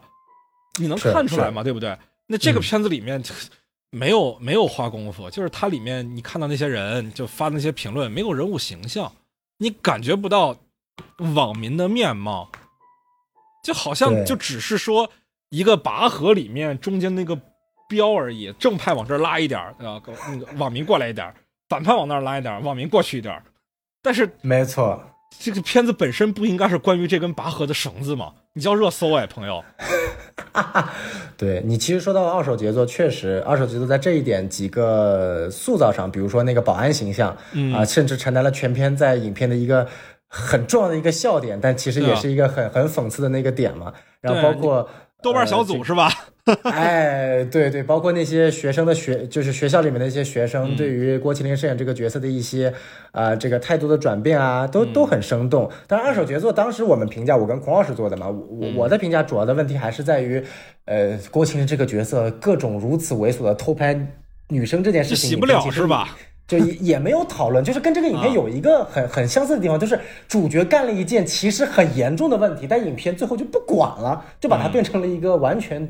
[0.80, 1.62] 你能看出来吗？
[1.62, 1.96] 对不对？
[2.26, 3.22] 那这个片子里面
[3.90, 9.12] 没有没有花功夫，就是它里面你看到那些人就发那些评论，没有人物形象，
[9.58, 10.56] 你感觉不到
[11.34, 12.50] 网民的面貌，
[13.64, 15.10] 就好像就只是说
[15.50, 17.38] 一个拔河里面中间那个。
[17.90, 19.98] 标而已，正派往这儿拉一点儿，啊，
[20.28, 21.34] 那个网民过来一点儿，
[21.70, 23.42] 反派往那儿拉一点儿，网民过去一点儿。
[24.02, 25.02] 但是，没错，
[25.40, 28.32] 这个片子本身不应该是关于这根拔河的绳子吗？
[28.54, 29.64] 你叫热搜哎，朋友。
[31.36, 37.36] 对你其实说到二手杰作，确实，二手杰作在这一点几个塑造上，比如说那个保安形象，
[37.74, 39.86] 啊，甚至承担了全片在影片的一个
[40.26, 43.92] 很重要的一个笑点，但其实也是一个很很讽刺的那个点嘛。
[44.20, 44.88] 然后包括
[45.22, 46.10] 豆瓣小组是吧？
[46.64, 52.72] 哎，对对，包括那些学生的学，就是学校里面的一些学生，对于郭麒麟饰演这个角色的一些，
[53.12, 55.70] 啊，这个态度的转变啊，都都很生动。
[55.86, 60.42] 但是二手杰作，当时我们评价，我跟孔老师做的嘛，我我的评价主要的问题还是在于，
[60.86, 63.98] 呃，郭麒麟这个角色各种如此猥琐的偷拍
[64.48, 66.16] 女生这件事情，洗不了是吧？
[66.46, 75.86] 就也 也没有讨论，就是跟这个影片有一个很很相似的地方，就是主角干了一件其实很严重的问题，但影片最后就不管了，就把它变成了一个完全。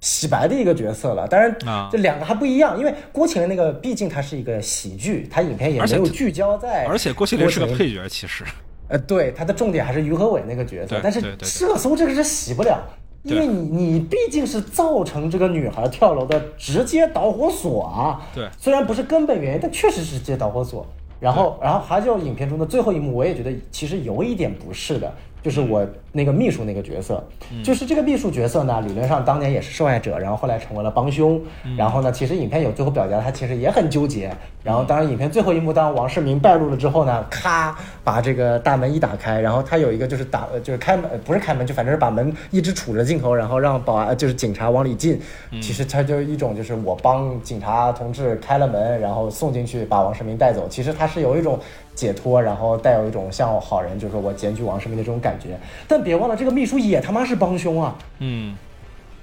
[0.00, 1.54] 洗白的一个角色了，当然，
[1.90, 8.42] 这两个还不一样，因为郭麒麟那个毕竟它是一个喜剧，它影片也没有聚焦在，而且郭麒麟是个配角，其实，
[8.88, 11.20] 呃，对，他的重点还是于和伟那个角色，但是
[11.60, 12.82] 热搜这个是洗不了，
[13.24, 20.86] 因为你你毕竟是造成这个女孩跳楼的直接导火索啊，对，虽然不是根本原因，但确实是直接导火索，
[21.20, 25.12] 然后，然后还有影片中的最后一幕，我也觉得其实有一点不是的。
[25.42, 27.22] 就是我那个秘书那个角色，
[27.62, 31.40] 就是这个秘书角色呢，理论上当年也是受害者，然后后来成为了帮凶，
[31.76, 34.30] 然后呢，其实影片有最后表达他其实也很纠结，
[34.62, 45.20] 然后当然影片最后一幕，当王世民败露了之后呢，咔把这个大门一打开，然后他有一个就是打就是开门不是开门就反正是把门一直杵着镜头，然后让保安就是警察往里进，
[45.62, 51.58] 其实他就一种就是我帮警察同志开了门，然后送进去把王世民带走，其实他是有一种。
[52.00, 55.48] 解脱，然后带有一种像好人，就是说我检举王世明的这种感觉。
[55.86, 57.94] 但别忘了，这个秘书也他妈是帮凶啊！
[58.20, 58.56] 嗯，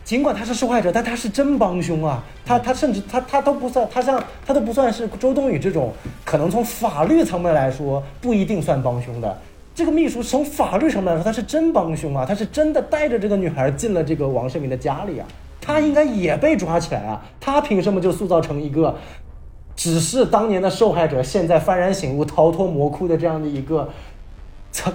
[0.03, 2.23] 尽管他是受害者，但他是真帮凶啊！
[2.45, 5.91] 他他甚至他他都不算，他像他都不算是周冬雨这种
[6.23, 9.35] 可能从法律层面来说不一定算帮凶的。
[9.73, 12.23] 这个秘书从法律上面来说，他是真帮凶啊！
[12.27, 15.25] 他是真的带着这个女孩进了这个王世明的家里啊！
[15.59, 17.25] 他应该也被抓起来啊！
[17.39, 18.95] 他凭什么就塑造成一个
[19.77, 23.87] 只是当年的受害者，现在幡然醒悟、逃脱魔窟的这样的一个？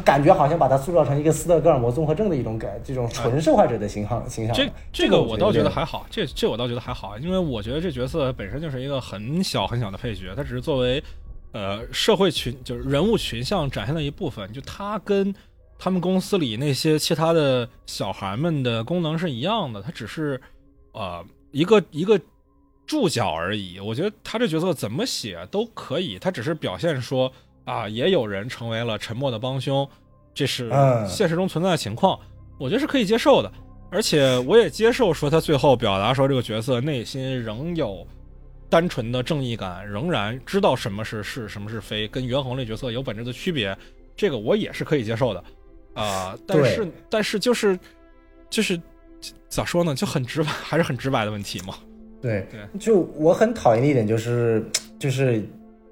[0.05, 4.55] 感觉好像把他塑造成一个斯德哥尔摩综合症的一种感，这种纯受害者的形象形象。
[4.55, 11.03] 这这个我倒觉得还好，这这我倒觉得还好，因为我觉得这角色本身就是一个很小很小的配角，他只是作为
[11.51, 14.53] 呃社会群就是人物群像展现的一部分。
[14.53, 15.35] 就他跟
[15.81, 20.41] 他们公司里那些其他的小孩们的功能是一样的，他只是
[20.93, 22.21] 呃一个一个
[22.93, 23.81] 注脚而已。
[23.81, 27.33] 我觉得他这角色怎么写都可以，他只是表现说。
[27.65, 29.89] 啊，也有人成为了沉默的帮凶，
[30.35, 30.69] 这是
[31.09, 32.19] 现实中存在的情况，
[32.59, 33.49] 我觉得是可以接受的。
[33.89, 38.05] 而且我也接受说他最后表达说这个角色内心仍有
[38.69, 43.79] 单纯的正义感，仍然知道什么是是，什么是非，跟袁弘这角色有本质的区别，
[44.17, 45.45] 这个我也是可以接受的。
[45.95, 47.79] 啊，但是但是就是
[48.51, 48.77] 就是
[49.49, 51.79] 咋说呢，就很直白， 还是很直白的问题嘛。
[52.23, 54.65] 对对，就我很讨厌的一点就是
[54.99, 55.45] 就是。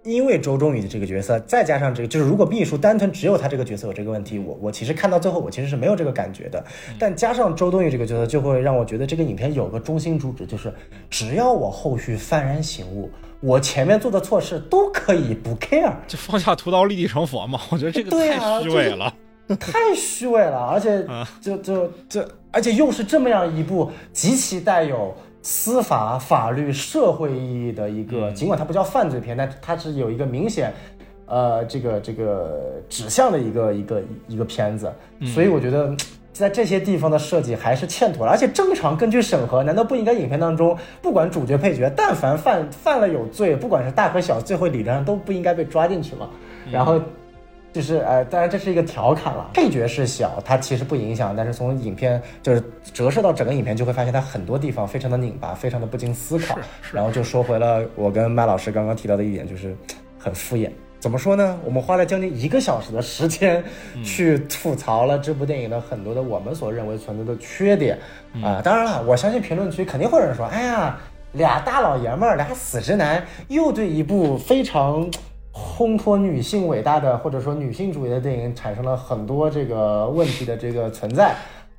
[0.03, 6.65] 因为周冬雨的这个角色，再加上这个，就是如果秘书单纯只有他这个角色有这个问题，我我其实看到最后，我其实是没有这个感觉的。
[6.99, 10.73] 但加上周冬雨这个角色，就会让我觉得这个影片有个中心主旨，就是
[11.11, 17.61] 只要我后续幡然醒悟，我前面做的错事都可以不 care，就放下屠刀立地成佛嘛。
[17.71, 19.15] 我觉得这个太虚伪了，
[19.61, 21.07] 太虚伪了，而且
[21.43, 25.15] 就就就，而且又是这么样一部极其带有。
[25.43, 30.73] 司法、法律、社会意义的一个，尽管它不叫犯罪片，但它是有一个明显，
[31.27, 34.93] 呃，这个这个指向的一个一个一个片子。
[35.25, 35.97] 所以我觉得
[36.33, 38.33] 在这些地方的设计还是欠妥了。
[38.33, 46.29] 而且正常根据审核，难道不应该影片当中不管主角、配角，但凡犯犯了有罪，不管是大和小，最后理论上都不应该被抓进去吗？
[46.71, 47.01] 然后。
[47.73, 49.49] 就是呃，当然这是一个调侃了。
[49.55, 56.59] 配角是小，它其实不影响，但是从影片就是折射到整个影片，就会发现它很多地方非常的拧巴，非常的不经思考。
[56.93, 59.77] 然后就说回了我跟麦老师刚刚提到的一点，就是
[60.19, 60.71] 很敷衍。
[60.99, 61.59] 怎么说呢？
[61.65, 63.63] 我们花了将近一个小时的时间
[64.05, 67.97] 去吐槽了这部电影的很多的我们所认为存在的缺点
[68.43, 68.61] 啊。
[68.63, 70.99] 当然了，我相信评论区肯定会有人说，哎呀，
[71.33, 75.09] 俩大老爷们儿，俩死直男，又对一部非常。
[75.53, 81.35] 烘托女性伟大的或者说女性主义的电影产生了很多这个问题的这个存在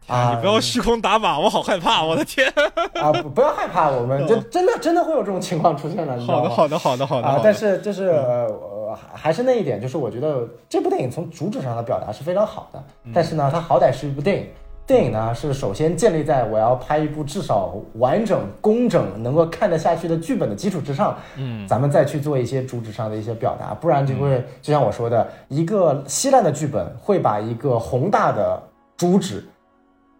[0.07, 0.33] 啊！
[0.35, 2.03] 你不要虚空打靶，我好害怕！
[2.03, 2.51] 我的天
[2.95, 3.13] 啊！
[3.21, 6.19] 不不要害怕，我们 就真的真的会有这种情况出现的。
[6.19, 7.39] 好的好的好的好的啊！
[7.43, 12.83] 但是就是呃还是那一点，就是我觉得这部电影从主旨上的表达是非常好的，
[13.13, 14.47] 但是呢，它好歹是一部电影。
[14.91, 28.61] 电影呢是首先建立在我要拍一部至少完整、工整、能够看得下去的剧本的基础之上，嗯，咱们再去做一些主旨上的一些表达，不然就会就像我说的，一个稀烂的剧本会把一个宏大的
[28.97, 29.41] 主旨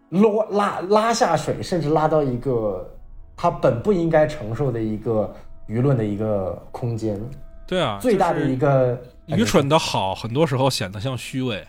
[0.08, 2.90] 落拉拉下水，甚至拉到一个
[3.36, 5.30] 它本不应该承受的一个
[5.68, 7.20] 舆论的一个空间。
[7.68, 11.62] 对啊，最大的一个愚蠢的好，很多时候显得像虚伪。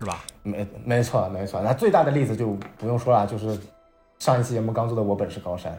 [0.00, 0.24] 是吧？
[0.44, 3.58] 没没错没错，那最大的例子就不用说了，就是
[4.18, 5.72] 上一期节目刚做的《我本是高山》。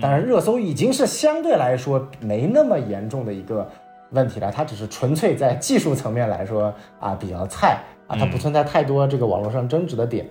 [0.00, 3.70] 当然，热搜已经是相对来说没那么严重的一个
[4.10, 10.26] 问题了，它只是纯粹在技术层面来说啊比较菜啊，它不存在太多这个网络上争执的点。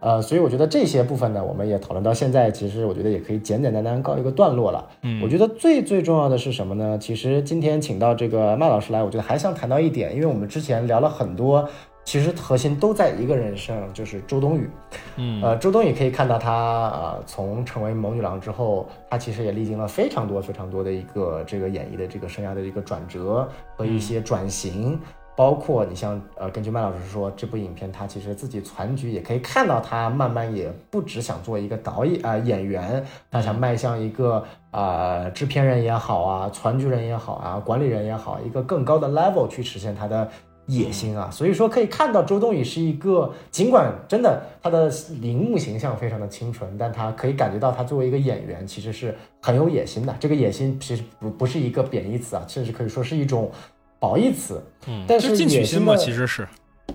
[0.00, 4.88] 呃，所以我觉得这些部分呢，我们也讨论到现在，其实我觉得也可以简简单单告一个段落了。
[5.02, 6.98] 嗯，我觉得最最重要的是什么呢？
[6.98, 11.68] 其实今天请到这个麦老师来，我觉得还想谈到一点，因为我们之前聊了很多。
[12.04, 14.68] 其实核心都在一个人身上，就是周冬雨。
[15.16, 16.52] 嗯，呃，周冬雨可以看到她
[16.90, 24.98] 呃，从成为萌女郎之后，她其实也历经了非常多非常多的一个这个演艺的这个生涯的一个转折和一些转型。
[25.34, 40.28] 包括你像呃，根据麦老师说，这部影片她其实自己攒局也可以看到，她慢慢也不只想做一个导演啊演员，她想迈向一个啊制片人也好啊，攒局人也好啊，管理人也好，一个更高的 level 去实现她的。
[40.66, 44.88] 野心啊，所以说可以看到周冬雨是一个，尽管真的她的
[45.20, 50.14] 荧幕形象非常的清纯，但她可以感觉到她作为一个演员其实是很有野心的。
[50.20, 53.50] 这个野心其实不不是一个贬义词啊，甚至可以说是一种
[53.98, 54.62] 褒义词。
[54.86, 56.46] 嗯，但是进取心嘛，其实是，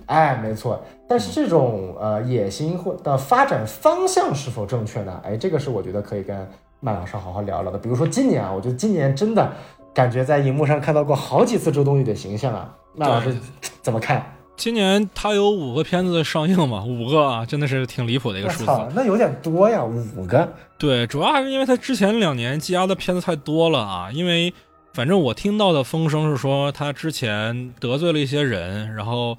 [0.06, 0.82] 哎，没错。
[1.06, 5.20] 但是这种呃野心或的发展方向是否正确呢？
[5.22, 6.48] 哎，这个是我觉得可以跟
[6.80, 7.78] 麦老师好好聊聊的。
[7.78, 9.52] 比如说今年啊，我觉得今年真的
[9.92, 12.74] 感觉在荧幕上看到过好几次周冬雨的形象啊。
[12.98, 13.36] 麦老师
[13.80, 14.34] 怎么看？
[14.56, 16.82] 今年他有五个片子上映嘛？
[16.84, 18.88] 五个啊，真的是挺离谱的一个数字。
[18.92, 20.52] 那有点多呀，五个。
[20.76, 24.10] 对，主要还是因为他之前两年积压的片子太多了啊。
[24.12, 24.52] 因为
[24.92, 29.38] 反正我听到的风声是说，他之前得罪了一些人，然后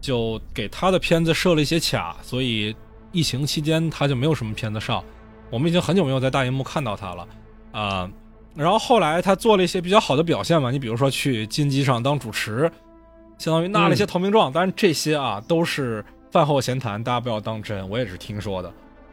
[0.00, 2.74] 就给他的片子设了一些卡，所以
[3.12, 5.04] 疫情期间他就没有什么片子上。
[5.50, 7.28] 我们已经很久没有在大荧幕看到他了
[7.70, 8.10] 啊。
[8.56, 12.68] 然后后来他做了一些比较好的表现嘛，你比如说去金鸡上当主持。
[13.38, 18.70] 相当于纳了一些投名状，当然这些啊都是饭后闲谈，大家不要当真，我也是听说的，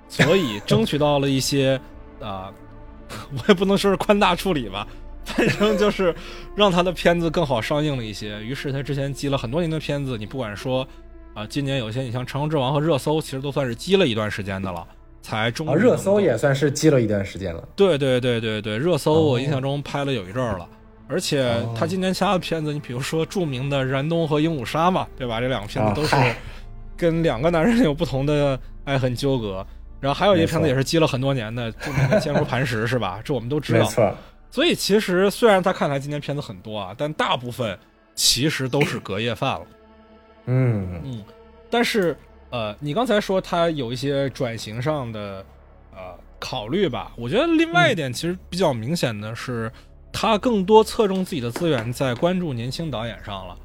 [0.09, 1.79] 所以争取到了一些
[2.19, 2.51] 啊，
[3.31, 4.87] 我也不能说是宽大处理吧，
[5.23, 6.13] 反正就是
[6.55, 8.41] 让他的片子更好上映了一些。
[8.43, 10.85] 于是他之前积了很多年的片子，你不管说
[11.33, 14.87] 啊，今年有些你像《长空之王》和热搜，其实都算是积了一段时间的了，
[15.21, 15.75] 才中、啊。
[15.75, 17.63] 热搜也算是积了一段时间了。
[17.75, 20.67] 对对对对对，热搜我印象中拍了有一阵儿了。
[21.07, 25.39] 而且他今年其他的片子，你比如说著名的《燃冬》和《鹦鹉杀》嘛，对吧？
[25.39, 26.15] 这两个片子都是
[26.97, 29.65] 跟两个男人有不同的爱恨纠葛。
[30.01, 33.21] 然后还有一个片子也是积了很多年的，著名的《坚如磐石》 是吧？
[33.23, 33.81] 这我们都知道。
[33.81, 34.15] 没错。
[34.49, 37.77] 所以其实虽然他看来今年片子很多啊，但大部分
[38.15, 39.65] 其实都是隔夜饭了。
[40.45, 41.23] 嗯嗯。
[41.69, 42.17] 但是
[42.49, 45.45] 呃，你刚才说他有一些转型上的
[45.93, 47.11] 呃考虑吧？
[47.15, 49.71] 我觉得另外一点其实比较明显的是。
[50.15, 53.57] 他更多侧重自己的资源在关注年轻导演上了，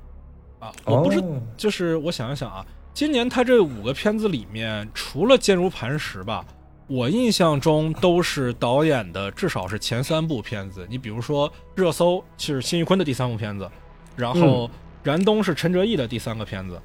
[0.59, 1.22] 啊，我不是，
[1.56, 6.44] 就是我想一想啊，今年他这五个片子里面，除了《坚如磐石》吧，
[6.89, 10.85] 我印象中都是导演的至少是前三部片子。
[10.90, 13.70] 你比如说《热搜》是辛玉坤的第三部片子，
[14.16, 14.66] 然后
[15.05, 16.81] 《燃冬》是陈哲艺的第三个片子。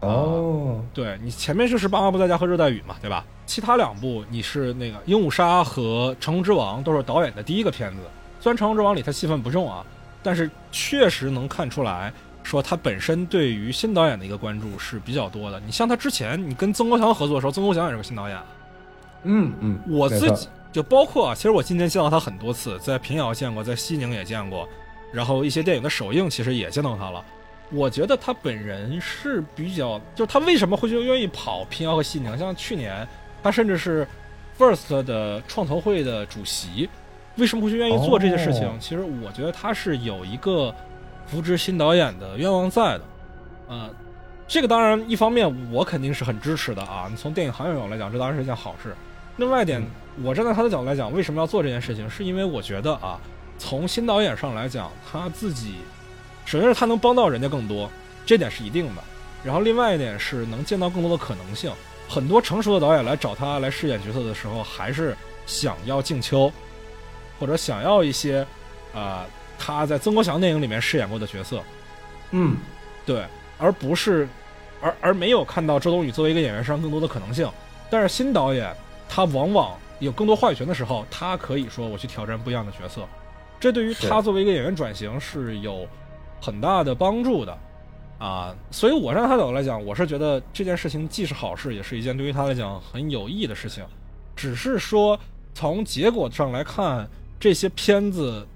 [0.00, 3.22] 哦，对你前面就是《爸妈不在家》和《热带雨》嘛，对吧？
[3.44, 7.98] 其他两部你是那个《鹦鹉杀》和《成龙之王》都是导演的第一个片子。
[8.44, 9.82] 虽然《长空之王》里他戏份不重啊，
[10.22, 12.12] 但是确实能看出来，
[12.42, 15.58] 说他本身对于新导演的一个关注是比较多的。
[15.60, 18.38] 你像他之前，你跟曾国强合作的时候，曾国强也是个新导演。
[19.22, 24.68] 嗯嗯，我自己就包括啊，其实我今年见到他很多次，在平遥见过，在西宁也见过，
[25.10, 27.24] 然后一些电影的首映其实也见到他了。
[27.72, 32.36] 我觉得他本人是比较，就是他为什么会就愿意跑平遥和西宁？
[32.36, 33.08] 像去年，
[33.42, 34.06] 他甚至是
[34.58, 36.90] First 的创投会的主席。
[37.36, 38.70] 为什么会去愿意做这些事情？
[38.78, 40.74] 其实我觉得他是有一个
[41.26, 43.00] 扶植新导演的愿望在的，
[43.68, 43.90] 呃，
[44.46, 47.08] 这个当然一方面我肯定是很支持的啊。
[47.10, 48.94] 你从电影行业角度来讲，这当然是一件好事。
[49.36, 49.82] 另外一点，
[50.22, 52.08] 我站在他的角度来讲，为什么要做这件事情？
[52.08, 53.18] 是因为我觉得啊，
[53.58, 55.76] 从新导演上来讲，他自己
[56.44, 57.90] 首先是他能帮到人家更多，
[58.24, 59.02] 这点是一定的。
[59.42, 61.72] 然后另外一点是能见到更多的可能性。
[62.06, 65.16] 很多成熟的导演来找他来饰演角色的时候，还是
[65.46, 66.52] 想要静秋。
[67.38, 68.46] 或者想要一些，
[68.94, 69.26] 啊，
[69.58, 71.62] 他在曾国祥电影里面饰演过的角色，
[72.30, 72.56] 嗯，
[73.04, 73.24] 对，
[73.58, 74.28] 而不是，
[74.80, 77.48] 而而没有看到周冬雨作为一个演员身上更多的可能性。
[77.90, 78.74] 但是新导演
[79.08, 83.06] 他往往有更多话语权的时候，他可以说我去挑战不一样的角色，
[83.60, 85.86] 这对于他作为一个演员转型是有
[86.40, 87.56] 很大的帮助的，
[88.18, 93.84] 啊，所以我站他角度来讲，我是觉得这件事情既是好事，也是一件对于他来讲很有意义的事情，
[94.34, 95.18] 只是说
[95.54, 97.08] 从结果上来看。
[97.44, 98.46] 这些片子，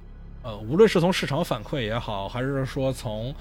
[0.43, 3.35] 呃，无论是从市场反馈也好，还是说从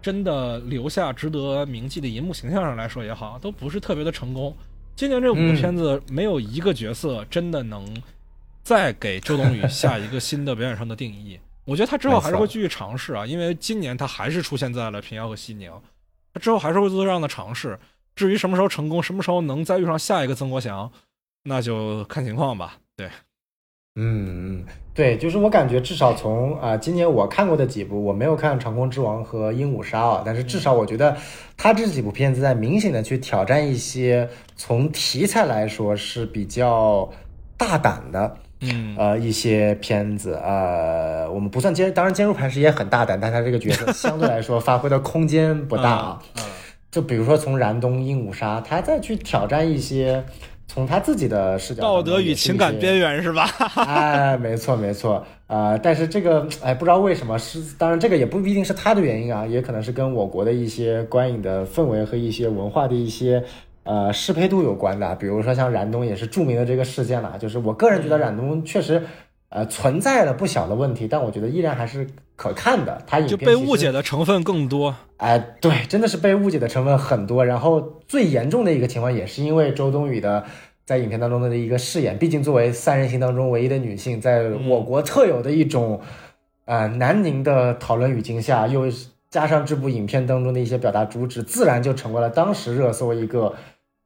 [0.00, 4.56] 真的留下值得铭记的银幕形象上来说也好，都不是特别的成功。
[4.94, 7.84] 今年这五个片子没有一个角色真的能
[8.62, 11.40] 再给周冬雨下一个新的表演上的定义。
[11.66, 15.72] 我觉得他之后还是会继续尝试啊，因为今年他还是出现在了平遥和西宁，
[16.32, 17.76] 他之后还是会做这样的尝试。
[18.14, 20.88] 至于什么时候成功，什么时候能再遇上下一个曾国祥，
[21.42, 22.78] 那就看情况吧。
[22.94, 23.10] 对。
[23.96, 31.16] 嗯嗯，对，就是我感觉至少从啊今年我看过的几部，我没有看《长空之王》和《鹦鹉杀》啊，但是至少我觉得
[31.56, 37.08] 他这几部片子在明显的去挑战一些从题材来说是比较
[37.56, 46.22] 大胆的，嗯呃一些片子，呃我们不算坚，当然坚如磐石也很大胆，但他这个角色相对来说 发挥的空间不大啊，
[46.90, 50.24] 就比如说从燃冬、鹦鹉杀，他再去挑战一些。
[50.66, 53.48] 从他自己的视角，道德与情感边缘是吧？
[53.86, 63.44] 哎，没错没错，呃，但是这个哎，不知道为什么是，当然这个也不一定是他的原因啊，也可能是跟我国的一些观影的氛围和一些文化的一些
[63.84, 65.14] 呃适配度有关的。
[65.16, 69.02] 比如说像冉东也是著名的这个事件了，就是我个人觉得冉东确实
[69.48, 72.06] 呃存在了不小的问题，但我觉得依然还是
[72.36, 73.00] 可看的。
[73.06, 74.94] 他就被误解的成分更多。
[75.18, 77.44] 哎，对，真的是被误解的成分很多。
[77.44, 80.44] 然后最严重的一个情况，也是因为周冬雨的
[80.84, 86.00] 在影片当中的一个饰演，毕竟作为三人行当中唯一的女性，在我国特有的一种
[86.64, 88.84] 呃南宁的讨论语境下，又
[89.30, 93.54] 加上这部影片当中的一些表达主旨，自然就成为了当时热搜一个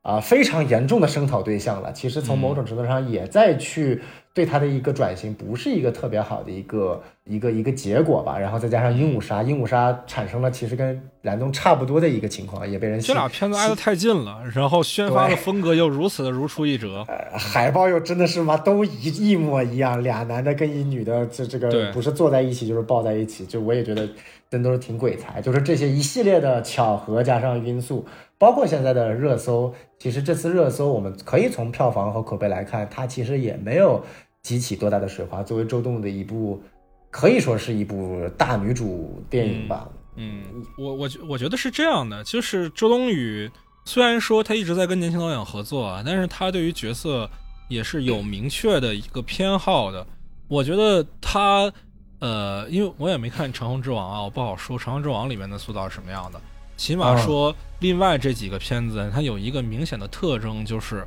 [0.09, 1.93] 啊非常严重的声讨对象了。
[1.93, 4.01] 其实从某种程度上也在去。
[4.35, 24.09] 对他的一个转型不是一个特别好的一个一个一个结果吧，然后再加上鹦鹉杀，鹦鹉杀产生了其实跟燃冬差不多的一个情况，也被人这俩片子挨得太近了，然后宣发的风格又如此的如出一辙，海报又真的是嘛都一一模一样，俩男的跟一女的这这个不是坐在一起就是抱在一起，就我也觉得
[24.49, 28.07] 真都是挺鬼才，就是这些一系列的巧合加上因素。
[28.39, 34.05] 包括现在的热搜，其实这次热搜我们可以从票房和口碑来看，它其实也没有
[34.43, 35.43] 激起多大的水花。
[35.43, 36.63] 作为周冬雨的一部，
[37.11, 39.89] 可以说是一部大女主电影吧。
[40.15, 40.43] 嗯，
[40.79, 43.51] 我我我觉得是这样的，就是周冬雨
[43.85, 47.29] 虽然说她一直在跟年轻导演合作啊，但是她对于角色
[47.69, 50.07] 也是有明确的一个偏好的。
[50.47, 51.73] 我觉得她，
[52.21, 56.41] 呃，因为我也没看《长虹之王》啊，我不好说《长虹之王》里面的塑造是什么样的。
[56.79, 61.05] 起码说，另外这几个片子，它有一个明显的特征，就是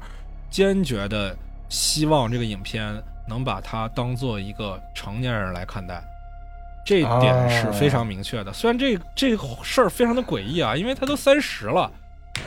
[0.50, 1.36] 坚决的
[1.70, 6.04] 希望这个影片能把它当做一个成年人来看待，
[6.86, 8.52] 这一点是非常明确的。
[8.52, 11.90] 虽然这这事儿非常的诡异啊，因为他都三十了，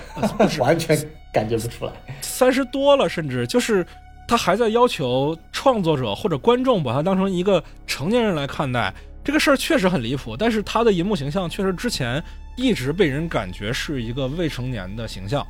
[0.61, 0.95] 完全
[1.33, 3.87] 感觉不出来，三十多了，甚至就是
[4.29, 8.93] 他还在要求创作者或者观众把他当成一个成年人来看待，
[9.25, 10.37] 这个事儿确实很离谱。
[10.37, 12.23] 但是他的银幕形象确实之前。
[12.57, 15.47] 一直被人感觉是一个未成年的形象，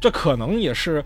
[0.00, 1.04] 这可能也是，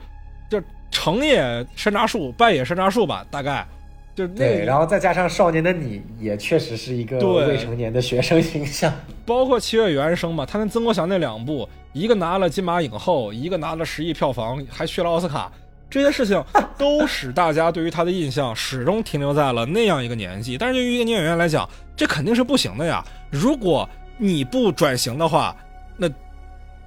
[0.48, 0.60] 就
[0.90, 3.66] 成也山楂树，败也山楂树吧，大概
[4.14, 4.64] 就对。
[4.64, 8.92] 然后再加上少年的你，也确实是一个未成年的学生形象。
[9.24, 15.52] 包括七月与安生嘛，他跟曾国祥那两部，一个拿了金马影后，一个拿了十亿票房，还去了奥斯卡，
[15.90, 16.42] 这些事情
[16.78, 20.56] 都使大家对于他的印象始终停留在了那样一个年纪。
[20.56, 23.04] 但是对于一个女演员来讲，这肯定是不行的呀。
[23.30, 25.54] 如果你不转型的话，
[25.96, 26.08] 那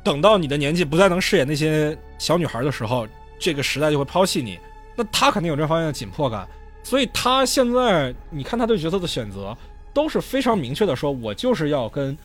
[0.03, 3.07] 等到你的年纪不再能饰演那些小女孩的时候，
[3.37, 4.57] 这个时代就会抛弃你。
[4.95, 6.47] 那他肯定有这方面的紧迫感，
[6.83, 9.55] 所以他现在你看他对角色的选择
[9.93, 12.17] 都是非常明确的，说我就是要跟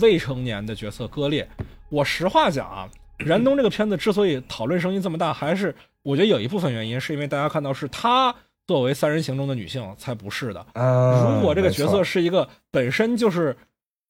[0.00, 1.48] 未成年的角色割裂。
[1.88, 2.88] 我实话讲啊，
[3.18, 8.34] 燃冬这个片子之所以讨论声音这么大，还是我觉得有一部分原因是因为大家看到是他
[8.66, 10.64] 作为三人行中的女性才不是的。
[10.74, 13.56] 如果这个角色是一个本身就是。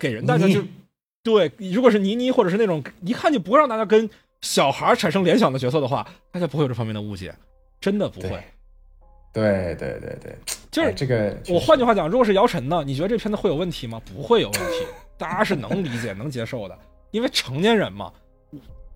[0.00, 0.64] 给人大家就
[1.22, 4.08] 对，如果是倪妮或者是那种一看就不会让大家跟
[4.40, 7.32] 小孩产生联想的角色的话，大家不会有这方面的误解，
[7.78, 8.42] 真的不会。
[9.32, 10.36] 对对对对，
[10.72, 11.36] 就是这个。
[11.48, 14.00] 我换句话讲，如果是姚晨呢，你觉得这片子会有问题吗？
[14.12, 14.86] 不会有问题，
[15.18, 16.76] 大家是能理解、能接受的，
[17.10, 18.10] 因为成年人嘛。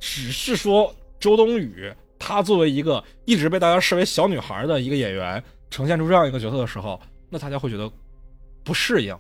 [0.00, 7.00] 只是说周冬雨她作为一个一直被大家视为小女孩的一个演员，呈现出这样一个角色的时候，
[7.30, 7.90] 那大家会觉得
[8.64, 9.16] 不适应。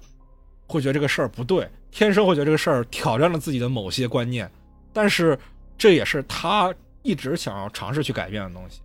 [0.66, 4.50] 会觉得这个事儿不对，天生会觉得这个事儿挑战了自己的某些观念，
[4.92, 5.38] 但是
[5.76, 8.80] 这也是他一直想要尝试去改变的东西，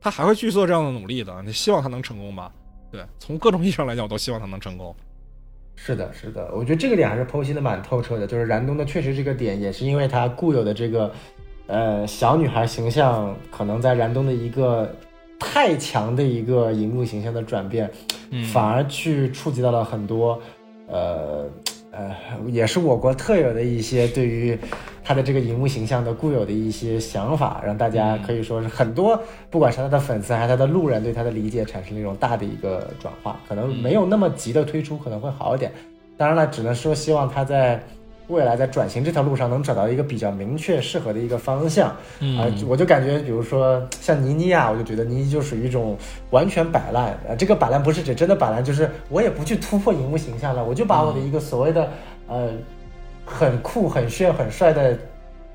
[0.00, 1.42] 他还会继续做这样的努力的。
[1.42, 2.52] 你希望他能成功吧？
[2.92, 4.94] 对，从各种意义上来讲，我都希望他能成功。
[5.76, 8.26] 是的，是的，我觉得这个点还是剖析的蛮透彻的。
[8.26, 11.12] 就是燃冬的确实这个点，也是因为他固有的这个
[11.66, 14.94] 呃小女孩形象，可能在燃冬的一个
[15.40, 17.90] 太强的一个荧幕形象的转变，
[18.52, 20.40] 反而去触及到了很多。
[20.86, 21.46] 呃
[21.90, 22.14] 呃，
[22.48, 24.58] 也是我国特有的一些对于
[25.02, 29.20] 他的这个荧幕形象的固有的一些想法，让大家可以说是很多，
[29.50, 33.40] 不管是他的粉丝还是他的路人，对他的理解产生了一种大的一个转化。
[33.48, 35.72] 可能没有那么急的推出，可能会好一点。
[36.16, 37.82] 当然了，只能说希望他在。
[38.28, 45.94] 未来在转型这条路上能找到一个比较明确适合的一个方向，啊，我就感觉，比如说像倪妮啊，我就觉得倪妮就属于一种
[46.30, 51.90] 完全摆烂，呃，这个摆烂不是指真的摆烂，就是我也不去突破荧幕形象了，我就把我的一个所谓的
[52.26, 52.48] 呃
[53.26, 54.96] 很酷、很炫、很帅的，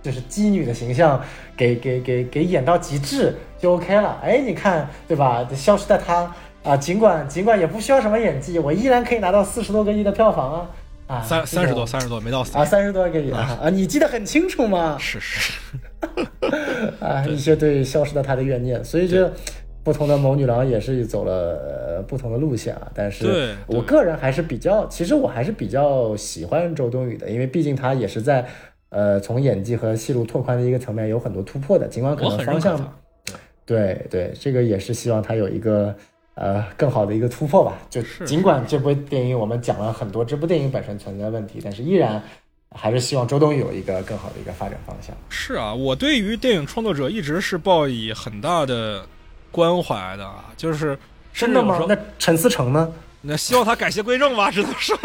[0.04, 1.20] 就是妓女的形象
[1.58, 4.20] 给给给给演到极致就 OK 了。
[4.24, 5.48] 哎，你看对吧？
[5.56, 6.32] 消失的她
[6.64, 10.70] 啊，尽管尽管也不需要什么演技，我依然可以拿到四十多个亿的票房啊。
[11.10, 13.58] 啊，三三十多，三十多没到啊，三十多个亿啊！
[13.64, 14.96] 啊，你记得很清楚吗？
[15.00, 15.60] 是是，
[17.04, 19.28] 啊，一些对消失的他的怨念，所以就
[19.84, 22.92] 不同的某女郎也是走了不同的路线啊。
[22.94, 28.46] 但是我个人还是比较，其实我还是比较喜欢周冬雨的，因为毕竟她也是在
[28.90, 33.00] 呃从演技和戏路拓宽的一个层面有很多突破的，尽管可能方向，
[33.66, 35.96] 对对，这个也是希望她有一个。
[36.42, 37.78] 呃，更好的一个突破吧。
[37.90, 42.24] 就尽管这部电影我们讲了很多，这部电影本身存在问题，但是依然
[42.74, 45.14] 还是希望周冬雨有一个更好的一个发展方向。
[45.28, 49.06] 是啊，我对于电影创作者一直是抱以很大的
[49.52, 50.26] 关怀的，
[50.56, 50.98] 就是
[51.34, 51.78] 真的吗？
[51.90, 52.90] 那陈思诚呢？
[53.22, 54.98] 那希望他改邪归正吧，只能说，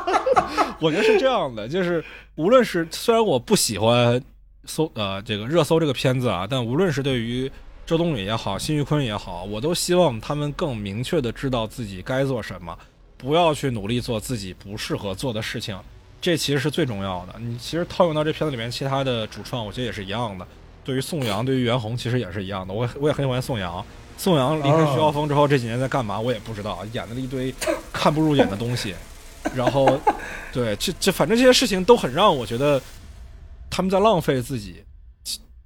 [0.80, 2.04] 我觉得是这样的，就是
[2.34, 4.22] 无论是虽然我不喜欢
[4.66, 7.50] 搜呃这个热搜这个片子啊，但无论是对于
[7.88, 12.78] 周冬雨也好，辛玉坤也好，我都希望他们更明确的知道自己该做什么，
[13.16, 15.74] 不要去努力做自己不适合做的事情，
[16.20, 17.36] 这其实是最重要的。
[17.40, 20.46] 你其实套用到这片子里面其他的主创，我觉得也是一样的。
[20.84, 22.74] 对于宋阳，对于袁弘，其实也是一样的。
[22.74, 23.82] 我我也很喜欢宋阳。
[24.18, 26.20] 宋阳离开徐浩峰之后，这几年在干嘛？
[26.20, 27.54] 我也不知道，演了一堆
[27.90, 28.94] 看不入眼的东西。
[29.54, 29.98] 然后，
[30.52, 32.78] 对，这这反正这些事情都很让我觉得
[33.70, 34.84] 他们在浪费自己。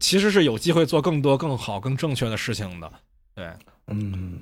[0.02, 2.92] 其实是有机会做更多、更好、更正确的事情的。
[3.36, 3.46] 对，
[3.86, 4.40] 嗯，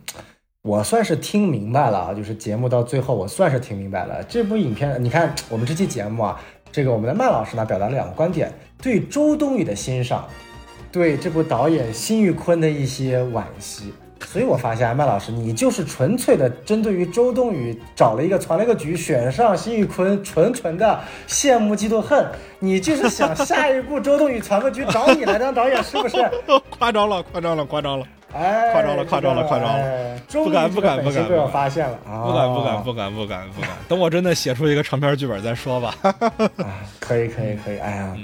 [0.62, 4.24] 我算是听明白了啊，就是节目到最后，我算是听明白了。
[4.24, 6.40] 这部影片，你看我们这期节目啊，
[6.72, 8.50] 这个我们的麦老师呢表达了两个观点：
[8.82, 10.26] 对周冬雨的欣赏，
[10.90, 13.92] 对这部导演辛玉坤的一些惋惜。
[14.26, 22.26] 所以我发现麦老师，你就是纯粹的针对于周冬雨找了一个传了个局，选上辛玉坤，纯纯的羡慕嫉妒恨。
[22.58, 26.16] 你就是想下一步周冬雨传个局找你来当导演，是不是？
[26.68, 28.06] 夸张了，夸张了，夸张了。
[28.32, 30.16] 哎，夸张了，夸张了，夸张了！
[30.30, 32.22] 不敢，不敢，不敢，被我发现了啊！
[32.22, 33.70] 不敢，不敢，不敢，不敢，不敢。
[33.88, 35.94] 等我真的写出一个长篇剧本再说吧。
[36.02, 36.14] 啊，
[37.00, 37.78] 可以，可以，可以。
[37.78, 38.16] 哎呀。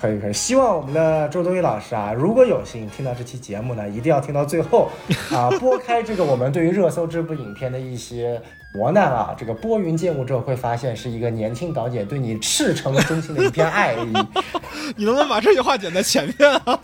[0.00, 4.90] 可以可以，希望我们的周冬雨老师啊，如果有幸听到这期节目呢，一定要听到最后
[5.30, 8.40] 啊，拨开这个我们对于热搜这部影片的一些
[8.72, 14.12] 磨难啊，这个拨云见雾之后，会发现是一个年轻导演对你赤诚忠心的一片爱意。
[14.96, 16.78] 你能不能把这句话剪在前面啊？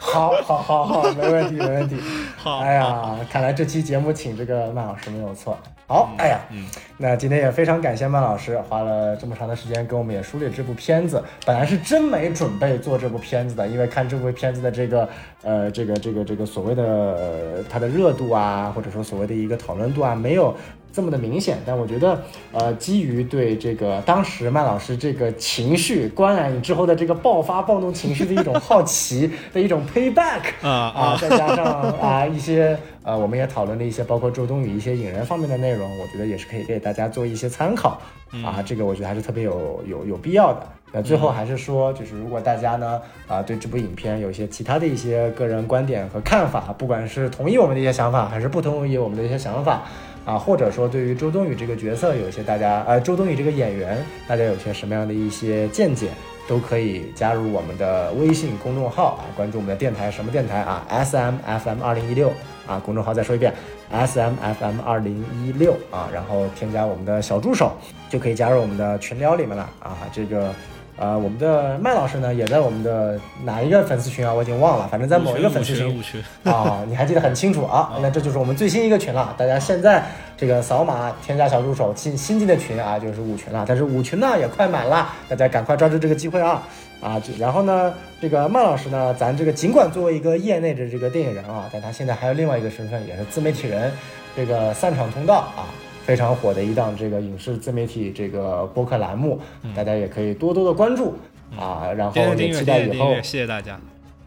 [0.00, 1.96] 好，好，好，好，没问题，没问题。
[2.36, 5.56] 好，哎呀，看来这期节目请这个曼老师没有错。
[5.88, 6.66] 好，哎呀，嗯，
[6.98, 11.22] 那今天也非常感谢曼老师花了这么长的时间跟我们也梳理这部片子。
[11.44, 15.08] 本来是真没准备做这部片子的，因为看这部片子的这个，
[15.42, 20.54] 呃，这个这个这个所谓的它的热度啊，或者说所谓的一个讨论度啊，没有。
[20.96, 22.18] 这么的明显，但我觉得，
[22.52, 31.66] 呃，基于对这个当时麦老师这个情绪观染之后的这个爆发暴怒情绪的一种好奇的一种 payback 啊啊，再加上
[32.00, 38.00] 啊一些呃，我们也讨论了一些包括周冬雨一些引人方面的内容，我觉得也是可以给大家做一些参考
[38.42, 40.66] 啊，这个我觉得还是特别有有有必要的。
[40.92, 42.98] 那最后还是说，就是如果大家呢
[43.28, 49.82] 啊对这部影片有一些其他的一些个人观点和看法，不管是同意我们的一些想法，还是不同意我们的一些想法。
[50.26, 56.08] 啊，或者说对于周冬雨这个角色，有一些大家呃，周冬雨这个演员，大家有些什么样的一些见解，
[56.48, 62.32] 都可以加入我们的微信公众号啊，关注我们的电台什么电台啊，S M F M 二零一六
[62.66, 63.54] 啊，公众号再说一遍
[63.90, 67.72] ，S M F M 二零一六啊，然后添加我们的小助手，
[68.10, 70.52] 就可以加入我们的群聊里面了啊，这个。
[70.98, 74.32] 呃，我们的麦老师呢，也在我们的哪一个粉丝群啊？
[74.32, 76.02] 我已经忘了，反正在某一个粉丝群
[76.44, 77.92] 啊，你还记得很清楚啊？
[78.00, 79.34] 那这就是我们最新一个群了。
[79.36, 80.02] 大家现在
[80.38, 83.64] 这个扫码添加小助手进新进的群啊，就是五群了。
[83.68, 86.62] 但是五群呢也快满了，大家赶快抓住这个机会啊！
[87.02, 93.92] 啊，然后呢，这个麦老师呢，咱这个尽管作为一个业内的这个电影人啊，但他现在还有另外一个身份，也是自媒体人，
[94.34, 95.68] 这个散场通道啊。
[96.06, 99.40] 非常火的一档这个影视自媒体这个播客栏目，
[99.74, 101.16] 大家也可以多多的关注
[101.58, 103.12] 啊，然后也期待以后。
[103.16, 103.76] 谢谢大家。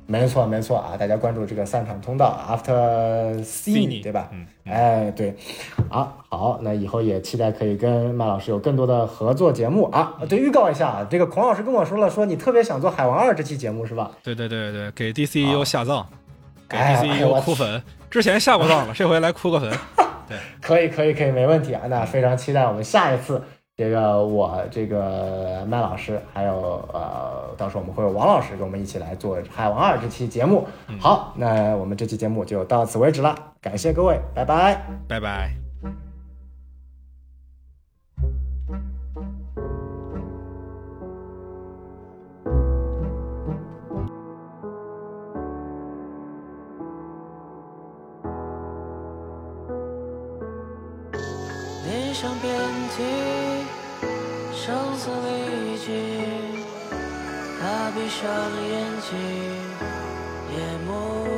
[0.05, 4.27] 没错没错啊，大家关注这个散场通道 After See 对吧？
[4.33, 5.33] 嗯，哎对，
[5.87, 10.17] 啊好，那以后也期待可以跟麦老师有更多的合作节目啊。
[10.27, 14.11] 对，预告一下啊，这个孔老师跟我说了，说你特别想做海王二这期节目是吧？
[14.21, 16.05] 对对对对，给 DCU 下葬，
[16.67, 19.59] 给 DCU 哭粉，之前下过葬了，这回来哭个
[20.29, 20.37] 粉。
[20.61, 21.81] 可以可以可以，没问题啊！
[21.89, 23.41] 那非常期待我们下一次，
[23.75, 30.67] 这个我这个麦老师，还有呃，到时候我们会有王老师跟我们一起来做《海王二》这期节目。
[30.99, 35.68] 好，那我们这期节目就到此为止了，感谢各位，拜拜，拜拜。
[52.21, 52.53] 想遍
[52.97, 53.01] 体，
[54.53, 55.87] 声嘶力竭，
[57.61, 58.29] 他闭上
[58.67, 58.69] 眼
[59.09, 59.17] 睛，
[60.51, 61.28] 夜幕。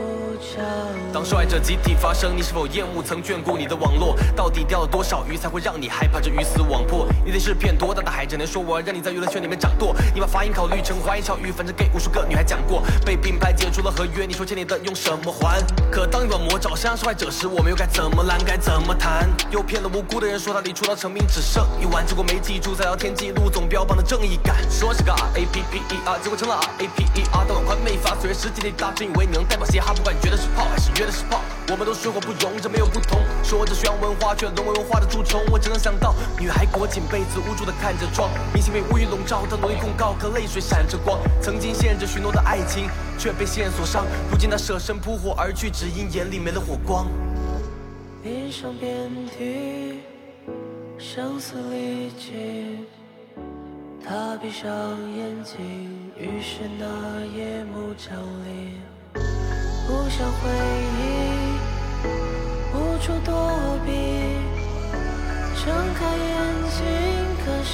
[1.14, 4.16] 当受害者集体发声，你是否厌恶曾眷顾你的网络？
[4.36, 7.08] 到底钓了多少鱼才会让你害怕这鱼死网破？
[7.26, 9.96] 你得是片多大的海，只能说我让你在娱乐圈里面掌舵。
[10.14, 12.82] 你把发音考虑成花言巧语，反正给无数个女孩讲过。
[13.06, 15.62] 被品牌解除了合约，你说欠你的用什么还？
[15.92, 18.40] 可当软魔找上受害者时，我们又该怎么拦？
[18.44, 19.30] 该怎么谈？
[19.52, 24.56] 又骗了无辜的人，说他离出道成名只剩一晚，结果没记住在聊天记录总标榜的正义感。
[24.70, 27.46] 说是个 R A P P E R，结果成了 R A P E R。
[27.48, 30.31] 当晚宽没发，虽然实际里大，真以为你能代表嘻哈，不管你觉。
[30.32, 31.42] 的是炮还是约的是炮？
[31.70, 33.20] 我们都水火不容，这没有不同。
[33.44, 35.42] 说着宣扬文化，却沦为文化的蛀虫。
[35.52, 41.20] 我只能想到，女孩裹紧被子，无助地看着窗，明星被乌云笼罩，她努力控告，可泪水闪着光。
[41.42, 42.90] 曾经信任着许诺的爱情，
[43.20, 44.06] 却被线索伤。
[44.32, 47.08] 如今她舍身扑火而去，只因眼里没了火光。
[48.24, 50.00] 脸上遍体，
[50.98, 52.78] 声嘶力竭。
[54.04, 54.68] 他闭上
[55.16, 58.91] 眼睛，于是那夜幕降临。
[59.88, 60.50] 不想回
[60.98, 61.00] 忆，
[62.74, 63.32] 无处躲
[63.86, 63.90] 避。
[65.64, 66.30] 睁开眼
[66.70, 66.80] 睛，
[67.46, 67.72] 可是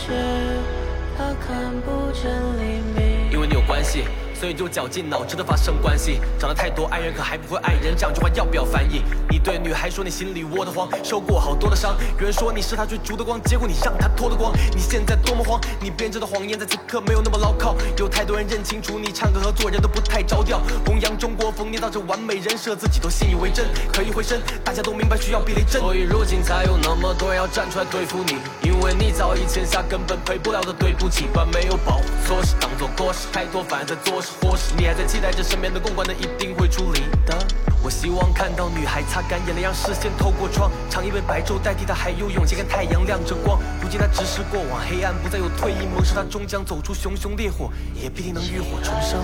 [1.17, 1.47] 他看
[1.81, 2.29] 不见
[2.59, 2.61] 黎
[2.95, 3.31] 明。
[3.31, 4.05] 因为你有关系。
[4.39, 9.01] 所以就绞尽脑汁的发生关系，长得太多爱人可还不会爱人，这两句话要不要翻译？
[9.29, 11.95] 你对女孩说你心里窝得慌，受过好多的伤。
[12.19, 14.53] 有人说你是他追逐的光，结果你让他脱了光。
[14.75, 17.75] 你现在多么慌，你编织的谎言在此刻没有那么牢靠。
[17.97, 23.65] 有太多人认清楚你唱歌和做人都不太着调，弘扬中国风，捏造着完美人设，自己都信以为真。
[23.91, 31.25] 可一回身，大家都明白需要避雷针，所以如今才有那么多人要站出来对付你，因为你早已欠下根本赔不了的对不起。
[31.33, 34.21] 把没有保护措施当做过失，太多反而在做。
[34.41, 37.37] 或是你还在期待着身边的公关的一定会处理的。
[37.83, 43.59] 我希望看到女孩擦干眼泪，让视线透过窗，尝一杯白昼代替她，还有勇气跟太阳亮着光。
[43.81, 49.23] 如今她直视过往，黑暗不再有退意，蒙是她终将走出熊熊烈火，也必定能浴火重生。